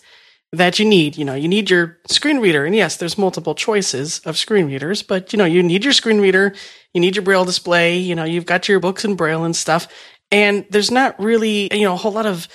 that 0.53 0.79
you 0.79 0.85
need. 0.85 1.17
You 1.17 1.25
know, 1.25 1.35
you 1.35 1.49
need 1.49 1.71
your 1.71 1.99
screen 2.07 2.39
reader. 2.39 2.65
And 2.65 2.75
yes, 2.75 2.97
there's 2.97 3.19
multiple 3.19 3.55
choices 3.55 4.21
of 4.21 4.37
screen 4.37 4.67
readers, 4.67 5.03
but 5.03 5.33
you 5.33 5.39
know, 5.39 5.45
you 5.45 5.63
need 5.63 5.85
your 5.85 5.93
screen 5.93 6.21
reader, 6.21 6.55
you 6.95 7.01
need 7.01 7.17
your 7.17 7.25
braille 7.25 7.45
display, 7.45 7.99
you 7.99 8.15
know, 8.15 8.25
you've 8.25 8.47
got 8.47 8.69
your 8.69 8.81
books 8.81 9.05
in 9.05 9.17
braille 9.17 9.45
and 9.45 9.57
stuff. 9.57 9.89
And 10.31 10.67
there's 10.71 10.91
not 10.91 11.19
really, 11.21 11.75
you 11.75 11.85
know, 11.85 11.95
a 11.95 11.97
whole 11.97 12.13
lot 12.13 12.27
of 12.27 12.49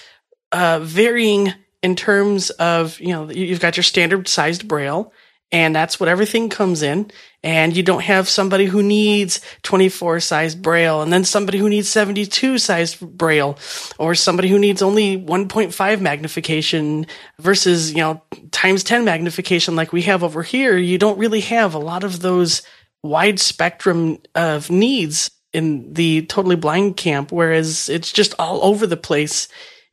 uh, 0.52 0.80
varying 0.82 1.54
in 1.84 1.96
terms 1.96 2.50
of, 2.52 3.00
you 3.00 3.10
know, 3.10 3.30
you've 3.30 3.60
got 3.60 3.78
your 3.78 3.84
standard 3.84 4.28
sized 4.28 4.68
braille 4.68 5.12
and 5.52 5.76
that's 5.76 6.00
what 6.00 6.10
everything 6.10 6.50
comes 6.50 6.82
in. 6.82 7.12
And 7.44 7.76
you 7.76 7.84
don't 7.84 8.04
have 8.04 8.30
somebody 8.30 8.66
who 8.66 8.82
needs 8.84 9.42
24 9.64 10.20
size 10.20 10.56
braille 10.56 11.02
and 11.02 11.12
then 11.12 11.24
somebody 11.24 11.58
who 11.58 11.70
needs 11.70 11.90
72 11.90 12.58
size 12.58 12.96
braille 12.96 13.58
or 13.98 14.16
somebody 14.16 14.48
who 14.48 14.60
needs 14.60 14.82
only 14.82 15.18
1.5 15.18 16.02
magnification 16.02 17.08
versus, 17.40 17.92
you 17.92 17.98
know, 17.98 18.22
times 18.52 18.84
10 18.84 19.04
magnification 19.04 19.76
like 19.76 19.92
we 19.92 20.04
have 20.04 20.24
over 20.24 20.44
here. 20.44 20.78
You 20.78 20.98
don't 20.98 21.18
really 21.20 21.42
have 21.42 21.74
a 21.74 21.80
lot 21.80 22.04
of 22.04 22.22
those 22.22 22.62
wide 23.04 23.40
spectrum 23.40 24.20
of 24.36 24.70
needs 24.70 25.32
in 25.52 25.92
the 25.94 26.26
totally 26.28 26.56
blind 26.56 26.96
camp, 26.96 27.32
whereas 27.32 27.90
it's 27.90 28.12
just 28.12 28.36
all 28.40 28.64
over 28.64 28.88
the 28.88 28.96
place 28.96 29.48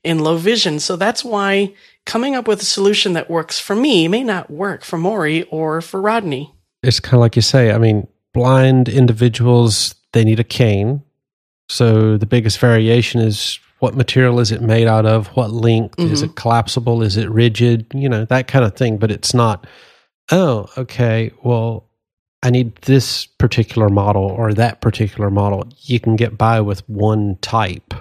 in 0.05 0.21
low 0.21 0.37
vision. 0.37 0.79
So 0.79 0.97
that's 0.97 1.25
why 1.25 1.75
coming 2.09 2.35
up 2.35 2.49
with 2.49 2.61
a 2.63 2.65
solution 2.65 3.13
that 3.13 3.31
works 3.31 3.61
for 3.61 3.77
me 3.77 4.09
may 4.09 4.25
not 4.25 4.51
work 4.51 4.83
for 4.83 4.97
Maury 4.97 5.45
or 5.45 5.81
for 5.83 6.01
Rodney. 6.01 6.53
It's 6.83 6.99
kind 6.99 7.15
of 7.15 7.21
like 7.21 7.37
you 7.37 7.43
say. 7.43 7.71
I 7.71 7.79
mean, 7.79 8.09
blind 8.33 8.89
individuals, 8.89 9.95
they 10.13 10.25
need 10.25 10.41
a 10.41 10.45
cane. 10.45 11.03
So 11.69 12.17
the 12.17 12.27
biggest 12.27 12.59
variation 12.59 13.21
is 13.21 13.61
what 13.81 13.95
material 13.95 14.41
is 14.41 14.51
it 14.51 14.63
made 14.63 14.87
out 14.87 15.05
of? 15.05 15.27
What 15.29 15.51
length? 15.51 15.99
Mm-hmm. 15.99 16.13
Is 16.13 16.23
it 16.23 16.35
collapsible? 16.35 17.03
Is 17.03 17.19
it 17.19 17.29
rigid? 17.31 17.87
You 17.95 18.09
know, 18.09 18.25
that 18.25 18.49
kind 18.49 18.65
of 18.65 18.75
thing. 18.75 18.97
But 18.97 19.11
it's 19.11 19.35
not, 19.35 19.67
oh, 20.33 20.67
okay, 20.79 21.31
well, 21.45 21.85
I 22.43 22.49
need 22.49 22.75
this 22.83 23.27
particular 23.27 23.91
model 23.91 24.25
or 24.25 24.55
that 24.55 24.81
particular 24.81 25.31
model. 25.31 25.69
You 25.83 26.01
can 26.01 26.17
get 26.17 26.39
by 26.39 26.63
with 26.63 26.89
one 26.89 27.37
type. 27.43 27.93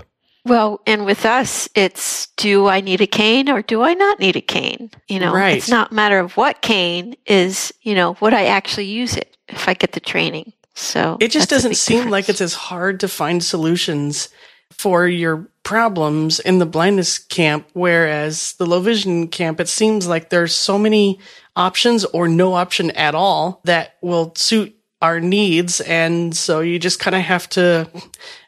Well, 0.47 0.81
and 0.87 1.05
with 1.05 1.25
us, 1.25 1.67
it's 1.75 2.27
do 2.37 2.67
I 2.67 2.81
need 2.81 3.01
a 3.01 3.07
cane 3.07 3.49
or 3.49 3.61
do 3.61 3.81
I 3.81 3.93
not 3.93 4.19
need 4.19 4.35
a 4.35 4.41
cane? 4.41 4.91
You 5.07 5.19
know, 5.19 5.33
right. 5.33 5.57
it's 5.57 5.69
not 5.69 5.91
a 5.91 5.93
matter 5.93 6.19
of 6.19 6.37
what 6.37 6.61
cane 6.61 7.15
is, 7.25 7.73
you 7.81 7.95
know, 7.95 8.15
would 8.21 8.33
I 8.33 8.45
actually 8.45 8.85
use 8.85 9.15
it 9.17 9.35
if 9.49 9.67
I 9.67 9.73
get 9.73 9.91
the 9.91 9.99
training? 9.99 10.53
So 10.73 11.17
it 11.19 11.31
just 11.31 11.49
doesn't 11.49 11.75
seem 11.75 11.97
difference. 11.97 12.11
like 12.11 12.29
it's 12.29 12.41
as 12.41 12.53
hard 12.53 13.01
to 13.01 13.07
find 13.07 13.43
solutions 13.43 14.29
for 14.71 15.07
your 15.07 15.49
problems 15.63 16.39
in 16.39 16.59
the 16.59 16.65
blindness 16.65 17.17
camp, 17.17 17.67
whereas 17.73 18.53
the 18.53 18.65
low 18.65 18.79
vision 18.79 19.27
camp, 19.27 19.59
it 19.59 19.67
seems 19.67 20.07
like 20.07 20.29
there's 20.29 20.53
so 20.53 20.77
many 20.77 21.19
options 21.55 22.05
or 22.05 22.27
no 22.27 22.53
option 22.53 22.91
at 22.91 23.15
all 23.15 23.59
that 23.65 23.95
will 24.01 24.33
suit 24.35 24.75
our 25.01 25.19
needs. 25.19 25.81
And 25.81 26.35
so 26.35 26.61
you 26.61 26.79
just 26.79 26.99
kind 26.99 27.15
of 27.15 27.23
have 27.23 27.49
to 27.49 27.89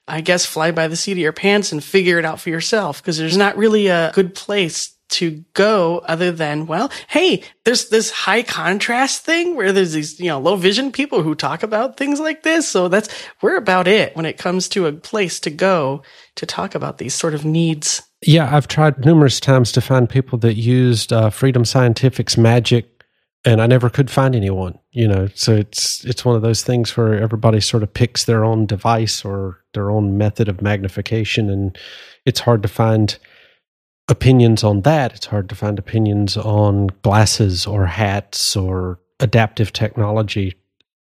I 0.09 0.21
guess, 0.21 0.45
fly 0.45 0.71
by 0.71 0.87
the 0.87 0.95
seat 0.95 1.13
of 1.13 1.17
your 1.17 1.33
pants 1.33 1.71
and 1.71 1.83
figure 1.83 2.19
it 2.19 2.25
out 2.25 2.39
for 2.39 2.49
yourself 2.49 3.01
because 3.01 3.17
there's 3.17 3.37
not 3.37 3.57
really 3.57 3.87
a 3.87 4.11
good 4.13 4.35
place 4.35 4.95
to 5.09 5.43
go 5.53 5.99
other 6.05 6.31
than, 6.31 6.67
well, 6.67 6.91
hey, 7.07 7.43
there's 7.65 7.89
this 7.89 8.11
high 8.11 8.43
contrast 8.43 9.25
thing 9.25 9.55
where 9.55 9.71
there's 9.71 9.93
these, 9.93 10.19
you 10.19 10.27
know, 10.27 10.39
low 10.39 10.55
vision 10.55 10.91
people 10.91 11.23
who 11.23 11.35
talk 11.35 11.63
about 11.63 11.97
things 11.97 12.19
like 12.19 12.43
this. 12.43 12.67
So 12.67 12.87
that's, 12.87 13.09
we're 13.41 13.57
about 13.57 13.87
it 13.87 14.15
when 14.15 14.25
it 14.25 14.37
comes 14.37 14.69
to 14.69 14.85
a 14.85 14.93
place 14.93 15.39
to 15.41 15.49
go 15.49 16.03
to 16.35 16.45
talk 16.45 16.75
about 16.75 16.99
these 16.99 17.15
sort 17.15 17.33
of 17.33 17.43
needs. 17.43 18.03
Yeah, 18.21 18.55
I've 18.55 18.67
tried 18.67 19.03
numerous 19.03 19.39
times 19.39 19.71
to 19.73 19.81
find 19.81 20.09
people 20.09 20.37
that 20.39 20.55
used 20.55 21.11
uh, 21.11 21.29
Freedom 21.29 21.65
Scientific's 21.65 22.37
magic 22.37 22.98
and 23.45 23.61
I 23.61 23.67
never 23.67 23.89
could 23.89 24.11
find 24.11 24.35
anyone, 24.35 24.77
you 24.91 25.07
know. 25.07 25.27
So 25.33 25.55
it's 25.55 26.03
it's 26.05 26.25
one 26.25 26.35
of 26.35 26.41
those 26.41 26.63
things 26.63 26.95
where 26.97 27.13
everybody 27.21 27.61
sort 27.61 27.83
of 27.83 27.93
picks 27.93 28.25
their 28.25 28.43
own 28.43 28.65
device 28.65 29.23
or 29.23 29.63
their 29.73 29.89
own 29.91 30.17
method 30.17 30.49
of 30.49 30.61
magnification, 30.61 31.49
and 31.49 31.77
it's 32.25 32.41
hard 32.41 32.61
to 32.63 32.69
find 32.69 33.17
opinions 34.09 34.63
on 34.63 34.81
that. 34.81 35.13
It's 35.13 35.27
hard 35.27 35.49
to 35.49 35.55
find 35.55 35.79
opinions 35.79 36.35
on 36.35 36.87
glasses 37.03 37.65
or 37.65 37.85
hats 37.85 38.55
or 38.55 38.99
adaptive 39.19 39.71
technology 39.71 40.55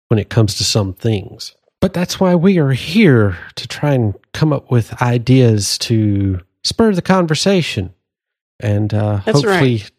when 0.09 0.19
it 0.19 0.29
comes 0.29 0.55
to 0.55 0.63
some 0.63 0.93
things. 0.93 1.53
But 1.79 1.93
that's 1.93 2.19
why 2.19 2.33
we 2.35 2.57
are 2.57 2.71
here 2.71 3.37
to 3.55 3.67
try 3.67 3.93
and 3.93 4.15
come 4.33 4.51
up 4.51 4.71
with 4.71 4.99
ideas 5.01 5.77
to 5.79 6.41
spur 6.63 6.93
the 6.93 7.01
conversation 7.03 7.93
and 8.59 8.93
uh, 8.93 9.17
hopefully 9.17 9.45
right 9.47 9.91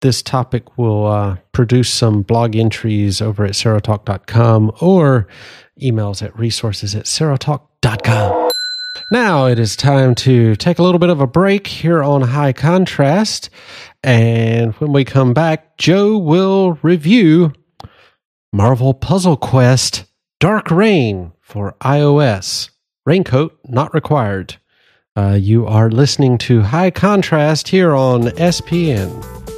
this 0.00 0.22
topic 0.22 0.78
will 0.78 1.06
uh, 1.06 1.36
produce 1.52 1.92
some 1.92 2.22
blog 2.22 2.54
entries 2.56 3.20
over 3.20 3.44
at 3.44 3.52
serotalk.com 3.52 4.72
or 4.80 5.26
emails 5.80 6.22
at 6.22 6.38
resources 6.38 6.94
at 6.94 7.04
serotalk.com. 7.04 8.50
Now 9.10 9.46
it 9.46 9.58
is 9.58 9.76
time 9.76 10.14
to 10.16 10.54
take 10.56 10.78
a 10.78 10.82
little 10.82 10.98
bit 10.98 11.08
of 11.08 11.20
a 11.20 11.26
break 11.26 11.66
here 11.66 12.02
on 12.02 12.22
High 12.22 12.52
Contrast. 12.52 13.48
And 14.02 14.74
when 14.74 14.92
we 14.92 15.04
come 15.04 15.34
back, 15.34 15.76
Joe 15.78 16.18
will 16.18 16.78
review 16.82 17.52
Marvel 18.52 18.94
Puzzle 18.94 19.36
Quest 19.36 20.04
Dark 20.40 20.70
Reign 20.70 21.32
for 21.40 21.74
iOS. 21.80 22.70
Raincoat 23.06 23.58
not 23.64 23.94
required. 23.94 24.56
Uh, 25.16 25.38
you 25.40 25.66
are 25.66 25.90
listening 25.90 26.38
to 26.38 26.62
High 26.62 26.90
Contrast 26.90 27.68
here 27.68 27.94
on 27.94 28.24
SPN. 28.24 29.57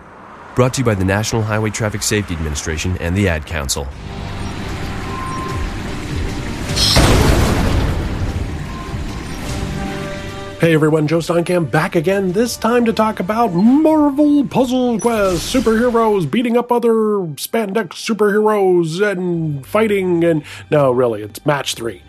Brought 0.55 0.73
to 0.73 0.81
you 0.81 0.85
by 0.85 0.95
the 0.95 1.05
National 1.05 1.41
Highway 1.41 1.69
Traffic 1.69 2.03
Safety 2.03 2.33
Administration 2.33 2.97
and 2.97 3.15
the 3.15 3.29
Ad 3.29 3.45
Council. 3.45 3.87
Hey 10.59 10.75
everyone, 10.75 11.07
Joe 11.07 11.17
Steinkamp 11.17 11.71
back 11.71 11.95
again, 11.95 12.33
this 12.33 12.55
time 12.55 12.85
to 12.85 12.93
talk 12.93 13.19
about 13.19 13.47
Marvel 13.51 14.45
Puzzle 14.45 14.99
Quest 14.99 15.51
superheroes 15.51 16.29
beating 16.29 16.55
up 16.55 16.71
other 16.71 16.91
spandex 16.91 17.93
superheroes 17.93 19.01
and 19.01 19.65
fighting 19.65 20.23
and 20.23 20.43
no, 20.69 20.91
really, 20.91 21.23
it's 21.23 21.43
match 21.47 21.73
three. 21.73 22.03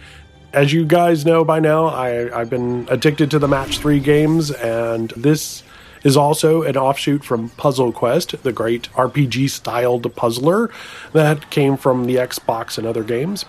as 0.53 0.71
you 0.71 0.85
guys 0.85 1.25
know 1.25 1.45
by 1.45 1.61
now, 1.61 1.87
I, 1.87 2.39
I've 2.39 2.51
been 2.51 2.87
addicted 2.91 3.31
to 3.31 3.39
the 3.39 3.49
Match 3.49 3.79
3 3.79 4.01
games, 4.01 4.51
and 4.51 5.09
this 5.17 5.63
is 6.05 6.17
also 6.17 6.63
an 6.63 6.77
offshoot 6.77 7.25
from 7.25 7.51
Puzzle 7.51 7.93
Quest, 7.93 8.43
the 8.43 8.53
great 8.53 8.91
RPG 8.93 9.51
styled 9.51 10.15
puzzler 10.17 10.71
that 11.13 11.51
came 11.51 11.77
from 11.77 12.07
the 12.07 12.17
Xbox 12.17 12.79
and 12.79 12.87
other 12.87 13.05
games. 13.05 13.45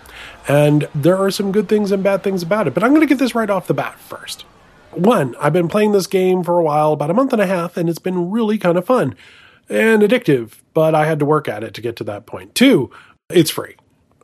And 0.47 0.87
there 0.93 1.17
are 1.17 1.31
some 1.31 1.51
good 1.51 1.69
things 1.69 1.91
and 1.91 2.03
bad 2.03 2.23
things 2.23 2.43
about 2.43 2.67
it, 2.67 2.73
but 2.73 2.83
I'm 2.83 2.91
going 2.91 3.01
to 3.01 3.07
get 3.07 3.19
this 3.19 3.35
right 3.35 3.49
off 3.49 3.67
the 3.67 3.73
bat 3.73 3.99
first. 3.99 4.43
One, 4.91 5.35
I've 5.39 5.53
been 5.53 5.69
playing 5.69 5.91
this 5.91 6.07
game 6.07 6.43
for 6.43 6.59
a 6.59 6.63
while, 6.63 6.93
about 6.93 7.09
a 7.09 7.15
month 7.15 7.33
and 7.33 7.41
a 7.41 7.47
half, 7.47 7.77
and 7.77 7.89
it's 7.89 7.99
been 7.99 8.29
really 8.29 8.57
kind 8.57 8.77
of 8.77 8.85
fun 8.85 9.15
and 9.69 10.03
addictive, 10.03 10.59
but 10.73 10.93
I 10.93 11.05
had 11.05 11.19
to 11.19 11.25
work 11.25 11.47
at 11.47 11.63
it 11.63 11.73
to 11.75 11.81
get 11.81 11.95
to 11.97 12.03
that 12.05 12.25
point. 12.25 12.53
Two, 12.55 12.91
it's 13.29 13.51
free. 13.51 13.75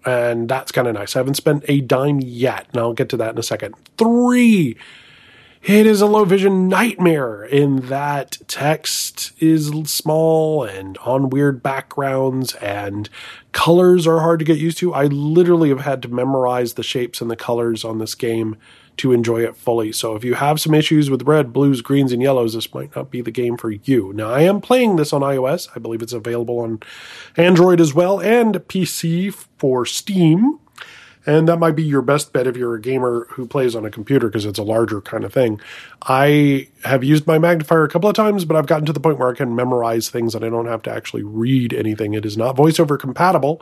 And 0.05 0.47
that's 0.47 0.71
kind 0.71 0.87
of 0.87 0.93
nice. 0.93 1.15
I 1.15 1.19
haven't 1.19 1.35
spent 1.35 1.65
a 1.67 1.81
dime 1.81 2.19
yet, 2.21 2.67
and 2.71 2.79
I'll 2.79 2.93
get 2.93 3.09
to 3.09 3.17
that 3.17 3.31
in 3.31 3.37
a 3.37 3.43
second. 3.43 3.75
Three, 3.97 4.77
it 5.61 5.85
is 5.85 6.01
a 6.01 6.05
low 6.05 6.23
vision 6.23 6.69
nightmare 6.69 7.43
in 7.43 7.87
that 7.87 8.37
text 8.47 9.33
is 9.39 9.71
small 9.85 10.63
and 10.63 10.97
on 10.99 11.29
weird 11.29 11.61
backgrounds 11.61 12.55
and 12.55 13.09
colors 13.51 14.07
are 14.07 14.19
hard 14.19 14.39
to 14.39 14.45
get 14.45 14.57
used 14.57 14.77
to. 14.77 14.93
I 14.93 15.05
literally 15.05 15.69
have 15.69 15.81
had 15.81 16.01
to 16.03 16.07
memorize 16.07 16.73
the 16.73 16.83
shapes 16.83 17.19
and 17.19 17.29
the 17.29 17.35
colors 17.35 17.83
on 17.83 17.97
this 17.97 18.15
game 18.15 18.55
to 18.97 19.11
enjoy 19.11 19.43
it 19.43 19.55
fully. 19.55 19.91
So 19.91 20.15
if 20.15 20.23
you 20.23 20.35
have 20.35 20.59
some 20.59 20.73
issues 20.73 21.09
with 21.09 21.23
red, 21.23 21.53
blues, 21.53 21.81
greens, 21.81 22.11
and 22.11 22.21
yellows, 22.21 22.53
this 22.53 22.73
might 22.73 22.95
not 22.95 23.11
be 23.11 23.21
the 23.21 23.31
game 23.31 23.57
for 23.57 23.71
you. 23.71 24.13
Now, 24.13 24.29
I 24.29 24.41
am 24.41 24.61
playing 24.61 24.95
this 24.95 25.13
on 25.13 25.21
iOS. 25.21 25.69
I 25.75 25.79
believe 25.79 26.01
it's 26.01 26.13
available 26.13 26.59
on 26.59 26.81
Android 27.37 27.79
as 27.79 27.93
well 27.93 28.19
and 28.19 28.55
PC 28.55 29.33
for 29.57 29.85
Steam. 29.85 30.59
And 31.25 31.47
that 31.47 31.59
might 31.59 31.75
be 31.75 31.83
your 31.83 32.01
best 32.01 32.31
bet 32.31 32.47
if 32.47 32.55
you're 32.55 32.75
a 32.75 32.81
gamer 32.81 33.27
who 33.31 33.45
plays 33.45 33.75
on 33.75 33.85
a 33.85 33.91
computer 33.91 34.27
because 34.27 34.45
it's 34.45 34.59
a 34.59 34.63
larger 34.63 35.01
kind 35.01 35.23
of 35.23 35.33
thing. 35.33 35.59
I 36.03 36.69
have 36.83 37.03
used 37.03 37.27
my 37.27 37.37
magnifier 37.37 37.83
a 37.83 37.89
couple 37.89 38.09
of 38.09 38.15
times, 38.15 38.45
but 38.45 38.55
I've 38.55 38.67
gotten 38.67 38.85
to 38.85 38.93
the 38.93 38.99
point 38.99 39.19
where 39.19 39.29
I 39.29 39.35
can 39.35 39.55
memorize 39.55 40.09
things 40.09 40.33
and 40.33 40.45
I 40.45 40.49
don't 40.49 40.67
have 40.67 40.81
to 40.83 40.91
actually 40.91 41.23
read 41.23 41.73
anything. 41.73 42.13
It 42.13 42.25
is 42.25 42.37
not 42.37 42.55
voiceover 42.55 42.97
compatible. 42.97 43.61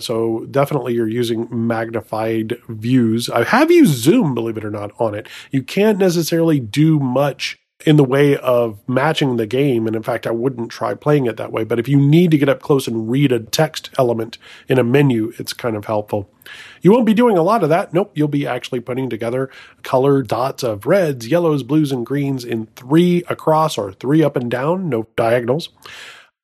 So 0.00 0.46
definitely 0.50 0.94
you're 0.94 1.08
using 1.08 1.46
magnified 1.50 2.58
views. 2.68 3.30
I 3.30 3.44
have 3.44 3.70
used 3.70 3.94
Zoom, 3.94 4.34
believe 4.34 4.56
it 4.56 4.64
or 4.64 4.70
not, 4.70 4.90
on 4.98 5.14
it. 5.14 5.28
You 5.52 5.62
can't 5.62 5.98
necessarily 5.98 6.58
do 6.58 6.98
much 6.98 7.58
in 7.86 7.96
the 7.96 8.04
way 8.04 8.36
of 8.36 8.80
matching 8.88 9.36
the 9.36 9.46
game. 9.46 9.86
And 9.86 9.94
in 9.94 10.02
fact, 10.02 10.26
I 10.26 10.30
wouldn't 10.30 10.70
try 10.70 10.94
playing 10.94 11.26
it 11.26 11.36
that 11.36 11.52
way. 11.52 11.64
But 11.64 11.78
if 11.78 11.88
you 11.88 11.98
need 11.98 12.30
to 12.30 12.38
get 12.38 12.48
up 12.48 12.60
close 12.60 12.88
and 12.88 13.10
read 13.10 13.30
a 13.30 13.40
text 13.40 13.90
element 13.98 14.38
in 14.68 14.78
a 14.78 14.84
menu, 14.84 15.32
it's 15.38 15.52
kind 15.52 15.76
of 15.76 15.84
helpful. 15.84 16.30
You 16.84 16.92
won't 16.92 17.06
be 17.06 17.14
doing 17.14 17.38
a 17.38 17.42
lot 17.42 17.62
of 17.62 17.70
that. 17.70 17.94
Nope. 17.94 18.12
You'll 18.14 18.28
be 18.28 18.46
actually 18.46 18.80
putting 18.80 19.08
together 19.08 19.50
color 19.82 20.22
dots 20.22 20.62
of 20.62 20.84
reds, 20.84 21.26
yellows, 21.26 21.62
blues, 21.62 21.90
and 21.90 22.04
greens 22.04 22.44
in 22.44 22.66
three 22.76 23.24
across 23.30 23.78
or 23.78 23.92
three 23.92 24.22
up 24.22 24.36
and 24.36 24.50
down, 24.50 24.90
no 24.90 25.06
diagonals. 25.16 25.70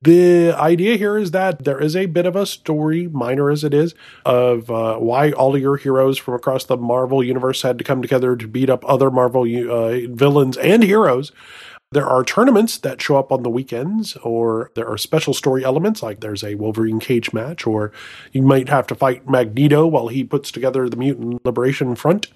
The 0.03 0.53
idea 0.53 0.97
here 0.97 1.19
is 1.19 1.33
that 1.33 1.65
there 1.65 1.79
is 1.79 1.95
a 1.95 2.07
bit 2.07 2.25
of 2.25 2.35
a 2.35 2.47
story, 2.47 3.07
minor 3.09 3.51
as 3.51 3.65
it 3.65 3.75
is, 3.75 3.95
of 4.25 4.71
uh, 4.71 4.97
why 4.97 5.31
all 5.33 5.55
of 5.55 5.61
your 5.61 5.77
heroes 5.77 6.17
from 6.17 6.33
across 6.33 6.65
the 6.65 6.79
Marvel 6.79 7.23
universe 7.23 7.61
had 7.61 7.77
to 7.77 7.85
come 7.85 8.01
together 8.01 8.35
to 8.35 8.49
beat 8.49 8.71
up 8.71 8.83
other 8.89 9.11
Marvel 9.11 9.43
uh, 9.43 10.09
villains 10.09 10.57
and 10.57 10.83
heroes. 10.83 11.33
There 11.93 12.07
are 12.07 12.23
tournaments 12.23 12.79
that 12.79 13.03
show 13.03 13.17
up 13.17 13.33
on 13.33 13.43
the 13.43 13.51
weekends, 13.51 14.15
or 14.19 14.71
there 14.77 14.87
are 14.87 14.97
special 14.97 15.35
story 15.35 15.65
elements, 15.65 16.05
like 16.05 16.21
there's 16.21 16.45
a 16.45 16.55
Wolverine 16.55 17.01
cage 17.01 17.33
match, 17.33 17.67
or 17.67 17.91
you 18.31 18.43
might 18.43 18.69
have 18.69 18.87
to 18.87 18.95
fight 18.95 19.29
Magneto 19.29 19.89
while 19.89 20.07
he 20.07 20.23
puts 20.23 20.53
together 20.53 20.89
the 20.89 20.97
Mutant 20.97 21.45
Liberation 21.45 21.97
Front. 21.97 22.29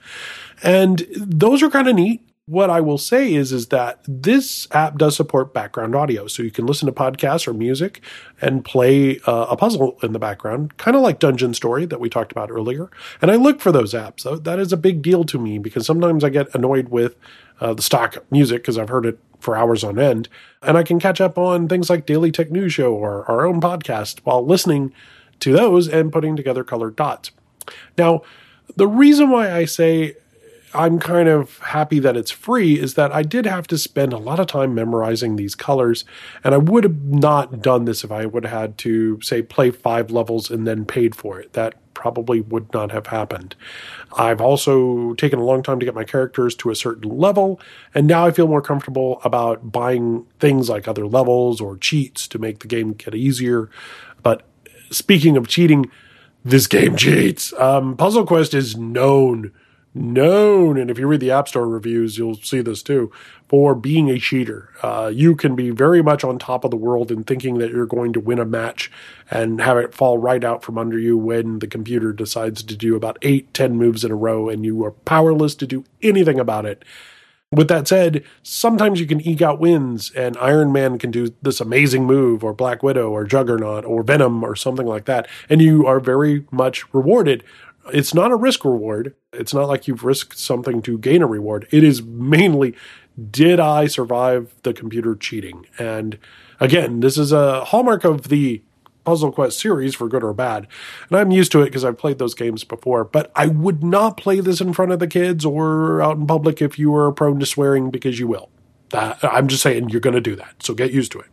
And 0.65 1.07
those 1.15 1.63
are 1.63 1.71
kind 1.71 1.87
of 1.87 1.95
neat. 1.95 2.29
What 2.47 2.69
I 2.69 2.81
will 2.81 2.99
say 2.99 3.33
is, 3.33 3.53
is 3.53 3.69
that 3.69 4.01
this 4.09 4.67
app 4.73 4.99
does 4.99 5.15
support 5.15 5.55
background 5.55 5.95
audio, 5.95 6.27
so 6.27 6.43
you 6.43 6.51
can 6.51 6.67
listen 6.67 6.87
to 6.87 6.93
podcasts 6.93 7.47
or 7.47 7.55
music 7.55 8.03
and 8.41 8.65
play 8.65 9.21
uh, 9.21 9.47
a 9.49 9.57
puzzle 9.57 9.99
in 10.03 10.13
the 10.13 10.19
background, 10.19 10.79
kind 10.79 10.97
of 10.97 11.03
like 11.03 11.21
Dungeon 11.21 11.55
Story 11.55 11.87
that 11.87 12.01
we 12.01 12.11
talked 12.11 12.33
about 12.33 12.51
earlier. 12.51 12.91
And 13.23 13.31
I 13.31 13.37
look 13.37 13.61
for 13.61 13.71
those 13.71 13.95
apps. 13.95 14.25
That 14.43 14.59
is 14.59 14.73
a 14.73 14.77
big 14.77 15.01
deal 15.01 15.23
to 15.25 15.39
me 15.39 15.59
because 15.61 15.87
sometimes 15.87 16.25
I 16.25 16.29
get 16.31 16.53
annoyed 16.57 16.89
with 16.89 17.15
uh, 17.61 17.73
the 17.73 17.83
stock 17.83 18.17
music 18.33 18.63
because 18.63 18.79
I've 18.79 18.89
heard 18.89 19.07
it 19.07 19.19
for 19.45 19.57
hours 19.57 19.85
on 19.85 19.99
end, 19.99 20.29
and 20.63 20.77
I 20.77 20.83
can 20.83 20.99
catch 20.99 21.21
up 21.21 21.39
on 21.39 21.69
things 21.69 21.89
like 21.89 22.07
Daily 22.07 22.33
Tech 22.33 22.51
News 22.51 22.73
Show 22.73 22.93
or 22.93 23.31
our 23.31 23.47
own 23.47 23.61
podcast 23.61 24.21
while 24.25 24.45
listening 24.45 24.93
to 25.41 25.53
those 25.53 25.87
and 25.87 26.13
putting 26.13 26.35
together 26.35 26.65
colored 26.65 26.97
dots. 26.97 27.31
Now, 27.99 28.23
the 28.77 28.89
reason 28.89 29.31
why 29.31 29.53
I 29.53 29.67
say 29.67 30.17
I'm 30.75 30.99
kind 30.99 31.29
of 31.29 31.59
happy 31.59 32.01
that 32.01 32.17
it's 32.17 32.33
free 32.33 32.81
is 32.81 32.95
that 32.95 33.13
I 33.13 33.23
did 33.23 33.47
have 33.47 33.69
to 33.69 33.79
spend 33.79 34.13
a 34.13 34.19
lot 34.19 34.41
of 34.41 34.49
time 34.49 34.75
memorizing 34.75 35.37
these 35.37 35.55
colors. 35.55 36.05
And 36.43 36.53
I 36.53 36.59
would 36.59 36.83
have 36.83 37.05
not 37.05 37.63
done 37.63 37.85
this 37.85 38.03
if 38.03 38.11
I 38.11 38.27
would 38.27 38.45
have 38.45 38.61
had 38.61 38.79
to, 38.79 39.21
say, 39.23 39.41
play 39.41 39.71
five 39.71 40.11
levels 40.11 40.51
and 40.51 40.67
then 40.67 40.85
paid 40.85 41.15
for 41.15 41.39
it. 41.39 41.53
That 41.53 41.75
probably 41.95 42.41
would 42.41 42.73
not 42.73 42.91
have 42.91 43.07
happened. 43.07 43.55
I've 44.17 44.41
also 44.41 45.15
taken 45.15 45.39
a 45.39 45.45
long 45.45 45.63
time 45.63 45.81
to 45.81 45.87
get 45.87 45.95
my 45.95 46.05
characters 46.05 46.55
to 46.57 46.71
a 46.71 46.75
certain 46.75 47.17
level, 47.19 47.61
and 47.95 48.07
now 48.07 48.27
I 48.27 48.31
feel 48.31 48.47
more 48.47 48.63
comfortable 48.63 49.21
about 49.25 49.73
buying 49.73 50.27
things 50.39 50.69
like 50.69 50.87
other 50.87 51.07
levels 51.07 51.61
or 51.61 51.77
cheats 51.77 52.29
to 52.29 52.39
make 52.39 52.61
the 52.61 52.69
game 52.69 52.93
get 52.93 53.15
easier. 53.15 53.71
But 54.23 54.43
speaking 54.91 55.37
of 55.37 55.49
cheating, 55.49 55.91
this 56.45 56.67
game 56.69 56.97
cheats. 56.97 57.53
Um, 57.55 57.97
Puzzle 57.97 58.27
Quest 58.27 58.55
is 58.55 58.77
known 58.77 59.53
known, 59.95 60.77
and 60.77 60.91
if 60.91 60.99
you 60.99 61.07
read 61.07 61.21
the 61.21 61.31
App 61.31 61.47
Store 61.49 61.69
reviews, 61.69 62.19
you'll 62.19 62.35
see 62.35 62.61
this 62.61 62.83
too, 62.83 63.13
for 63.49 63.75
being 63.75 64.11
a 64.11 64.19
cheater. 64.19 64.71
Uh, 64.83 65.11
you 65.15 65.37
can 65.37 65.55
be 65.55 65.71
very 65.71 66.03
much 66.03 66.25
on 66.25 66.39
top 66.39 66.65
of 66.65 66.71
the 66.71 66.77
world 66.77 67.11
in 67.11 67.23
thinking 67.23 67.59
that 67.59 67.71
you're 67.71 67.87
going 67.87 68.13
to 68.13 68.21
win 68.21 68.41
a 68.41 68.45
match 68.45 68.91
and 69.31 69.61
have 69.61 69.77
it 69.77 69.95
fall 69.95 70.19
right 70.19 70.43
out 70.43 70.65
from 70.65 70.77
under 70.77 70.99
you 70.99 71.17
when 71.17 71.61
the 71.61 71.67
computer 71.67 72.13
decides 72.13 72.63
to 72.63 72.77
do 72.77 72.97
about 72.97 73.19
eight, 73.23 73.55
ten 73.55 73.77
moves 73.77 74.05
in 74.05 74.11
a 74.11 74.17
row, 74.17 74.49
and 74.49 74.65
you 74.65 74.85
are 74.85 74.91
powerless 74.91 75.55
to 75.55 75.67
do 75.67 75.85
anything 76.03 76.41
about 76.41 76.67
it. 76.67 76.85
With 77.53 77.69
that 77.69 77.87
said, 77.87 78.25
sometimes 78.43 78.99
you 78.99 79.07
can 79.07 79.21
eke 79.21 79.43
out 79.43 79.61
wins, 79.61 80.11
and 80.11 80.37
Iron 80.39 80.73
Man 80.73 80.99
can 80.99 81.13
do 81.13 81.33
this 81.41 81.61
amazing 81.61 82.05
move, 82.05 82.43
or 82.43 82.53
Black 82.53 82.83
Widow, 82.83 83.11
or 83.11 83.25
Juggernaut, 83.25 83.85
or 83.85 84.03
Venom, 84.03 84.43
or 84.43 84.57
something 84.57 84.87
like 84.87 85.05
that, 85.05 85.29
and 85.49 85.63
you 85.63 85.87
are 85.87 86.01
very 86.01 86.47
much 86.51 86.93
rewarded 86.93 87.45
it's 87.93 88.15
not 88.15 88.31
a 88.31 88.37
risk 88.37 88.65
reward. 88.65 89.15
It's 89.35 89.55
not 89.55 89.69
like 89.69 89.89
you've 89.89 90.05
risked 90.05 90.39
something 90.39 90.83
to 90.83 90.99
gain 90.99 91.23
a 91.23 91.27
reward. 91.27 91.69
It 91.71 91.85
is 91.85 92.03
mainly, 92.03 92.75
did 93.31 93.61
I 93.61 93.87
survive 93.87 94.55
the 94.63 94.73
computer 94.73 95.15
cheating? 95.15 95.67
And 95.79 96.19
again, 96.61 97.01
this 97.01 97.19
is 97.19 97.33
a 97.33 97.65
hallmark 97.65 98.05
of 98.05 98.29
the 98.29 98.63
Puzzle 99.05 99.33
Quest 99.33 99.61
series 99.61 99.95
for 99.95 100.09
good 100.09 100.25
or 100.25 100.33
bad. 100.33 100.67
And 101.09 101.19
I'm 101.19 101.31
used 101.31 101.53
to 101.53 101.61
it 101.61 101.67
because 101.67 101.85
I've 101.85 101.99
played 101.99 102.19
those 102.19 102.35
games 102.35 102.65
before, 102.65 103.05
but 103.05 103.31
I 103.37 103.47
would 103.47 103.85
not 103.85 104.17
play 104.17 104.41
this 104.41 104.61
in 104.61 104.73
front 104.73 104.93
of 104.93 104.99
the 104.99 105.07
kids 105.07 105.45
or 105.45 106.01
out 106.01 106.17
in 106.17 106.27
public 106.27 106.63
if 106.63 106.79
you 106.79 106.95
are 106.95 107.13
prone 107.13 107.39
to 107.41 107.47
swearing 107.47 107.91
because 107.91 108.19
you 108.19 108.27
will. 108.27 108.49
That, 108.91 109.19
I'm 109.23 109.49
just 109.49 109.63
saying 109.63 109.91
you're 109.91 110.01
going 110.01 110.15
to 110.15 110.21
do 110.21 110.37
that. 110.37 110.63
So 110.63 110.75
get 110.75 110.93
used 110.93 111.13
to 111.13 111.21
it. 111.21 111.27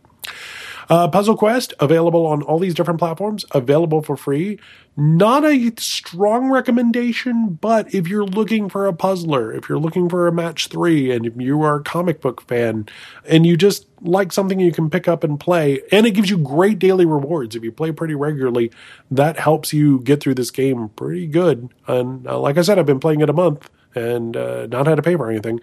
Uh, 0.88 1.08
Puzzle 1.08 1.36
Quest, 1.36 1.74
available 1.80 2.26
on 2.26 2.42
all 2.42 2.58
these 2.58 2.74
different 2.74 2.98
platforms, 2.98 3.44
available 3.52 4.02
for 4.02 4.16
free. 4.16 4.58
Not 4.96 5.44
a 5.44 5.72
strong 5.78 6.50
recommendation, 6.50 7.58
but 7.60 7.94
if 7.94 8.08
you're 8.08 8.26
looking 8.26 8.68
for 8.68 8.86
a 8.86 8.92
puzzler, 8.92 9.52
if 9.52 9.68
you're 9.68 9.78
looking 9.78 10.08
for 10.08 10.26
a 10.26 10.32
match 10.32 10.68
three, 10.68 11.10
and 11.10 11.24
if 11.24 11.32
you 11.36 11.62
are 11.62 11.76
a 11.76 11.82
comic 11.82 12.20
book 12.20 12.46
fan, 12.46 12.86
and 13.26 13.46
you 13.46 13.56
just 13.56 13.86
like 14.02 14.32
something 14.32 14.60
you 14.60 14.72
can 14.72 14.90
pick 14.90 15.08
up 15.08 15.24
and 15.24 15.40
play, 15.40 15.80
and 15.90 16.06
it 16.06 16.10
gives 16.10 16.28
you 16.28 16.36
great 16.36 16.78
daily 16.78 17.06
rewards. 17.06 17.56
If 17.56 17.64
you 17.64 17.72
play 17.72 17.92
pretty 17.92 18.14
regularly, 18.14 18.70
that 19.10 19.38
helps 19.38 19.72
you 19.72 20.00
get 20.00 20.20
through 20.20 20.34
this 20.34 20.50
game 20.50 20.90
pretty 20.90 21.26
good. 21.26 21.70
And 21.86 22.26
uh, 22.26 22.38
like 22.38 22.58
I 22.58 22.62
said, 22.62 22.78
I've 22.78 22.86
been 22.86 23.00
playing 23.00 23.22
it 23.22 23.30
a 23.30 23.34
month 23.34 23.70
and 23.94 24.36
uh, 24.36 24.66
not 24.66 24.86
had 24.86 24.96
to 24.96 25.02
pay 25.02 25.16
for 25.16 25.30
anything. 25.30 25.60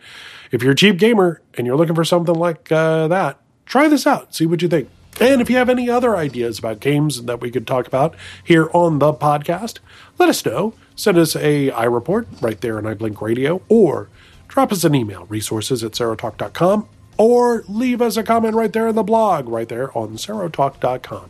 If 0.51 0.63
you're 0.63 0.71
a 0.71 0.75
cheap 0.75 0.97
gamer 0.97 1.41
and 1.55 1.67
you're 1.67 1.77
looking 1.77 1.95
for 1.95 2.05
something 2.05 2.35
like 2.35 2.71
uh, 2.71 3.07
that, 3.09 3.39
try 3.65 3.87
this 3.87 4.07
out. 4.07 4.33
See 4.33 4.45
what 4.45 4.61
you 4.61 4.67
think. 4.67 4.89
And 5.19 5.41
if 5.41 5.49
you 5.49 5.57
have 5.57 5.69
any 5.69 5.89
other 5.89 6.15
ideas 6.15 6.59
about 6.59 6.79
games 6.79 7.23
that 7.23 7.41
we 7.41 7.51
could 7.51 7.67
talk 7.67 7.87
about 7.87 8.15
here 8.43 8.69
on 8.73 8.99
the 8.99 9.13
podcast, 9.13 9.79
let 10.17 10.29
us 10.29 10.45
know. 10.45 10.73
Send 10.95 11.17
us 11.17 11.35
a 11.35 11.71
iReport 11.71 12.27
right 12.41 12.59
there 12.61 12.77
on 12.77 12.83
iBlink 12.85 13.19
Radio, 13.19 13.61
or 13.67 14.09
drop 14.47 14.71
us 14.71 14.85
an 14.85 14.95
email, 14.95 15.25
resources 15.25 15.83
at 15.83 15.91
serotalk.com, 15.91 16.87
or 17.17 17.63
leave 17.67 18.01
us 18.01 18.15
a 18.15 18.23
comment 18.23 18.55
right 18.55 18.71
there 18.71 18.87
in 18.87 18.95
the 18.95 19.03
blog, 19.03 19.49
right 19.49 19.67
there 19.67 19.95
on 19.97 20.15
serotalk.com. 20.15 21.29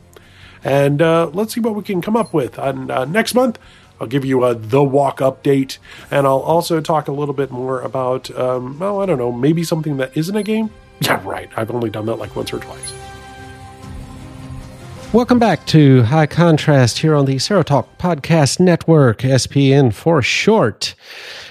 And 0.64 1.02
uh, 1.02 1.32
let's 1.34 1.56
see 1.56 1.62
what 1.62 1.74
we 1.74 1.84
can 1.84 2.02
come 2.02 2.16
up 2.16 2.32
with. 2.32 2.60
And 2.60 2.92
uh, 2.92 3.06
next 3.06 3.34
month, 3.34 3.58
I'll 4.00 4.08
give 4.08 4.24
you 4.24 4.44
a 4.44 4.54
The 4.54 4.84
Walk 4.84 5.18
update, 5.18 5.80
and 6.12 6.28
I'll 6.28 6.40
also 6.40 6.80
talk 6.80 7.08
a 7.08 7.12
little 7.12 7.34
bit 7.34 7.50
more 7.50 7.82
about, 7.82 8.30
um, 8.38 8.78
well, 8.78 9.02
I 9.02 9.08
don't 9.08 9.18
know, 9.18 9.32
maybe 9.32 9.64
something 9.64 9.98
that 9.98 10.16
isn't 10.16 10.36
a 10.36 10.44
game? 10.44 10.70
Yeah, 11.02 11.22
right. 11.28 11.50
I've 11.56 11.72
only 11.72 11.90
done 11.90 12.06
that 12.06 12.16
like 12.16 12.36
once 12.36 12.54
or 12.54 12.60
twice. 12.60 12.94
Welcome 15.12 15.40
back 15.40 15.66
to 15.68 16.04
High 16.04 16.28
Contrast 16.28 17.00
here 17.00 17.16
on 17.16 17.26
the 17.26 17.38
Serotalk 17.38 17.88
Podcast 17.98 18.60
Network, 18.60 19.22
SPN 19.22 19.92
for 19.92 20.22
short. 20.22 20.94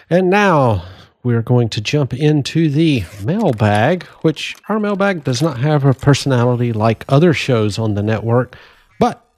And 0.09 0.31
now 0.31 0.85
we're 1.25 1.43
going 1.43 1.69
to 1.71 1.81
jump 1.81 2.15
into 2.15 2.71
the 2.71 3.03
mailbag, 3.25 4.05
which 4.23 4.55
our 4.69 4.79
mailbag 4.79 5.25
does 5.25 5.43
not 5.43 5.59
have 5.59 5.85
a 5.85 5.93
personality 5.93 6.73
like 6.73 7.05
other 7.09 7.35
shows 7.35 7.81
on 7.81 7.95
the 7.95 8.03
network, 8.03 8.57
but 9.01 9.29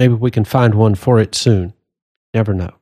maybe 0.00 0.14
we 0.14 0.32
can 0.32 0.44
find 0.44 0.74
one 0.74 0.96
for 0.96 1.20
it 1.20 1.36
soon. 1.36 1.72
Never 2.34 2.54
know. 2.54 2.72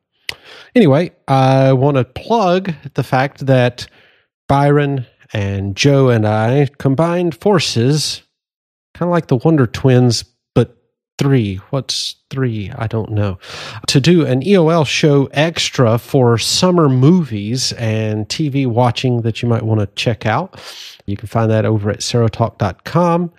Anyway, 0.75 1.13
I 1.29 1.75
want 1.75 1.99
to 1.99 2.05
plug 2.05 2.73
the 2.95 3.05
fact 3.05 3.45
that 3.45 3.87
Byron 4.49 5.05
and 5.35 5.77
Joe 5.77 6.09
and 6.09 6.27
I 6.27 6.71
combined 6.79 7.35
forces, 7.35 8.23
kind 8.95 9.11
of 9.11 9.13
like 9.13 9.27
the 9.27 9.37
Wonder 9.37 9.67
Twins, 9.67 10.25
three. 11.23 11.57
What's 11.71 12.17
three? 12.31 12.73
I 12.77 12.89
don't 12.89 13.13
know. 13.13 13.39
To 13.87 14.01
do 14.01 14.27
an 14.27 14.43
EOL 14.43 14.85
show 14.85 15.27
extra 15.27 15.97
for 15.97 16.37
summer 16.37 16.89
movies 16.89 17.73
and 17.75 18.29
TV 18.29 18.67
watching 18.67 19.23
that 19.23 19.41
you 19.41 19.49
might 19.49 19.63
want 19.63 19.81
to 19.81 19.87
check 19.95 20.27
out. 20.27 20.61
You 21.07 21.17
can 21.17 21.29
find 21.29 21.49
that 21.51 21.65
over 21.65 21.91
at 21.91 22.01
serotalk.com. 22.01 23.33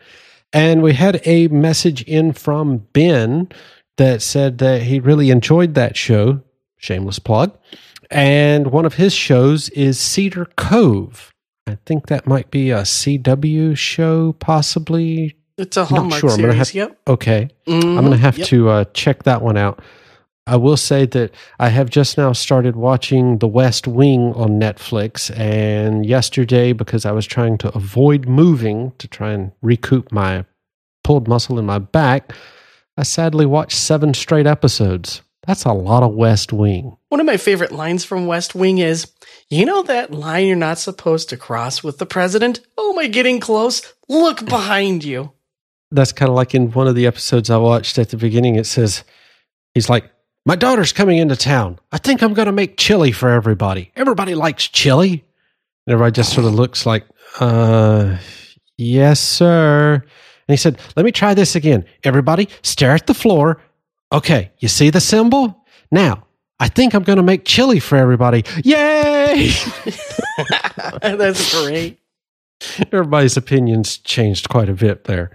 And 0.54 0.82
we 0.82 0.94
had 0.94 1.22
a 1.26 1.50
message 1.50 2.04
in 2.04 2.32
from 2.32 2.78
Ben 2.94 3.50
that 3.98 4.22
said 4.22 4.60
that 4.60 4.84
he 4.84 5.02
really 5.02 5.30
enjoyed 5.30 5.74
that 5.74 5.98
show. 5.98 6.42
Shameless 6.78 7.20
plug. 7.20 7.58
And 8.10 8.68
one 8.68 8.86
of 8.86 8.94
his 8.94 9.12
shows 9.12 9.68
is 9.70 10.00
Cedar 10.00 10.46
Cove. 10.56 11.34
I 11.68 11.78
think 11.86 12.08
that 12.08 12.28
might 12.28 12.50
be 12.50 12.72
a 12.72 12.84
CW 12.84 13.78
show, 13.78 14.34
possibly. 14.34 15.36
It's 15.58 15.78
a 15.78 15.86
Hallmark 15.86 16.20
sure. 16.20 16.32
I'm 16.32 16.36
series. 16.38 16.58
have- 16.58 16.74
yep. 16.74 17.00
Okay. 17.08 17.50
I'm 17.68 17.82
Mhm, 17.82 18.00
going 18.00 18.12
to 18.12 18.18
have 18.18 18.38
yep. 18.40 18.48
to 18.48 18.70
uh, 18.70 18.84
check 18.94 19.24
that 19.24 19.42
one 19.42 19.58
out. 19.58 19.82
I 20.46 20.58
will 20.58 20.76
say 20.78 21.06
that 21.06 21.32
I 21.60 21.70
have 21.70 21.90
just 21.90 22.18
now 22.18 22.34
started 22.34 22.76
watching 22.76 23.38
The 23.38 23.48
West 23.48 23.88
Wing 23.88 24.34
on 24.36 24.60
Netflix. 24.60 25.32
And 25.38 26.06
yesterday, 26.06 26.74
because 26.74 27.06
I 27.06 27.12
was 27.12 27.26
trying 27.26 27.58
to 27.60 27.74
avoid 27.76 28.28
moving 28.28 28.92
to 28.98 29.08
try 29.08 29.32
and 29.32 29.52
recoup 29.62 30.12
my 30.12 30.44
pulled 31.04 31.28
muscle 31.30 31.60
in 31.60 31.66
my 31.66 31.80
back, 31.80 32.34
I 32.98 33.04
sadly 33.04 33.46
watched 33.46 33.78
seven 33.78 34.14
straight 34.14 34.48
episodes. 34.48 35.22
That's 35.48 35.66
a 35.66 35.72
lot 35.74 36.04
of 36.04 36.14
West 36.14 36.52
Wing. 36.52 36.98
One 37.10 37.20
of 37.20 37.26
my 37.26 37.38
favorite 37.38 37.72
lines 37.72 38.04
from 38.04 38.28
West 38.28 38.56
Wing 38.56 38.78
is, 38.80 39.08
"You 39.50 39.66
know 39.66 39.84
that 39.84 40.12
line 40.14 40.48
you're 40.48 40.56
not 40.56 40.78
supposed 40.80 41.30
to 41.30 41.38
cross 41.38 41.84
with 41.84 41.98
the 42.00 42.06
president? 42.06 42.62
Oh 42.78 42.92
am 42.94 43.00
I 43.00 43.08
getting 43.08 43.40
close! 43.40 43.82
Look 44.10 44.46
behind 44.46 45.04
you." 45.04 45.32
That's 45.94 46.12
kind 46.12 46.30
of 46.30 46.36
like 46.36 46.56
in 46.56 46.72
one 46.72 46.88
of 46.88 46.96
the 46.96 47.06
episodes 47.06 47.50
I 47.50 47.58
watched 47.58 47.98
at 47.98 48.10
the 48.10 48.18
beginning. 48.18 48.56
It 48.56 48.66
says, 48.66 49.04
he's 49.74 49.90
like, 49.90 50.10
My 50.46 50.56
daughter's 50.56 50.94
coming 50.94 51.18
into 51.18 51.36
town. 51.36 51.80
I 51.92 51.98
think 51.98 52.22
I'm 52.22 52.34
going 52.34 52.48
to 52.48 52.52
make 52.52 52.78
chili 52.78 53.12
for 53.12 53.30
everybody. 53.30 53.92
Everybody 53.96 54.36
likes 54.36 54.68
chili. 54.68 55.24
And 55.86 55.94
everybody 55.94 56.14
just 56.14 56.34
sort 56.34 56.46
of 56.46 56.54
looks 56.54 56.86
like, 56.86 57.06
uh, 57.40 58.18
yes, 58.78 59.20
sir. 59.20 59.96
And 59.96 60.54
he 60.54 60.58
said, 60.58 60.80
Let 60.96 61.06
me 61.06 61.12
try 61.12 61.34
this 61.34 61.56
again. 61.56 61.86
Everybody, 62.04 62.50
stare 62.62 62.92
at 62.92 63.08
the 63.08 63.14
floor. 63.14 63.62
Okay, 64.12 64.52
you 64.60 64.68
see 64.68 64.90
the 64.90 65.02
symbol? 65.02 65.66
Now, 65.92 66.26
I 66.60 66.70
think 66.70 66.94
I'm 66.94 67.04
going 67.04 67.18
to 67.18 67.24
make 67.24 67.46
chili 67.46 67.80
for 67.80 67.98
everybody. 67.98 68.46
Yay! 68.64 69.50
That's 71.02 71.64
great. 71.64 72.00
Everybody's 72.92 73.38
opinions 73.38 73.98
changed 73.98 74.50
quite 74.50 74.70
a 74.70 74.74
bit 74.74 75.06
there. 75.06 75.32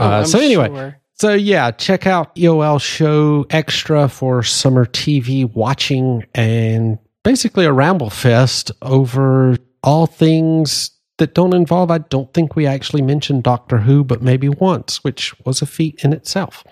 Oh, 0.00 0.04
Uh, 0.06 0.24
so, 0.24 0.38
anyway, 0.38 0.68
sure. 0.68 0.96
so 1.14 1.34
yeah, 1.34 1.70
check 1.70 2.06
out 2.06 2.34
EOL 2.36 2.80
Show 2.80 3.46
Extra 3.50 4.08
for 4.08 4.42
summer 4.42 4.86
TV 4.86 5.44
watching 5.54 6.24
and 6.34 6.98
basically 7.22 7.66
a 7.66 7.72
ramble 7.72 8.10
fest 8.10 8.72
over 8.82 9.56
all 9.82 10.06
things 10.06 10.90
that 11.18 11.34
don't 11.34 11.52
involve. 11.54 11.90
I 11.90 11.98
don't 11.98 12.32
think 12.32 12.56
we 12.56 12.66
actually 12.66 13.02
mentioned 13.02 13.42
Doctor 13.42 13.78
Who, 13.78 14.02
but 14.04 14.22
maybe 14.22 14.48
once, 14.48 15.04
which 15.04 15.34
was 15.44 15.60
a 15.60 15.66
feat 15.66 16.02
in 16.02 16.12
itself. 16.14 16.64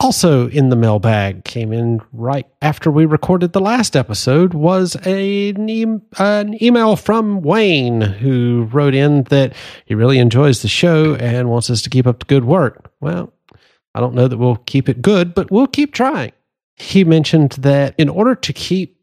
Also 0.00 0.48
in 0.50 0.68
the 0.68 0.76
mailbag 0.76 1.42
came 1.44 1.72
in 1.72 2.00
right 2.12 2.46
after 2.62 2.88
we 2.88 3.04
recorded 3.04 3.52
the 3.52 3.60
last 3.60 3.96
episode 3.96 4.54
was 4.54 4.96
a, 5.04 5.48
an, 5.50 6.62
email 6.62 6.94
from 6.94 7.42
Wayne 7.42 8.00
who 8.00 8.68
wrote 8.70 8.94
in 8.94 9.24
that 9.24 9.54
he 9.86 9.96
really 9.96 10.18
enjoys 10.18 10.62
the 10.62 10.68
show 10.68 11.16
and 11.16 11.50
wants 11.50 11.68
us 11.68 11.82
to 11.82 11.90
keep 11.90 12.06
up 12.06 12.20
the 12.20 12.26
good 12.26 12.44
work. 12.44 12.92
Well, 13.00 13.32
I 13.92 13.98
don't 13.98 14.14
know 14.14 14.28
that 14.28 14.38
we'll 14.38 14.56
keep 14.66 14.88
it 14.88 15.02
good, 15.02 15.34
but 15.34 15.50
we'll 15.50 15.66
keep 15.66 15.92
trying. 15.92 16.30
He 16.76 17.02
mentioned 17.02 17.52
that 17.52 17.96
in 17.98 18.08
order 18.08 18.36
to 18.36 18.52
keep 18.52 19.00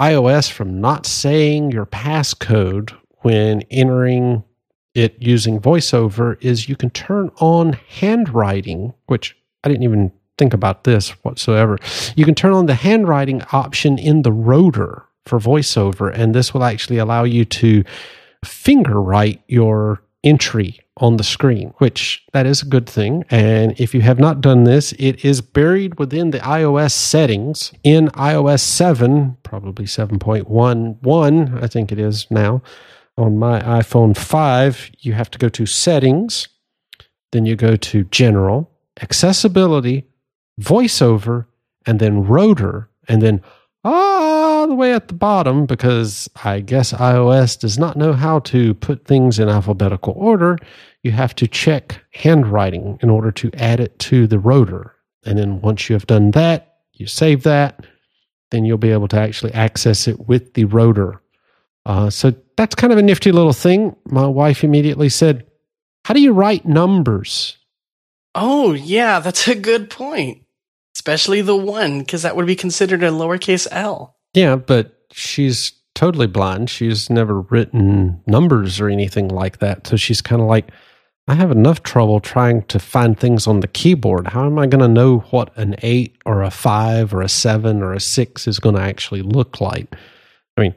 iOS 0.00 0.48
from 0.48 0.80
not 0.80 1.06
saying 1.06 1.72
your 1.72 1.86
passcode 1.86 2.94
when 3.22 3.62
entering 3.62 4.44
it 4.94 5.20
using 5.20 5.60
voiceover 5.60 6.40
is 6.40 6.68
you 6.68 6.76
can 6.76 6.90
turn 6.90 7.32
on 7.40 7.72
handwriting, 7.88 8.94
which 9.06 9.36
I 9.64 9.68
didn't 9.68 9.82
even 9.82 10.12
think 10.38 10.54
about 10.54 10.84
this 10.84 11.10
whatsoever. 11.24 11.78
You 12.14 12.24
can 12.24 12.34
turn 12.34 12.52
on 12.52 12.66
the 12.66 12.74
handwriting 12.74 13.42
option 13.52 13.98
in 13.98 14.22
the 14.22 14.32
rotor 14.32 15.04
for 15.24 15.38
voiceover, 15.38 16.12
and 16.12 16.34
this 16.34 16.54
will 16.54 16.64
actually 16.64 16.98
allow 16.98 17.24
you 17.24 17.44
to 17.44 17.84
finger 18.44 19.00
write 19.00 19.42
your 19.48 20.02
entry 20.22 20.80
on 20.98 21.18
the 21.18 21.24
screen, 21.24 21.74
which 21.78 22.24
that 22.32 22.46
is 22.46 22.62
a 22.62 22.66
good 22.66 22.88
thing. 22.88 23.24
And 23.28 23.78
if 23.78 23.94
you 23.94 24.00
have 24.00 24.18
not 24.18 24.40
done 24.40 24.64
this, 24.64 24.92
it 24.98 25.24
is 25.24 25.40
buried 25.40 25.98
within 25.98 26.30
the 26.30 26.38
iOS 26.38 26.92
settings 26.92 27.72
in 27.82 28.08
iOS 28.08 28.60
7, 28.60 29.36
probably 29.42 29.84
7.11, 29.84 31.62
I 31.62 31.66
think 31.66 31.92
it 31.92 31.98
is 31.98 32.26
now. 32.30 32.62
On 33.18 33.38
my 33.38 33.60
iPhone 33.60 34.16
5, 34.16 34.90
you 35.00 35.12
have 35.12 35.30
to 35.30 35.38
go 35.38 35.48
to 35.50 35.66
settings, 35.66 36.48
then 37.32 37.46
you 37.46 37.56
go 37.56 37.76
to 37.76 38.04
general, 38.04 38.70
accessibility, 39.00 40.06
voiceover, 40.60 41.46
and 41.86 42.00
then 42.00 42.24
rotor, 42.24 42.88
and 43.08 43.22
then 43.22 43.42
all 43.84 44.66
the 44.66 44.74
way 44.74 44.92
at 44.92 45.06
the 45.08 45.14
bottom 45.14 45.64
because 45.64 46.28
I 46.44 46.60
guess 46.60 46.92
iOS 46.92 47.58
does 47.58 47.78
not 47.78 47.96
know 47.96 48.12
how 48.12 48.40
to 48.40 48.74
put 48.74 49.04
things 49.04 49.38
in 49.38 49.48
alphabetical 49.48 50.14
order. 50.16 50.58
You 51.02 51.12
have 51.12 51.36
to 51.36 51.46
check 51.46 52.02
handwriting 52.12 52.98
in 53.00 53.10
order 53.10 53.30
to 53.32 53.50
add 53.54 53.78
it 53.78 53.96
to 54.00 54.26
the 54.26 54.40
rotor. 54.40 54.96
And 55.24 55.38
then 55.38 55.60
once 55.60 55.88
you 55.88 55.94
have 55.94 56.06
done 56.06 56.32
that, 56.32 56.78
you 56.94 57.06
save 57.06 57.44
that, 57.44 57.86
then 58.50 58.64
you'll 58.64 58.78
be 58.78 58.90
able 58.90 59.08
to 59.08 59.20
actually 59.20 59.52
access 59.54 60.08
it 60.08 60.26
with 60.26 60.54
the 60.54 60.64
rotor. 60.64 61.22
Uh, 61.84 62.10
so 62.10 62.34
that's 62.56 62.74
kind 62.74 62.92
of 62.92 62.98
a 62.98 63.02
nifty 63.02 63.30
little 63.30 63.52
thing. 63.52 63.94
My 64.06 64.26
wife 64.26 64.64
immediately 64.64 65.08
said, 65.08 65.46
How 66.04 66.14
do 66.14 66.20
you 66.20 66.32
write 66.32 66.66
numbers? 66.66 67.56
Oh, 68.34 68.72
yeah, 68.72 69.20
that's 69.20 69.46
a 69.46 69.54
good 69.54 69.90
point. 69.90 70.42
Especially 71.06 71.40
the 71.40 71.56
one, 71.56 72.00
because 72.00 72.22
that 72.22 72.34
would 72.34 72.46
be 72.46 72.56
considered 72.56 73.04
a 73.04 73.10
lowercase 73.10 73.68
l. 73.70 74.16
Yeah, 74.34 74.56
but 74.56 75.04
she's 75.12 75.72
totally 75.94 76.26
blind. 76.26 76.68
She's 76.68 77.08
never 77.08 77.42
written 77.42 78.20
numbers 78.26 78.80
or 78.80 78.88
anything 78.88 79.28
like 79.28 79.58
that. 79.60 79.86
So 79.86 79.96
she's 79.96 80.20
kind 80.20 80.42
of 80.42 80.48
like, 80.48 80.68
I 81.28 81.34
have 81.34 81.52
enough 81.52 81.84
trouble 81.84 82.18
trying 82.18 82.62
to 82.64 82.80
find 82.80 83.18
things 83.18 83.46
on 83.46 83.60
the 83.60 83.68
keyboard. 83.68 84.26
How 84.26 84.46
am 84.46 84.58
I 84.58 84.66
going 84.66 84.82
to 84.82 84.88
know 84.88 85.18
what 85.30 85.56
an 85.56 85.76
eight 85.82 86.16
or 86.26 86.42
a 86.42 86.50
five 86.50 87.14
or 87.14 87.22
a 87.22 87.28
seven 87.28 87.82
or 87.82 87.92
a 87.92 88.00
six 88.00 88.48
is 88.48 88.58
going 88.58 88.74
to 88.74 88.82
actually 88.82 89.22
look 89.22 89.60
like? 89.60 89.94
I 90.56 90.60
mean, 90.60 90.74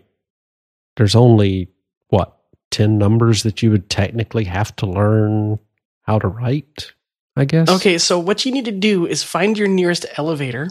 there's 0.96 1.15
only 1.15 1.70
what, 2.10 2.36
10 2.72 3.00
numbers 3.00 3.42
that 3.42 3.63
you 3.63 3.72
would 3.72 3.89
technically 3.89 4.44
have 4.44 4.76
to 4.76 4.86
learn 4.86 5.58
how 6.04 6.20
to 6.20 6.28
write, 6.28 6.94
I 7.39 7.45
guess. 7.45 7.69
Okay, 7.69 7.97
so 7.97 8.19
what 8.19 8.45
you 8.45 8.52
need 8.52 8.65
to 8.65 8.71
do 8.71 9.06
is 9.06 9.23
find 9.23 9.58
your 9.58 9.69
nearest 9.69 10.06
elevator 10.17 10.67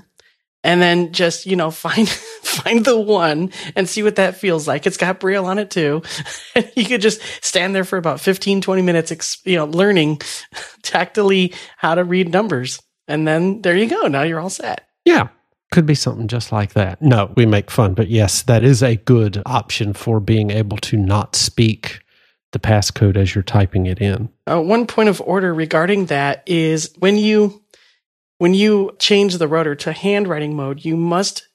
and 0.62 0.82
then 0.82 1.12
just, 1.12 1.46
you 1.46 1.56
know, 1.56 1.70
find 1.72 2.06
find 2.08 2.84
the 2.84 2.98
one 3.00 3.52
and 3.74 3.88
see 3.88 4.02
what 4.02 4.16
that 4.16 4.36
feels 4.36 4.68
like. 4.68 4.86
It's 4.86 4.98
got 4.98 5.18
braille 5.18 5.46
on 5.46 5.58
it 5.58 5.70
too. 5.70 6.02
you 6.76 6.84
could 6.84 7.00
just 7.00 7.22
stand 7.42 7.74
there 7.74 7.84
for 7.84 7.96
about 7.96 8.20
15 8.20 8.60
20 8.60 8.82
minutes 8.82 9.10
ex- 9.10 9.40
you 9.46 9.56
know, 9.56 9.64
learning 9.64 10.20
tactily 10.82 11.54
how 11.78 11.94
to 11.94 12.04
read 12.04 12.32
numbers. 12.32 12.82
And 13.06 13.26
then 13.26 13.62
there 13.62 13.76
you 13.76 13.88
go. 13.88 14.06
Now 14.06 14.22
you're 14.22 14.40
all 14.40 14.50
set. 14.50 14.86
Yeah. 15.06 15.28
Could 15.72 15.86
be 15.86 15.94
something 15.94 16.28
just 16.28 16.52
like 16.52 16.74
that. 16.74 17.00
No, 17.00 17.32
we 17.34 17.46
make 17.46 17.70
fun, 17.70 17.94
but 17.94 18.08
yes, 18.08 18.42
that 18.42 18.64
is 18.64 18.82
a 18.82 18.96
good 18.96 19.42
option 19.46 19.94
for 19.94 20.18
being 20.18 20.50
able 20.50 20.78
to 20.78 20.96
not 20.96 21.34
speak 21.34 22.00
the 22.52 22.58
passcode 22.58 23.16
as 23.16 23.34
you're 23.34 23.42
typing 23.42 23.86
it 23.86 24.00
in. 24.00 24.28
Uh, 24.46 24.60
one 24.60 24.86
point 24.86 25.08
of 25.08 25.20
order 25.20 25.52
regarding 25.52 26.06
that 26.06 26.42
is 26.46 26.94
when 26.98 27.16
you 27.16 27.62
when 28.38 28.54
you 28.54 28.96
change 28.98 29.36
the 29.36 29.48
rotor 29.48 29.74
to 29.74 29.92
handwriting 29.92 30.54
mode, 30.54 30.84
you 30.84 30.96
must 30.96 31.48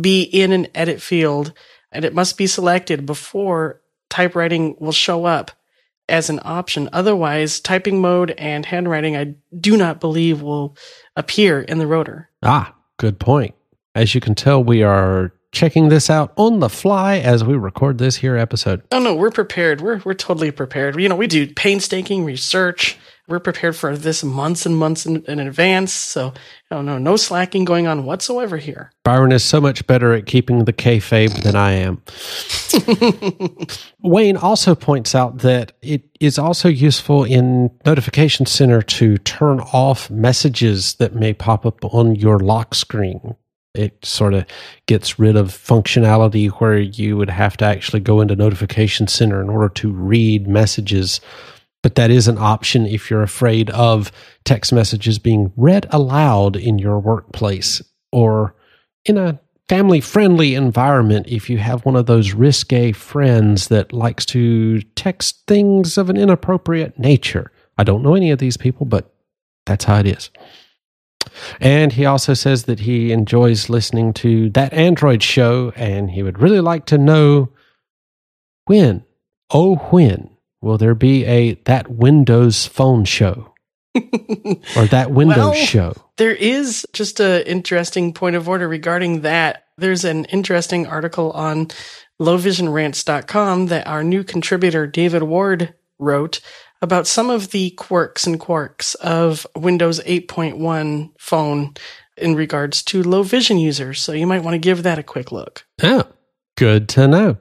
be 0.00 0.22
in 0.22 0.52
an 0.52 0.66
edit 0.74 1.00
field 1.00 1.52
and 1.92 2.04
it 2.04 2.12
must 2.12 2.36
be 2.36 2.46
selected 2.46 3.06
before 3.06 3.80
typewriting 4.10 4.76
will 4.80 4.92
show 4.92 5.24
up 5.24 5.52
as 6.08 6.28
an 6.28 6.40
option. 6.42 6.88
Otherwise, 6.92 7.60
typing 7.60 8.00
mode 8.00 8.32
and 8.32 8.66
handwriting, 8.66 9.16
I 9.16 9.36
do 9.58 9.76
not 9.76 10.00
believe 10.00 10.42
will 10.42 10.76
appear 11.16 11.60
in 11.60 11.78
the 11.78 11.86
rotor. 11.86 12.30
Ah, 12.42 12.74
good 12.98 13.18
point. 13.18 13.54
As 13.94 14.14
you 14.14 14.20
can 14.20 14.34
tell, 14.34 14.62
we 14.62 14.82
are 14.82 15.32
checking 15.54 15.88
this 15.88 16.10
out 16.10 16.32
on 16.36 16.58
the 16.58 16.68
fly 16.68 17.18
as 17.18 17.44
we 17.44 17.54
record 17.54 17.98
this 17.98 18.16
here 18.16 18.36
episode. 18.36 18.82
Oh 18.92 18.98
no, 18.98 19.14
we're 19.14 19.30
prepared. 19.30 19.80
We're 19.80 20.02
we're 20.04 20.14
totally 20.14 20.50
prepared. 20.50 21.00
You 21.00 21.08
know, 21.08 21.16
we 21.16 21.26
do 21.26 21.46
painstaking 21.46 22.24
research. 22.24 22.98
We're 23.26 23.40
prepared 23.40 23.74
for 23.74 23.96
this 23.96 24.22
months 24.22 24.66
and 24.66 24.76
months 24.76 25.06
in, 25.06 25.24
in 25.24 25.40
advance. 25.40 25.94
So, 25.94 26.34
no, 26.70 26.82
no, 26.82 26.98
no 26.98 27.16
slacking 27.16 27.64
going 27.64 27.86
on 27.86 28.04
whatsoever 28.04 28.58
here. 28.58 28.92
Byron 29.02 29.32
is 29.32 29.42
so 29.42 29.62
much 29.62 29.86
better 29.86 30.12
at 30.12 30.26
keeping 30.26 30.66
the 30.66 30.74
kayfabe 30.74 31.42
than 31.42 31.56
I 31.56 31.72
am. 31.72 32.02
Wayne 34.02 34.36
also 34.36 34.74
points 34.74 35.14
out 35.14 35.38
that 35.38 35.72
it 35.80 36.02
is 36.20 36.38
also 36.38 36.68
useful 36.68 37.24
in 37.24 37.70
Notification 37.86 38.44
Center 38.44 38.82
to 38.82 39.16
turn 39.16 39.60
off 39.60 40.10
messages 40.10 40.96
that 40.96 41.14
may 41.14 41.32
pop 41.32 41.64
up 41.64 41.82
on 41.94 42.16
your 42.16 42.38
lock 42.38 42.74
screen. 42.74 43.36
It 43.74 44.04
sort 44.04 44.34
of 44.34 44.46
gets 44.86 45.18
rid 45.18 45.36
of 45.36 45.48
functionality 45.48 46.48
where 46.48 46.78
you 46.78 47.16
would 47.16 47.30
have 47.30 47.56
to 47.58 47.64
actually 47.64 48.00
go 48.00 48.20
into 48.20 48.36
Notification 48.36 49.08
Center 49.08 49.40
in 49.40 49.48
order 49.48 49.68
to 49.70 49.90
read 49.90 50.46
messages 50.46 51.20
but 51.84 51.96
that 51.96 52.10
is 52.10 52.28
an 52.28 52.38
option 52.38 52.86
if 52.86 53.10
you're 53.10 53.22
afraid 53.22 53.68
of 53.68 54.10
text 54.46 54.72
messages 54.72 55.18
being 55.18 55.52
read 55.54 55.86
aloud 55.90 56.56
in 56.56 56.78
your 56.78 56.98
workplace 56.98 57.82
or 58.10 58.56
in 59.04 59.18
a 59.18 59.38
family 59.68 60.00
friendly 60.00 60.54
environment 60.54 61.26
if 61.28 61.50
you 61.50 61.58
have 61.58 61.84
one 61.84 61.94
of 61.94 62.06
those 62.06 62.32
risque 62.32 62.92
friends 62.92 63.68
that 63.68 63.92
likes 63.92 64.24
to 64.24 64.80
text 64.94 65.42
things 65.46 65.98
of 65.98 66.08
an 66.08 66.16
inappropriate 66.16 66.98
nature. 66.98 67.52
I 67.76 67.84
don't 67.84 68.02
know 68.02 68.14
any 68.14 68.30
of 68.30 68.38
these 68.38 68.56
people, 68.56 68.86
but 68.86 69.12
that's 69.66 69.84
how 69.84 69.98
it 69.98 70.06
is. 70.06 70.30
And 71.60 71.92
he 71.92 72.06
also 72.06 72.34
says 72.34 72.64
that 72.64 72.80
he 72.80 73.12
enjoys 73.12 73.68
listening 73.68 74.12
to 74.14 74.50
that 74.50 74.72
Android 74.72 75.22
show 75.22 75.72
and 75.76 76.10
he 76.10 76.22
would 76.22 76.40
really 76.40 76.60
like 76.60 76.86
to 76.86 76.98
know 76.98 77.50
when, 78.66 79.04
oh, 79.50 79.76
when 79.90 80.30
will 80.60 80.78
there 80.78 80.94
be 80.94 81.24
a 81.26 81.54
that 81.64 81.90
Windows 81.90 82.66
phone 82.66 83.04
show? 83.04 83.52
or 84.76 84.86
that 84.86 85.10
Windows 85.10 85.36
well, 85.36 85.54
show? 85.54 85.94
There 86.16 86.34
is 86.34 86.86
just 86.92 87.20
an 87.20 87.42
interesting 87.42 88.12
point 88.12 88.36
of 88.36 88.48
order 88.48 88.66
regarding 88.68 89.20
that. 89.20 89.64
There's 89.76 90.04
an 90.04 90.24
interesting 90.26 90.86
article 90.86 91.32
on 91.32 91.68
lowvisionrants.com 92.20 93.66
that 93.66 93.86
our 93.86 94.04
new 94.04 94.24
contributor 94.24 94.86
David 94.86 95.24
Ward 95.24 95.74
wrote 95.98 96.40
about 96.84 97.06
some 97.06 97.30
of 97.30 97.50
the 97.50 97.70
quirks 97.70 98.26
and 98.26 98.38
quarks 98.38 98.94
of 98.96 99.46
Windows 99.56 100.00
8.1 100.00 101.10
phone 101.18 101.74
in 102.16 102.36
regards 102.36 102.82
to 102.84 103.02
low 103.02 103.22
vision 103.22 103.58
users. 103.58 104.00
So 104.02 104.12
you 104.12 104.26
might 104.26 104.44
want 104.44 104.54
to 104.54 104.58
give 104.58 104.82
that 104.84 104.98
a 104.98 105.02
quick 105.02 105.32
look. 105.32 105.64
Oh, 105.82 106.04
good 106.56 106.88
to 106.90 107.08
know. 107.08 107.38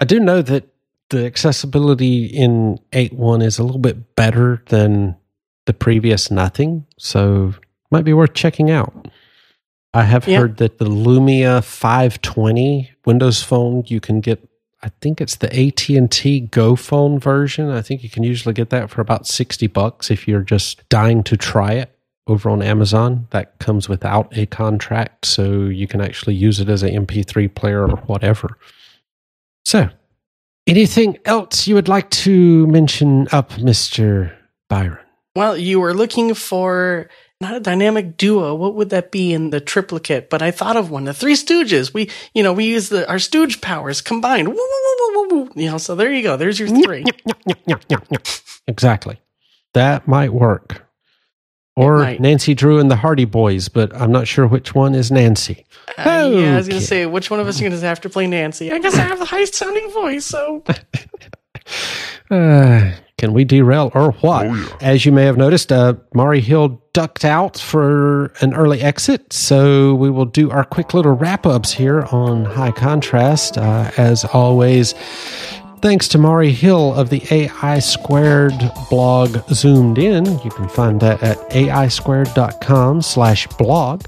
I 0.00 0.04
do 0.04 0.20
know 0.20 0.40
that 0.40 0.68
the 1.10 1.26
accessibility 1.26 2.26
in 2.26 2.78
8.1 2.92 3.44
is 3.44 3.58
a 3.58 3.64
little 3.64 3.80
bit 3.80 4.14
better 4.14 4.62
than 4.68 5.16
the 5.66 5.74
previous 5.74 6.30
nothing, 6.30 6.86
so 6.96 7.54
might 7.90 8.04
be 8.04 8.12
worth 8.12 8.34
checking 8.34 8.70
out. 8.70 9.08
I 9.92 10.02
have 10.02 10.28
yeah. 10.28 10.38
heard 10.38 10.58
that 10.58 10.78
the 10.78 10.84
Lumia 10.84 11.64
520 11.64 12.90
Windows 13.04 13.42
phone 13.42 13.82
you 13.86 14.00
can 14.00 14.20
get 14.20 14.46
I 14.82 14.90
think 15.00 15.20
it's 15.20 15.36
the 15.36 15.48
AT&T 15.48 16.40
Go 16.40 16.76
phone 16.76 17.18
version. 17.18 17.70
I 17.70 17.82
think 17.82 18.02
you 18.02 18.10
can 18.10 18.22
usually 18.22 18.52
get 18.52 18.70
that 18.70 18.90
for 18.90 19.00
about 19.00 19.26
60 19.26 19.66
bucks 19.68 20.10
if 20.10 20.28
you're 20.28 20.42
just 20.42 20.86
dying 20.88 21.22
to 21.24 21.36
try 21.36 21.72
it 21.72 21.90
over 22.26 22.50
on 22.50 22.62
Amazon. 22.62 23.26
That 23.30 23.58
comes 23.58 23.88
without 23.88 24.36
a 24.36 24.46
contract, 24.46 25.26
so 25.26 25.64
you 25.64 25.86
can 25.86 26.00
actually 26.00 26.34
use 26.34 26.60
it 26.60 26.68
as 26.68 26.82
an 26.82 27.06
MP3 27.06 27.54
player 27.54 27.88
or 27.88 27.96
whatever. 28.06 28.58
So, 29.64 29.90
Anything 30.66 31.16
else 31.24 31.68
you 31.68 31.76
would 31.76 31.86
like 31.86 32.10
to 32.10 32.66
mention 32.66 33.28
up, 33.30 33.50
Mr. 33.52 34.34
Byron? 34.68 34.98
Well, 35.36 35.56
you 35.56 35.78
were 35.78 35.94
looking 35.94 36.34
for 36.34 37.08
not 37.40 37.54
a 37.54 37.60
dynamic 37.60 38.16
duo. 38.16 38.54
What 38.54 38.74
would 38.74 38.90
that 38.90 39.10
be 39.10 39.32
in 39.32 39.50
the 39.50 39.60
triplicate? 39.60 40.30
But 40.30 40.42
I 40.42 40.50
thought 40.50 40.76
of 40.76 40.90
one. 40.90 41.04
The 41.04 41.14
Three 41.14 41.34
Stooges. 41.34 41.92
We, 41.92 42.10
you 42.34 42.42
know, 42.42 42.52
we 42.52 42.66
use 42.66 42.88
the 42.88 43.08
our 43.08 43.18
Stooge 43.18 43.60
powers 43.60 44.00
combined. 44.00 44.48
Woo, 44.48 44.54
woo, 44.54 45.28
woo, 45.28 45.50
you 45.54 45.70
know, 45.70 45.78
so 45.78 45.94
there 45.94 46.12
you 46.12 46.22
go. 46.22 46.36
There's 46.36 46.58
your 46.58 46.68
three. 46.68 47.04
exactly. 48.66 49.20
That 49.74 50.08
might 50.08 50.32
work. 50.32 50.86
Or 51.76 52.16
Nancy 52.18 52.54
Drew 52.54 52.78
and 52.78 52.90
the 52.90 52.96
Hardy 52.96 53.26
Boys, 53.26 53.68
but 53.68 53.94
I'm 53.94 54.10
not 54.10 54.26
sure 54.26 54.46
which 54.46 54.74
one 54.74 54.94
is 54.94 55.10
Nancy. 55.10 55.66
Uh, 55.98 56.00
okay. 56.00 56.42
Yeah, 56.42 56.54
I 56.54 56.56
was 56.56 56.68
going 56.68 56.80
to 56.80 56.86
say, 56.86 57.04
which 57.04 57.30
one 57.30 57.38
of 57.38 57.46
us 57.46 57.56
is 57.56 57.60
going 57.60 57.72
to 57.72 57.80
have 57.80 58.00
to 58.00 58.08
play 58.08 58.26
Nancy? 58.26 58.72
I 58.72 58.78
guess 58.78 58.94
I 58.94 59.02
have 59.02 59.18
the 59.18 59.26
highest 59.26 59.54
sounding 59.54 59.90
voice, 59.90 60.24
so. 60.24 60.64
uh, 62.30 62.92
can 63.18 63.32
we 63.32 63.44
derail 63.44 63.90
or 63.94 64.12
what? 64.12 64.46
Oh, 64.46 64.54
yeah. 64.54 64.76
As 64.80 65.06
you 65.06 65.12
may 65.12 65.24
have 65.24 65.38
noticed, 65.38 65.72
uh, 65.72 65.94
Maurie 66.14 66.40
Hill 66.40 66.82
ducked 66.92 67.24
out 67.24 67.58
for 67.58 68.26
an 68.40 68.52
early 68.54 68.82
exit, 68.82 69.32
so 69.32 69.94
we 69.94 70.10
will 70.10 70.26
do 70.26 70.50
our 70.50 70.64
quick 70.64 70.92
little 70.92 71.12
wrap 71.12 71.46
ups 71.46 71.72
here 71.72 72.02
on 72.12 72.44
High 72.44 72.72
Contrast. 72.72 73.56
Uh, 73.56 73.90
as 73.96 74.24
always, 74.24 74.94
Thanks 75.82 76.08
to 76.08 76.18
Maurie 76.18 76.52
Hill 76.52 76.94
of 76.94 77.10
the 77.10 77.22
AI 77.30 77.78
Squared 77.80 78.58
blog 78.88 79.36
Zoomed 79.50 79.98
In. 79.98 80.24
You 80.40 80.50
can 80.50 80.68
find 80.70 80.98
that 81.00 81.22
at 81.22 81.36
aisquared.com 81.50 83.02
slash 83.02 83.46
blog. 83.58 84.04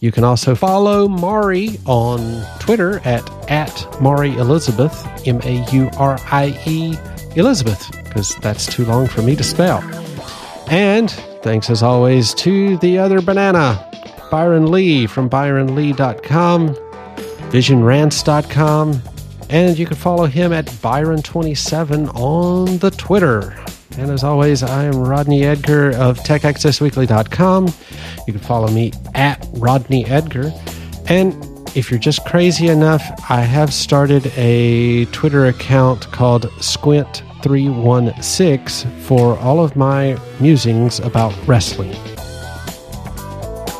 You 0.00 0.12
can 0.12 0.22
also 0.22 0.54
follow 0.54 1.08
Maurie 1.08 1.80
on 1.86 2.46
Twitter 2.60 3.00
at, 3.00 3.28
at 3.50 4.00
Maurie 4.00 4.36
Elizabeth, 4.36 5.06
M 5.26 5.40
A 5.42 5.66
U 5.72 5.90
R 5.98 6.18
I 6.30 6.58
E 6.66 6.96
Elizabeth, 7.38 7.90
because 8.04 8.34
that's 8.36 8.66
too 8.66 8.84
long 8.84 9.06
for 9.06 9.22
me 9.22 9.34
to 9.36 9.44
spell. 9.44 9.80
And 10.70 11.10
thanks 11.42 11.70
as 11.70 11.82
always 11.82 12.34
to 12.34 12.76
the 12.78 12.98
other 12.98 13.20
banana, 13.20 13.84
Byron 14.30 14.70
Lee 14.70 15.06
from 15.06 15.30
byronlee.com, 15.30 16.74
visionrants.com, 17.50 19.02
and 19.50 19.78
you 19.78 19.86
can 19.86 19.96
follow 19.96 20.26
him 20.26 20.52
at 20.52 20.66
Byron27 20.66 22.14
on 22.14 22.78
the 22.78 22.90
Twitter. 22.90 23.56
And 23.96 24.10
as 24.10 24.22
always, 24.22 24.62
I 24.62 24.84
am 24.84 24.96
Rodney 24.96 25.44
Edgar 25.44 25.90
of 25.92 26.18
TechAccessWeekly.com. 26.20 27.66
You 28.26 28.32
can 28.32 28.42
follow 28.42 28.68
me 28.68 28.92
at 29.14 29.44
Rodney 29.54 30.04
Edgar. 30.06 30.52
And 31.08 31.34
if 31.74 31.90
you're 31.90 31.98
just 31.98 32.24
crazy 32.24 32.68
enough, 32.68 33.02
I 33.28 33.40
have 33.40 33.72
started 33.72 34.30
a 34.36 35.06
Twitter 35.06 35.46
account 35.46 36.10
called 36.12 36.44
Squint316 37.42 39.00
for 39.02 39.38
all 39.38 39.62
of 39.62 39.76
my 39.76 40.18
musings 40.40 41.00
about 41.00 41.34
wrestling. 41.46 41.94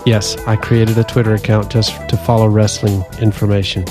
Yes, 0.06 0.36
I 0.46 0.56
created 0.56 0.96
a 0.96 1.04
Twitter 1.04 1.34
account 1.34 1.70
just 1.70 2.08
to 2.08 2.16
follow 2.16 2.46
wrestling 2.48 3.04
information. 3.20 3.84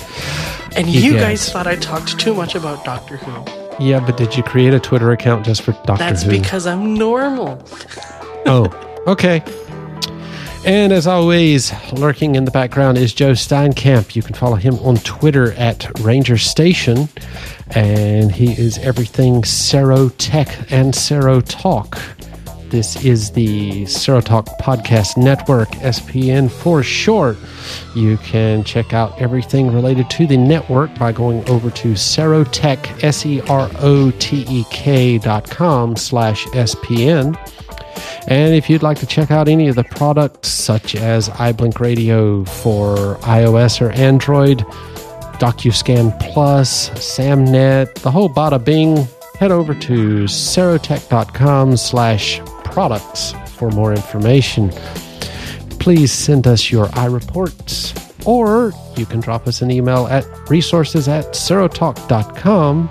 And 0.75 0.87
you 0.87 1.13
guys 1.13 1.51
thought 1.51 1.67
I 1.67 1.75
talked 1.75 2.19
too 2.19 2.33
much 2.33 2.55
about 2.55 2.83
Doctor 2.85 3.17
Who. 3.17 3.83
Yeah, 3.83 3.99
but 3.99 4.17
did 4.17 4.35
you 4.35 4.41
create 4.41 4.73
a 4.73 4.79
Twitter 4.79 5.11
account 5.11 5.45
just 5.45 5.61
for 5.61 5.73
Doctor 5.73 5.97
That's 5.97 6.23
Who? 6.23 6.31
That's 6.31 6.41
because 6.41 6.65
I'm 6.65 6.95
normal. 6.95 7.61
oh, 8.47 9.03
okay. 9.07 9.43
And 10.67 10.91
as 10.91 11.07
always, 11.07 11.71
lurking 11.93 12.35
in 12.35 12.43
the 12.43 12.51
background 12.51 12.97
is 12.97 13.13
Joe 13.13 13.31
Steinkamp. 13.31 14.17
You 14.17 14.21
can 14.21 14.35
follow 14.35 14.57
him 14.57 14.75
on 14.79 14.97
Twitter 14.97 15.53
at 15.53 15.87
Ranger 16.01 16.37
Station. 16.37 17.07
And 17.71 18.33
he 18.33 18.51
is 18.51 18.77
everything 18.79 19.43
Serotek 19.43 20.69
and 20.69 20.93
Serotalk. 20.93 21.97
This 22.69 23.01
is 23.05 23.31
the 23.31 23.83
Serotalk 23.83 24.47
Podcast 24.59 25.15
Network, 25.15 25.69
SPN 25.69 26.51
for 26.51 26.83
short. 26.83 27.37
You 27.95 28.17
can 28.17 28.65
check 28.65 28.93
out 28.93 29.21
everything 29.21 29.71
related 29.73 30.09
to 30.09 30.27
the 30.27 30.35
network 30.35 30.93
by 30.99 31.13
going 31.13 31.49
over 31.49 31.69
to 31.69 31.93
Serotek, 31.93 33.05
S-E-R-O-T-E-K 33.05 33.47
dot 35.19 35.49
com 35.49 35.95
slash 35.95 36.45
SPN. 36.47 37.37
And 38.27 38.53
if 38.53 38.69
you'd 38.69 38.83
like 38.83 38.99
to 38.99 39.05
check 39.05 39.31
out 39.31 39.47
any 39.47 39.69
of 39.69 39.75
the 39.75 39.85
products, 39.85 40.49
such 40.49 40.95
as 40.95 41.29
iBlink 41.29 41.79
Radio 41.79 42.43
for 42.43 43.15
iOS 43.21 43.79
or 43.81 43.91
Android, 43.91 44.59
DocuScan 45.39 46.19
Plus, 46.19 46.89
SamNet, 46.89 47.93
the 48.01 48.11
whole 48.11 48.27
bada 48.29 48.63
bing, 48.63 49.07
head 49.39 49.51
over 49.51 49.73
to 49.73 50.25
serotek.com 50.25 51.77
slash 51.77 52.39
products 52.65 53.33
for 53.55 53.69
more 53.71 53.93
information. 53.93 54.71
Please 55.79 56.11
send 56.11 56.47
us 56.47 56.69
your 56.69 56.87
iReports, 56.87 58.27
or 58.27 58.73
you 58.97 59.05
can 59.05 59.21
drop 59.21 59.47
us 59.47 59.61
an 59.61 59.71
email 59.71 60.07
at 60.07 60.25
resources 60.49 61.07
at 61.07 61.25
serotalk.com. 61.27 62.89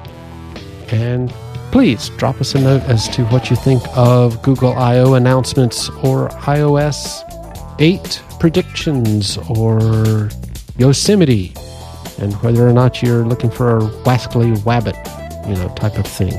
And 0.89 1.31
please 1.73 2.09
drop 2.11 2.41
us 2.41 2.55
a 2.55 2.61
note 2.61 2.83
as 2.83 3.09
to 3.11 3.25
what 3.27 3.51
you 3.51 3.57
think 3.57 3.83
of 3.97 4.41
Google 4.43 4.73
I.O. 4.73 5.15
announcements 5.15 5.89
or 6.03 6.29
iOS 6.31 7.23
8 7.79 8.23
predictions 8.41 9.39
or 9.59 10.31
Yosemite. 10.79 11.55
and 12.19 12.35
whether 12.43 12.67
or 12.67 12.73
not 12.73 13.03
you're 13.03 13.25
looking 13.25 13.51
for 13.51 13.77
a 13.77 13.81
wascally 14.05 14.57
wabbit, 14.59 14.97
you 15.49 15.55
know, 15.57 15.69
type 15.75 15.99
of 15.99 16.07
thing. 16.07 16.33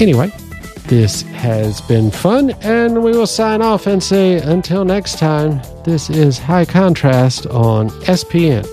Anyway, 0.00 0.30
this 0.86 1.22
has 1.22 1.80
been 1.82 2.10
fun, 2.10 2.50
and 2.62 3.02
we 3.02 3.12
will 3.12 3.26
sign 3.26 3.62
off 3.62 3.86
and 3.86 4.02
say 4.02 4.40
until 4.40 4.84
next 4.84 5.18
time, 5.18 5.60
this 5.84 6.10
is 6.10 6.38
High 6.38 6.64
Contrast 6.64 7.46
on 7.46 7.90
SPN. 8.06 8.66